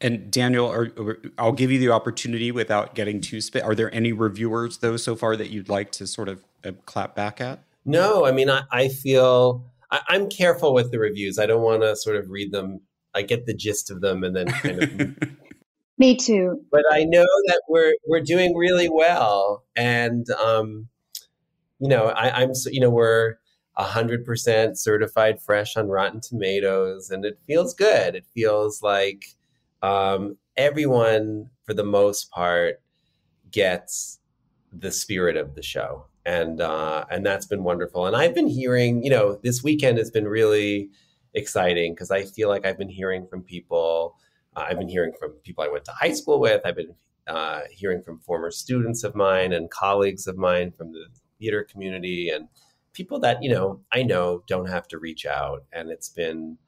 And 0.00 0.30
Daniel, 0.30 0.70
are, 0.70 1.18
I'll 1.38 1.52
give 1.52 1.72
you 1.72 1.80
the 1.80 1.90
opportunity 1.90 2.52
without 2.52 2.94
getting 2.94 3.20
too 3.20 3.40
spit. 3.40 3.64
Are 3.64 3.74
there 3.74 3.92
any 3.92 4.12
reviewers 4.12 4.78
though 4.78 4.96
so 4.96 5.16
far 5.16 5.36
that 5.36 5.50
you'd 5.50 5.68
like 5.68 5.90
to 5.92 6.06
sort 6.06 6.28
of 6.28 6.44
uh, 6.64 6.72
clap 6.86 7.16
back 7.16 7.40
at? 7.40 7.64
No, 7.84 8.24
I 8.24 8.32
mean 8.32 8.48
I, 8.48 8.62
I 8.70 8.88
feel 8.88 9.64
I, 9.90 10.00
am 10.10 10.28
careful 10.28 10.74
with 10.74 10.90
the 10.90 10.98
reviews. 10.98 11.38
I 11.38 11.46
don't 11.46 11.62
want 11.62 11.82
to 11.82 11.96
sort 11.96 12.16
of 12.16 12.30
read 12.30 12.52
them. 12.52 12.80
I 13.14 13.22
get 13.22 13.46
the 13.46 13.54
gist 13.54 13.90
of 13.90 14.00
them 14.00 14.22
and 14.22 14.36
then 14.36 14.46
kind 14.48 14.82
of. 14.82 15.16
Me 15.98 16.14
too. 16.16 16.60
But 16.70 16.84
I 16.92 17.04
know 17.04 17.26
that 17.46 17.62
we're 17.68 17.94
we're 18.06 18.20
doing 18.20 18.54
really 18.56 18.88
well, 18.88 19.64
and 19.74 20.30
um, 20.30 20.88
you 21.80 21.88
know, 21.88 22.06
I, 22.06 22.42
I'm 22.42 22.52
you 22.66 22.80
know 22.80 22.90
we're 22.90 23.36
hundred 23.76 24.24
percent 24.24 24.78
certified 24.78 25.40
fresh 25.40 25.76
on 25.76 25.88
Rotten 25.88 26.20
Tomatoes, 26.20 27.10
and 27.10 27.24
it 27.24 27.38
feels 27.46 27.74
good. 27.74 28.14
It 28.14 28.26
feels 28.32 28.80
like 28.80 29.24
um, 29.82 30.36
everyone, 30.56 31.50
for 31.64 31.74
the 31.74 31.84
most 31.84 32.30
part, 32.30 32.80
gets 33.50 34.20
the 34.72 34.92
spirit 34.92 35.36
of 35.36 35.54
the 35.54 35.62
show 35.62 36.06
and 36.28 36.60
uh, 36.60 37.06
and 37.10 37.24
that's 37.24 37.46
been 37.46 37.64
wonderful. 37.64 38.06
And 38.06 38.14
I've 38.14 38.34
been 38.34 38.48
hearing, 38.48 39.02
you 39.02 39.08
know, 39.08 39.40
this 39.42 39.62
weekend 39.62 39.96
has 39.96 40.10
been 40.10 40.28
really 40.28 40.90
exciting 41.32 41.94
because 41.94 42.10
I 42.10 42.24
feel 42.24 42.50
like 42.50 42.66
I've 42.66 42.76
been 42.76 42.90
hearing 42.90 43.26
from 43.26 43.42
people. 43.42 44.14
Uh, 44.54 44.66
I've 44.68 44.78
been 44.78 44.90
hearing 44.90 45.12
from 45.18 45.32
people 45.42 45.64
I 45.64 45.68
went 45.68 45.86
to 45.86 45.92
high 45.92 46.12
school 46.12 46.38
with. 46.38 46.60
I've 46.66 46.76
been 46.76 46.94
uh, 47.26 47.60
hearing 47.70 48.02
from 48.02 48.20
former 48.20 48.50
students 48.50 49.04
of 49.04 49.14
mine 49.14 49.54
and 49.54 49.70
colleagues 49.70 50.26
of 50.26 50.36
mine 50.36 50.70
from 50.76 50.92
the 50.92 51.06
theater 51.38 51.64
community 51.64 52.28
and 52.28 52.48
people 52.92 53.18
that 53.20 53.42
you 53.42 53.50
know 53.50 53.80
I 53.90 54.02
know 54.02 54.42
don't 54.46 54.68
have 54.68 54.86
to 54.88 54.98
reach 54.98 55.24
out. 55.24 55.64
And 55.72 55.90
it's 55.90 56.10
been 56.10 56.58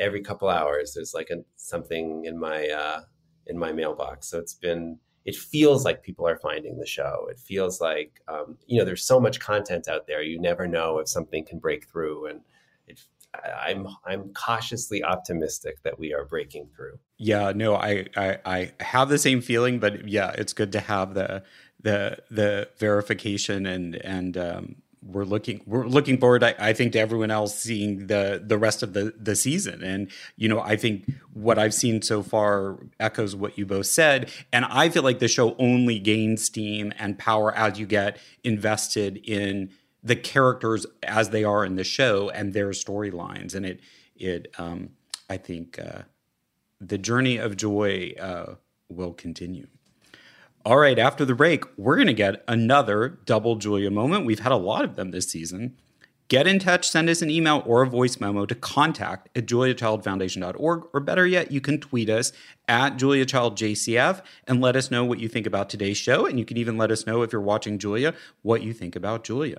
every 0.00 0.20
couple 0.20 0.48
hours 0.48 0.92
there's 0.94 1.14
like 1.14 1.30
a, 1.30 1.38
something 1.56 2.26
in 2.26 2.38
my 2.38 2.68
uh, 2.68 3.00
in 3.46 3.58
my 3.58 3.72
mailbox. 3.72 4.28
So 4.28 4.38
it's 4.38 4.54
been 4.54 4.98
it 5.24 5.36
feels 5.36 5.84
like 5.84 6.02
people 6.02 6.26
are 6.26 6.38
finding 6.38 6.78
the 6.78 6.86
show. 6.86 7.26
It 7.30 7.38
feels 7.38 7.80
like 7.80 8.20
um, 8.28 8.58
you 8.66 8.78
know 8.78 8.84
there's 8.84 9.04
so 9.04 9.20
much 9.20 9.40
content 9.40 9.88
out 9.88 10.06
there. 10.06 10.22
You 10.22 10.40
never 10.40 10.66
know 10.66 10.98
if 10.98 11.08
something 11.08 11.44
can 11.44 11.58
break 11.58 11.88
through, 11.88 12.26
and 12.26 12.40
it, 12.86 13.00
I'm 13.34 13.86
I'm 14.04 14.32
cautiously 14.34 15.02
optimistic 15.02 15.82
that 15.84 15.98
we 15.98 16.12
are 16.12 16.24
breaking 16.24 16.68
through. 16.74 16.98
Yeah, 17.18 17.52
no, 17.54 17.76
I, 17.76 18.06
I 18.16 18.38
I 18.44 18.72
have 18.80 19.08
the 19.08 19.18
same 19.18 19.40
feeling, 19.40 19.78
but 19.78 20.08
yeah, 20.08 20.32
it's 20.36 20.52
good 20.52 20.72
to 20.72 20.80
have 20.80 21.14
the 21.14 21.44
the 21.80 22.18
the 22.30 22.68
verification 22.78 23.66
and 23.66 23.94
and 23.96 24.36
um, 24.36 24.76
we're 25.04 25.24
looking 25.24 25.60
we're 25.66 25.86
looking 25.86 26.18
forward 26.18 26.44
I, 26.44 26.54
I, 26.58 26.72
think 26.72 26.92
to 26.92 27.00
everyone 27.00 27.30
else 27.30 27.58
seeing 27.58 28.06
the 28.06 28.42
the 28.44 28.56
rest 28.56 28.82
of 28.82 28.92
the 28.92 29.14
the 29.18 29.34
season. 29.34 29.82
And 29.82 30.10
you 30.36 30.48
know 30.48 30.60
i 30.60 30.76
think 30.76 31.10
what 31.32 31.58
i've 31.58 31.74
seen 31.74 32.02
so 32.02 32.22
far 32.22 32.78
echoes 33.00 33.34
what 33.34 33.58
you 33.58 33.66
both 33.66 33.86
said. 33.86 34.30
And 34.52 34.64
i 34.66 34.88
feel 34.88 35.02
like 35.02 35.18
the 35.18 35.28
show 35.28 35.56
only 35.58 35.98
gains 35.98 36.44
steam 36.44 36.92
and 36.98 37.18
power 37.18 37.54
as 37.54 37.78
you 37.78 37.86
get 37.86 38.18
invested 38.44 39.16
in 39.24 39.70
the 40.04 40.16
characters 40.16 40.86
as 41.02 41.30
they 41.30 41.44
are 41.44 41.64
in 41.64 41.76
the 41.76 41.84
show 41.84 42.28
and 42.30 42.52
their 42.52 42.70
storylines. 42.70 43.54
And 43.54 43.66
it 43.66 43.80
it 44.16 44.54
um 44.58 44.90
i 45.28 45.36
think 45.36 45.78
uh 45.78 46.02
the 46.80 46.98
journey 46.98 47.38
of 47.38 47.56
joy 47.56 48.12
uh 48.20 48.54
will 48.88 49.12
continue 49.12 49.66
all 50.64 50.78
right, 50.78 50.98
after 50.98 51.24
the 51.24 51.34
break, 51.34 51.64
we're 51.76 51.96
going 51.96 52.06
to 52.06 52.14
get 52.14 52.44
another 52.46 53.18
double 53.24 53.56
Julia 53.56 53.90
moment. 53.90 54.26
We've 54.26 54.40
had 54.40 54.52
a 54.52 54.56
lot 54.56 54.84
of 54.84 54.96
them 54.96 55.10
this 55.10 55.28
season. 55.28 55.76
Get 56.28 56.46
in 56.46 56.58
touch, 56.58 56.88
send 56.88 57.10
us 57.10 57.20
an 57.20 57.30
email 57.30 57.62
or 57.66 57.82
a 57.82 57.86
voice 57.86 58.18
memo 58.18 58.46
to 58.46 58.54
contact 58.54 59.28
at 59.36 59.46
juliachildfoundation.org, 59.46 60.84
or 60.94 61.00
better 61.00 61.26
yet, 61.26 61.50
you 61.50 61.60
can 61.60 61.78
tweet 61.78 62.08
us 62.08 62.32
at 62.66 62.96
juliachildjcf 62.96 64.22
and 64.46 64.60
let 64.60 64.76
us 64.76 64.90
know 64.90 65.04
what 65.04 65.18
you 65.18 65.28
think 65.28 65.46
about 65.46 65.68
today's 65.68 65.98
show. 65.98 66.24
And 66.24 66.38
you 66.38 66.44
can 66.44 66.56
even 66.56 66.78
let 66.78 66.90
us 66.90 67.06
know 67.06 67.22
if 67.22 67.32
you're 67.32 67.42
watching 67.42 67.78
Julia 67.78 68.14
what 68.40 68.62
you 68.62 68.72
think 68.72 68.96
about 68.96 69.24
Julia. 69.24 69.58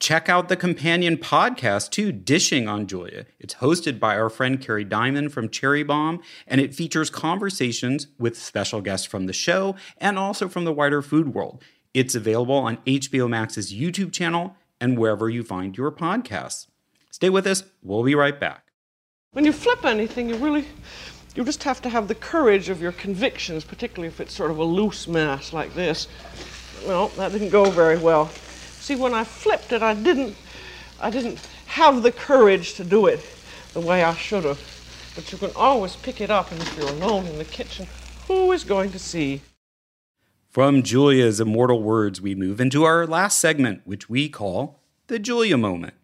Check 0.00 0.30
out 0.30 0.48
the 0.48 0.56
companion 0.56 1.18
podcast 1.18 1.90
too, 1.90 2.10
Dishing 2.10 2.66
on 2.66 2.86
Julia. 2.86 3.26
It's 3.38 3.56
hosted 3.56 4.00
by 4.00 4.16
our 4.16 4.30
friend 4.30 4.58
Kerry 4.58 4.82
Diamond 4.82 5.30
from 5.30 5.50
Cherry 5.50 5.82
Bombe, 5.82 6.22
and 6.46 6.58
it 6.58 6.74
features 6.74 7.10
conversations 7.10 8.06
with 8.18 8.34
special 8.34 8.80
guests 8.80 9.06
from 9.06 9.26
the 9.26 9.34
show 9.34 9.76
and 9.98 10.18
also 10.18 10.48
from 10.48 10.64
the 10.64 10.72
wider 10.72 11.02
food 11.02 11.34
world. 11.34 11.62
It's 11.92 12.14
available 12.14 12.54
on 12.54 12.78
HBO 12.86 13.28
Max's 13.28 13.74
YouTube 13.74 14.10
channel 14.10 14.56
and 14.80 14.96
wherever 14.96 15.28
you 15.28 15.44
find 15.44 15.76
your 15.76 15.92
podcasts. 15.92 16.68
Stay 17.10 17.28
with 17.28 17.46
us. 17.46 17.64
We'll 17.82 18.02
be 18.02 18.14
right 18.14 18.40
back. 18.40 18.72
When 19.32 19.44
you 19.44 19.52
flip 19.52 19.84
anything, 19.84 20.30
you 20.30 20.36
really 20.36 20.64
you 21.34 21.44
just 21.44 21.62
have 21.64 21.82
to 21.82 21.90
have 21.90 22.08
the 22.08 22.14
courage 22.14 22.70
of 22.70 22.80
your 22.80 22.92
convictions, 22.92 23.64
particularly 23.64 24.08
if 24.08 24.18
it's 24.18 24.32
sort 24.32 24.50
of 24.50 24.56
a 24.56 24.64
loose 24.64 25.06
mass 25.06 25.52
like 25.52 25.74
this. 25.74 26.08
Well, 26.86 27.08
that 27.18 27.32
didn't 27.32 27.50
go 27.50 27.68
very 27.68 27.98
well. 27.98 28.30
See, 28.80 28.96
when 28.96 29.14
I 29.14 29.24
flipped 29.24 29.72
it, 29.72 29.82
I 29.82 29.94
didn't, 29.94 30.34
I 31.00 31.10
didn't 31.10 31.38
have 31.66 32.02
the 32.02 32.10
courage 32.10 32.74
to 32.74 32.84
do 32.84 33.06
it 33.06 33.20
the 33.74 33.80
way 33.80 34.02
I 34.02 34.14
should 34.14 34.44
have. 34.44 34.60
But 35.14 35.30
you 35.30 35.38
can 35.38 35.50
always 35.54 35.96
pick 35.96 36.20
it 36.20 36.30
up, 36.30 36.50
and 36.50 36.60
if 36.60 36.76
you're 36.76 36.88
alone 36.88 37.26
in 37.26 37.36
the 37.38 37.44
kitchen, 37.44 37.86
who 38.26 38.52
is 38.52 38.64
going 38.64 38.90
to 38.92 38.98
see? 38.98 39.42
From 40.48 40.82
Julia's 40.82 41.40
immortal 41.40 41.82
words, 41.82 42.20
we 42.20 42.34
move 42.34 42.60
into 42.60 42.84
our 42.84 43.06
last 43.06 43.38
segment, 43.38 43.82
which 43.84 44.08
we 44.08 44.28
call 44.28 44.80
the 45.06 45.18
Julia 45.18 45.56
moment. 45.56 45.94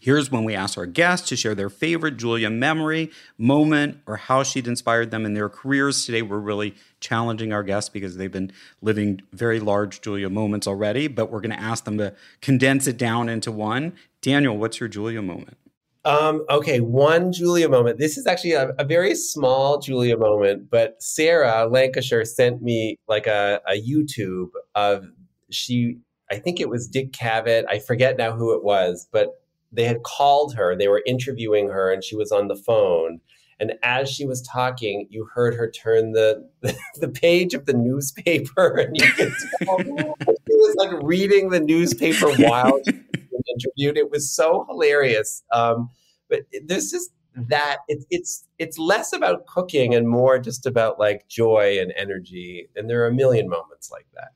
Here's 0.00 0.30
when 0.30 0.44
we 0.44 0.54
ask 0.54 0.78
our 0.78 0.86
guests 0.86 1.28
to 1.28 1.36
share 1.36 1.56
their 1.56 1.68
favorite 1.68 2.16
Julia 2.16 2.50
memory, 2.50 3.10
moment, 3.36 3.98
or 4.06 4.16
how 4.16 4.44
she'd 4.44 4.68
inspired 4.68 5.10
them 5.10 5.26
in 5.26 5.34
their 5.34 5.48
careers. 5.48 6.06
Today, 6.06 6.22
we're 6.22 6.38
really 6.38 6.76
challenging 7.00 7.52
our 7.52 7.64
guests 7.64 7.90
because 7.90 8.16
they've 8.16 8.30
been 8.30 8.52
living 8.80 9.22
very 9.32 9.58
large 9.58 10.00
Julia 10.00 10.30
moments 10.30 10.68
already, 10.68 11.08
but 11.08 11.32
we're 11.32 11.40
going 11.40 11.56
to 11.56 11.60
ask 11.60 11.84
them 11.84 11.98
to 11.98 12.14
condense 12.40 12.86
it 12.86 12.96
down 12.96 13.28
into 13.28 13.50
one. 13.50 13.94
Daniel, 14.22 14.56
what's 14.56 14.78
your 14.78 14.88
Julia 14.88 15.20
moment? 15.20 15.56
Um, 16.04 16.46
okay, 16.48 16.78
one 16.78 17.32
Julia 17.32 17.68
moment. 17.68 17.98
This 17.98 18.16
is 18.16 18.26
actually 18.26 18.52
a, 18.52 18.68
a, 18.78 18.84
very 18.84 19.14
small 19.16 19.78
Julia 19.78 20.16
moment, 20.16 20.70
but 20.70 21.02
Sarah 21.02 21.66
Lancashire 21.66 22.24
sent 22.24 22.62
me 22.62 22.96
like 23.08 23.26
a, 23.26 23.60
a 23.68 23.82
YouTube 23.82 24.50
of 24.76 25.04
she, 25.50 25.98
I 26.30 26.36
think 26.36 26.60
it 26.60 26.70
was 26.70 26.86
Dick 26.86 27.12
Cavett. 27.12 27.64
I 27.68 27.80
forget 27.80 28.16
now 28.16 28.32
who 28.32 28.54
it 28.54 28.62
was, 28.62 29.08
but 29.12 29.34
they 29.72 29.84
had 29.84 30.02
called 30.02 30.54
her, 30.54 30.76
they 30.76 30.88
were 30.88 31.02
interviewing 31.06 31.68
her, 31.68 31.92
and 31.92 32.02
she 32.02 32.16
was 32.16 32.32
on 32.32 32.48
the 32.48 32.56
phone. 32.56 33.20
And 33.60 33.74
as 33.82 34.08
she 34.08 34.24
was 34.24 34.40
talking, 34.42 35.08
you 35.10 35.28
heard 35.34 35.54
her 35.54 35.70
turn 35.70 36.12
the 36.12 36.48
the 36.96 37.08
page 37.08 37.54
of 37.54 37.66
the 37.66 37.74
newspaper, 37.74 38.68
and 38.78 38.96
you 38.96 39.10
could 39.12 39.32
tell 39.62 39.78
she 39.78 40.56
was 40.56 40.76
like 40.76 41.02
reading 41.02 41.50
the 41.50 41.60
newspaper 41.60 42.28
while 42.38 42.78
she 42.84 42.92
was 42.92 43.42
interviewed. 43.48 43.96
It 43.96 44.10
was 44.10 44.30
so 44.30 44.64
hilarious. 44.68 45.42
Um, 45.52 45.90
but 46.28 46.42
this 46.64 46.92
is 46.92 47.10
that 47.34 47.78
it, 47.88 48.04
it's 48.10 48.46
it's 48.58 48.78
less 48.78 49.12
about 49.12 49.46
cooking 49.46 49.94
and 49.94 50.08
more 50.08 50.38
just 50.38 50.66
about 50.66 50.98
like 50.98 51.28
joy 51.28 51.78
and 51.80 51.92
energy. 51.96 52.68
And 52.76 52.88
there 52.88 53.02
are 53.02 53.08
a 53.08 53.14
million 53.14 53.48
moments 53.48 53.90
like 53.90 54.06
that. 54.14 54.32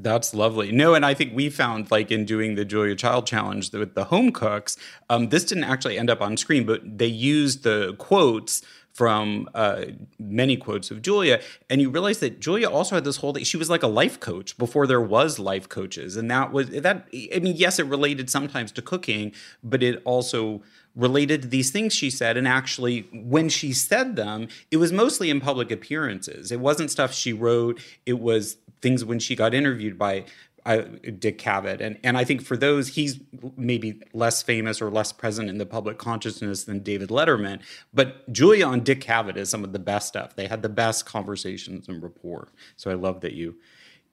That's 0.00 0.32
lovely. 0.32 0.70
No, 0.70 0.94
and 0.94 1.04
I 1.04 1.12
think 1.12 1.34
we 1.34 1.50
found 1.50 1.90
like 1.90 2.12
in 2.12 2.24
doing 2.24 2.54
the 2.54 2.64
Julia 2.64 2.94
Child 2.94 3.26
challenge 3.26 3.72
with 3.72 3.94
the 3.96 4.04
home 4.04 4.30
cooks, 4.30 4.76
um, 5.10 5.30
this 5.30 5.44
didn't 5.44 5.64
actually 5.64 5.98
end 5.98 6.08
up 6.08 6.20
on 6.20 6.36
screen, 6.36 6.64
but 6.64 6.98
they 6.98 7.06
used 7.06 7.64
the 7.64 7.94
quotes 7.98 8.62
from 8.92 9.48
uh, 9.54 9.84
many 10.18 10.56
quotes 10.56 10.90
of 10.90 11.02
Julia, 11.02 11.40
and 11.70 11.80
you 11.80 11.88
realize 11.88 12.18
that 12.18 12.40
Julia 12.40 12.68
also 12.68 12.96
had 12.96 13.04
this 13.04 13.18
whole 13.18 13.32
thing. 13.32 13.44
She 13.44 13.56
was 13.56 13.70
like 13.70 13.82
a 13.82 13.88
life 13.88 14.18
coach 14.18 14.58
before 14.58 14.86
there 14.86 15.00
was 15.00 15.38
life 15.38 15.68
coaches, 15.68 16.16
and 16.16 16.30
that 16.30 16.52
was 16.52 16.70
that. 16.70 17.06
I 17.14 17.38
mean, 17.38 17.54
yes, 17.56 17.78
it 17.78 17.86
related 17.86 18.28
sometimes 18.28 18.72
to 18.72 18.82
cooking, 18.82 19.32
but 19.62 19.82
it 19.82 20.02
also 20.04 20.62
related 20.98 21.42
to 21.42 21.48
these 21.48 21.70
things 21.70 21.94
she 21.94 22.10
said. 22.10 22.36
And 22.36 22.46
actually, 22.46 23.08
when 23.12 23.48
she 23.48 23.72
said 23.72 24.16
them, 24.16 24.48
it 24.70 24.76
was 24.76 24.92
mostly 24.92 25.30
in 25.30 25.40
public 25.40 25.70
appearances. 25.70 26.52
It 26.52 26.60
wasn't 26.60 26.90
stuff 26.90 27.14
she 27.14 27.32
wrote. 27.32 27.80
It 28.04 28.18
was 28.18 28.58
things 28.82 29.04
when 29.04 29.20
she 29.20 29.36
got 29.36 29.54
interviewed 29.54 29.96
by 29.96 30.24
uh, 30.66 30.82
Dick 31.18 31.38
Cavett. 31.38 31.80
And, 31.80 31.98
and 32.02 32.18
I 32.18 32.24
think 32.24 32.42
for 32.42 32.56
those, 32.56 32.88
he's 32.88 33.20
maybe 33.56 34.02
less 34.12 34.42
famous 34.42 34.82
or 34.82 34.90
less 34.90 35.12
present 35.12 35.48
in 35.48 35.58
the 35.58 35.64
public 35.64 35.98
consciousness 35.98 36.64
than 36.64 36.80
David 36.80 37.08
Letterman. 37.10 37.60
But 37.94 38.30
Julia 38.30 38.66
on 38.66 38.80
Dick 38.80 39.00
Cavett 39.00 39.36
is 39.36 39.48
some 39.48 39.64
of 39.64 39.72
the 39.72 39.78
best 39.78 40.08
stuff. 40.08 40.34
They 40.34 40.48
had 40.48 40.62
the 40.62 40.68
best 40.68 41.06
conversations 41.06 41.88
and 41.88 42.02
rapport. 42.02 42.48
So 42.76 42.90
I 42.90 42.94
love 42.94 43.20
that 43.20 43.32
you 43.32 43.56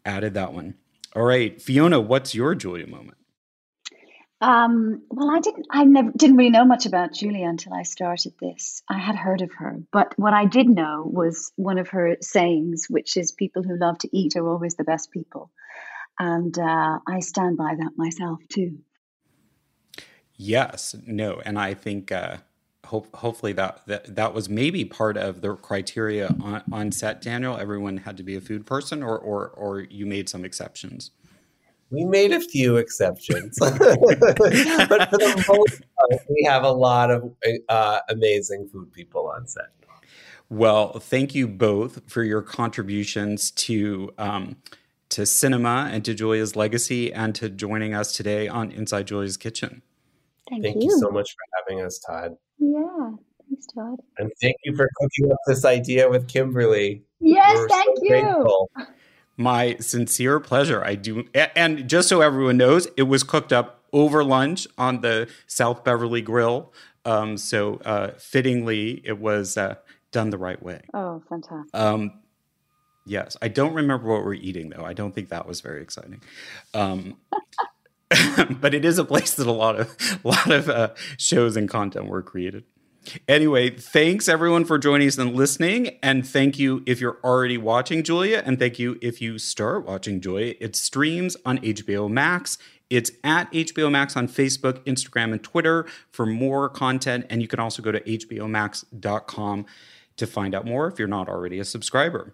added 0.06 0.36
that 0.36 0.54
one. 0.54 0.76
All 1.16 1.24
right, 1.24 1.60
Fiona, 1.60 2.00
what's 2.00 2.36
your 2.36 2.56
Julia 2.56 2.88
moment? 2.88 3.18
Um, 4.46 5.02
well, 5.10 5.32
I 5.32 5.40
didn't. 5.40 5.66
I 5.72 5.86
never 5.86 6.12
didn't 6.16 6.38
really 6.38 6.52
know 6.52 6.66
much 6.66 6.86
about 6.86 7.14
Julia 7.14 7.48
until 7.48 7.74
I 7.74 7.82
started 7.82 8.36
this. 8.40 8.84
I 8.88 9.00
had 9.00 9.16
heard 9.16 9.42
of 9.42 9.52
her, 9.58 9.80
but 9.92 10.14
what 10.20 10.34
I 10.34 10.46
did 10.46 10.70
know 10.70 11.02
was 11.04 11.52
one 11.56 11.80
of 11.80 11.90
her 11.90 12.18
sayings, 12.22 12.86
which 12.88 13.18
is 13.18 13.32
"People 13.32 13.64
who 13.64 13.76
love 13.76 13.98
to 14.00 14.16
eat 14.16 14.36
are 14.36 14.48
always 14.48 14.76
the 14.76 14.84
best 14.84 15.10
people," 15.10 15.50
and 16.20 16.56
uh, 16.60 17.00
I 17.08 17.22
stand 17.22 17.58
by 17.58 17.74
that 17.76 17.94
myself 17.98 18.40
too. 18.48 18.78
Yes, 20.36 20.96
no, 21.08 21.42
and 21.44 21.58
I 21.58 21.74
think 21.74 22.12
uh, 22.12 22.38
hope 22.86 23.16
hopefully 23.16 23.54
that, 23.54 23.82
that 23.88 24.16
that 24.16 24.36
was 24.36 24.48
maybe 24.48 24.86
part 24.86 25.18
of 25.18 25.42
the 25.42 25.56
criteria 25.56 26.28
on, 26.40 26.62
on 26.72 26.92
set. 26.92 27.20
Daniel, 27.20 27.58
everyone 27.58 27.98
had 27.98 28.16
to 28.18 28.24
be 28.24 28.36
a 28.36 28.42
food 28.42 28.68
person, 28.68 29.02
or 29.02 29.18
or 29.18 29.48
or 29.48 29.80
you 29.80 30.06
made 30.06 30.30
some 30.30 30.46
exceptions. 30.46 31.10
We 31.92 32.04
made 32.04 32.32
a 32.32 32.40
few 32.40 32.78
exceptions, 32.78 33.58
but 33.60 33.78
for 33.78 35.18
the 35.18 35.46
most 35.48 35.84
part, 35.96 36.22
we 36.30 36.44
have 36.48 36.64
a 36.64 36.72
lot 36.72 37.12
of 37.12 37.32
uh, 37.70 38.00
amazing 38.10 38.68
food 38.70 38.92
people 38.92 39.28
on 39.28 39.48
set. 39.48 39.68
Well, 40.50 41.00
thank 41.00 41.34
you 41.34 41.48
both 41.48 42.10
for 42.10 42.24
your 42.24 42.42
contributions 42.42 43.52
to 43.52 44.12
um, 44.18 44.58
to 45.10 45.26
cinema 45.26 45.90
and 45.92 46.04
to 46.06 46.14
Julia's 46.14 46.56
legacy, 46.56 47.14
and 47.14 47.34
to 47.36 47.50
joining 47.50 47.94
us 47.94 48.12
today 48.12 48.48
on 48.48 48.72
Inside 48.72 49.08
Julia's 49.08 49.38
Kitchen. 49.38 49.82
Thank, 50.50 50.64
thank 50.64 50.84
you. 50.84 50.90
you 50.90 51.00
so 51.00 51.10
much 51.10 51.30
for 51.32 51.60
having 51.60 51.84
us, 51.84 52.00
Todd. 52.00 52.36
Yeah, 52.60 53.12
thanks, 53.48 53.68
Todd. 53.74 54.00
And 54.18 54.32
thank 54.42 54.56
you 54.64 54.76
for 54.76 54.90
cooking 55.00 55.32
up 55.32 55.38
this 55.48 55.66
idea 55.66 56.10
with 56.10 56.28
Kimberly. 56.28 57.04
Yes, 57.20 57.58
We're 57.58 57.70
thank 57.70 57.98
so 57.98 58.04
you. 58.04 58.10
Grateful. 58.10 58.70
My 59.38 59.76
sincere 59.80 60.40
pleasure. 60.40 60.84
I 60.84 60.96
do. 60.96 61.26
And 61.34 61.90
just 61.90 62.08
so 62.10 62.22
everyone 62.22 62.58
knows, 62.58 62.88
it 62.96 63.04
was 63.04 63.24
cooked 63.24 63.52
up 63.52 63.84
over 63.92 64.24
lunch 64.24 64.68
on 64.78 65.02
the 65.02 65.28
South 65.48 65.84
Beverly 65.84 66.22
Grill. 66.22 66.74
Um, 67.04 67.38
so 67.38 67.76
uh, 67.86 68.12
fittingly, 68.18 69.02
it 69.06 69.20
was 69.20 69.58
uh, 69.58 69.76
done 70.12 70.30
the 70.30 70.38
right 70.38 70.62
way. 70.62 70.82
Oh, 70.94 71.22
fantastic. 71.30 71.74
Um, 71.74 72.20
yes. 73.06 73.38
I 73.42 73.48
don't 73.48 73.74
remember 73.74 74.08
what 74.08 74.24
we're 74.24 74.34
eating, 74.34 74.70
though. 74.70 74.86
I 74.86 74.94
don't 74.94 75.14
think 75.14 75.30
that 75.30 75.48
was 75.48 75.62
very 75.62 75.82
exciting. 75.82 76.22
Um, 76.74 77.18
but 78.62 78.74
it 78.74 78.86
is 78.86 78.98
a 78.98 79.06
place 79.06 79.34
that 79.36 79.48
a 79.48 79.52
lot 79.52 79.80
of 79.80 79.96
a 80.24 80.28
lot 80.28 80.52
of 80.52 80.70
uh, 80.70 80.90
shows 81.18 81.58
and 81.58 81.70
content 81.70 82.08
were 82.08 82.22
created. 82.22 82.64
Anyway, 83.28 83.70
thanks 83.70 84.28
everyone 84.28 84.66
for 84.66 84.78
joining 84.78 85.08
us 85.08 85.18
and 85.18 85.36
listening. 85.36 85.98
And 86.02 86.28
thank 86.28 86.60
you 86.60 86.84
if 86.86 87.02
you're 87.02 87.20
already 87.24 87.58
watching 87.58 88.04
Julia. 88.04 88.42
And 88.46 88.60
thank 88.60 88.80
you 88.80 88.98
if 89.02 89.22
you 89.22 89.38
start 89.38 89.86
watching 89.86 90.22
Julia. 90.22 90.56
It 90.60 90.76
streams 90.76 91.38
on 91.46 91.60
HBO 91.60 92.10
Max. 92.10 92.58
It's 92.90 93.12
at 93.24 93.52
HBO 93.52 93.92
Max 93.92 94.16
on 94.16 94.28
Facebook, 94.28 94.80
Instagram, 94.86 95.32
and 95.32 95.44
Twitter 95.44 95.86
for 96.12 96.26
more 96.26 96.70
content. 96.70 97.26
And 97.30 97.42
you 97.42 97.48
can 97.48 97.60
also 97.60 97.82
go 97.82 97.92
to 97.92 98.00
HBOMax.com 98.02 99.66
to 100.18 100.28
find 100.28 100.56
out 100.56 100.66
more 100.66 100.88
if 100.88 101.00
you're 101.00 101.08
not 101.08 101.28
already 101.28 101.60
a 101.60 101.66
subscriber. 101.66 102.34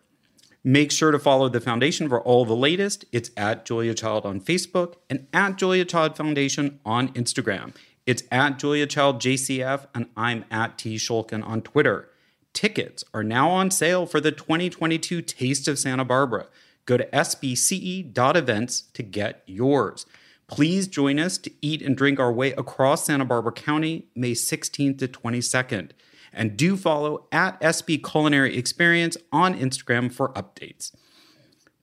Make 0.64 0.92
sure 0.92 1.10
to 1.10 1.18
follow 1.18 1.50
the 1.50 1.60
foundation 1.60 2.08
for 2.08 2.22
all 2.22 2.46
the 2.46 2.56
latest. 2.56 3.06
It's 3.12 3.32
at 3.36 3.66
Julia 3.66 3.96
Child 3.96 4.28
on 4.28 4.40
Facebook 4.40 4.96
and 5.10 5.28
at 5.34 5.56
Julia 5.56 5.86
Child 5.86 6.16
Foundation 6.16 6.80
on 6.86 7.10
Instagram. 7.14 7.74
It's 8.06 8.24
at 8.32 8.58
Julia 8.58 8.88
Child 8.88 9.22
JCF 9.22 9.86
and 9.94 10.08
I'm 10.18 10.46
at 10.50 10.78
T 10.78 10.96
Schulkin 10.96 11.46
on 11.46 11.62
Twitter. 11.62 12.10
Tickets 12.54 13.04
are 13.14 13.24
now 13.24 13.50
on 13.50 13.72
sale 13.72 14.06
for 14.06 14.20
the 14.20 14.32
2022 14.32 15.22
Taste 15.22 15.68
of 15.68 15.80
Santa 15.80 16.04
Barbara. 16.04 16.48
Go 16.86 16.98
to 16.98 17.06
sbce.events 17.06 18.82
to 18.94 19.04
get 19.04 19.44
yours. 19.46 20.06
Please 20.48 20.88
join 20.88 21.20
us 21.20 21.38
to 21.38 21.52
eat 21.62 21.82
and 21.82 21.96
drink 21.96 22.20
our 22.20 22.34
way 22.34 22.52
across 22.54 23.06
Santa 23.06 23.24
Barbara 23.24 23.54
County 23.54 24.08
May 24.16 24.34
16th 24.34 24.98
to 24.98 25.08
22nd. 25.08 25.92
And 26.34 26.58
do 26.58 26.76
follow 26.76 27.28
at 27.32 27.60
SB 27.62 28.04
Culinary 28.04 28.58
Experience 28.58 29.16
on 29.32 29.58
Instagram 29.58 30.12
for 30.12 30.34
updates. 30.34 30.92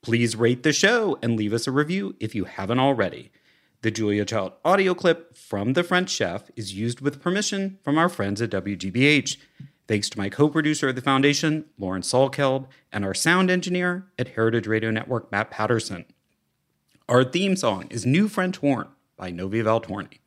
Please 0.02 0.36
rate 0.36 0.62
the 0.64 0.72
show 0.72 1.18
and 1.22 1.36
leave 1.36 1.52
us 1.52 1.66
a 1.66 1.72
review 1.72 2.16
if 2.20 2.34
you 2.34 2.44
haven't 2.44 2.78
already. 2.78 3.30
The 3.82 3.92
Julia 3.92 4.24
Child 4.24 4.54
audio 4.64 4.92
clip 4.92 5.36
from 5.36 5.74
The 5.74 5.84
French 5.84 6.10
Chef 6.10 6.50
is 6.56 6.74
used 6.74 7.00
with 7.00 7.22
permission 7.22 7.78
from 7.84 7.96
our 7.96 8.08
friends 8.08 8.42
at 8.42 8.50
WGBH. 8.50 9.36
Thanks 9.86 10.10
to 10.10 10.18
my 10.18 10.28
co 10.28 10.48
producer 10.48 10.88
at 10.88 10.96
the 10.96 11.00
Foundation, 11.00 11.64
Lauren 11.78 12.02
Salkeld, 12.02 12.66
and 12.90 13.04
our 13.04 13.14
sound 13.14 13.52
engineer 13.52 14.08
at 14.18 14.30
Heritage 14.30 14.66
Radio 14.66 14.90
Network, 14.90 15.30
Matt 15.30 15.52
Patterson. 15.52 16.06
Our 17.08 17.22
theme 17.22 17.54
song 17.54 17.86
is 17.88 18.04
New 18.04 18.26
French 18.26 18.56
Horn 18.56 18.88
by 19.16 19.30
Novi 19.30 19.62
Valtorni. 19.62 20.18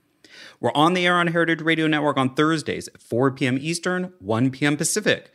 We're 0.62 0.72
on 0.74 0.94
the 0.94 1.06
air 1.06 1.18
on 1.18 1.28
Heritage 1.28 1.62
Radio 1.62 1.88
Network 1.88 2.16
on 2.16 2.34
Thursdays 2.34 2.88
at 2.88 3.02
4 3.02 3.32
p.m. 3.32 3.58
Eastern, 3.60 4.14
1 4.20 4.52
p.m. 4.52 4.78
Pacific, 4.78 5.30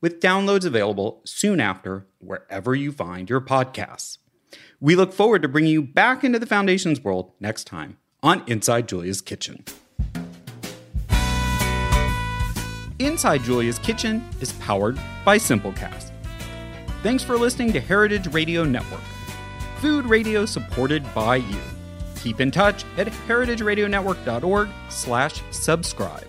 with 0.00 0.20
downloads 0.20 0.64
available 0.64 1.20
soon 1.24 1.58
after 1.58 2.06
wherever 2.18 2.76
you 2.76 2.92
find 2.92 3.28
your 3.28 3.40
podcasts. 3.40 4.18
We 4.80 4.94
look 4.94 5.12
forward 5.12 5.42
to 5.42 5.48
bringing 5.48 5.72
you 5.72 5.82
back 5.82 6.22
into 6.22 6.38
the 6.38 6.46
Foundation's 6.46 7.02
world 7.02 7.32
next 7.40 7.64
time 7.64 7.96
on 8.22 8.42
Inside 8.46 8.88
Julia's 8.88 9.20
Kitchen. 9.20 9.64
Inside 12.98 13.42
Julia's 13.42 13.78
Kitchen 13.78 14.26
is 14.40 14.52
powered 14.54 14.98
by 15.24 15.38
Simplecast. 15.38 16.10
Thanks 17.02 17.22
for 17.22 17.36
listening 17.36 17.72
to 17.72 17.80
Heritage 17.80 18.32
Radio 18.32 18.64
Network, 18.64 19.00
food 19.78 20.06
radio 20.06 20.44
supported 20.44 21.02
by 21.14 21.36
you. 21.36 21.60
Keep 22.16 22.40
in 22.40 22.50
touch 22.50 22.84
at 22.96 23.06
heritageradionetwork.org 23.06 24.68
slash 24.88 25.42
subscribe. 25.50 26.28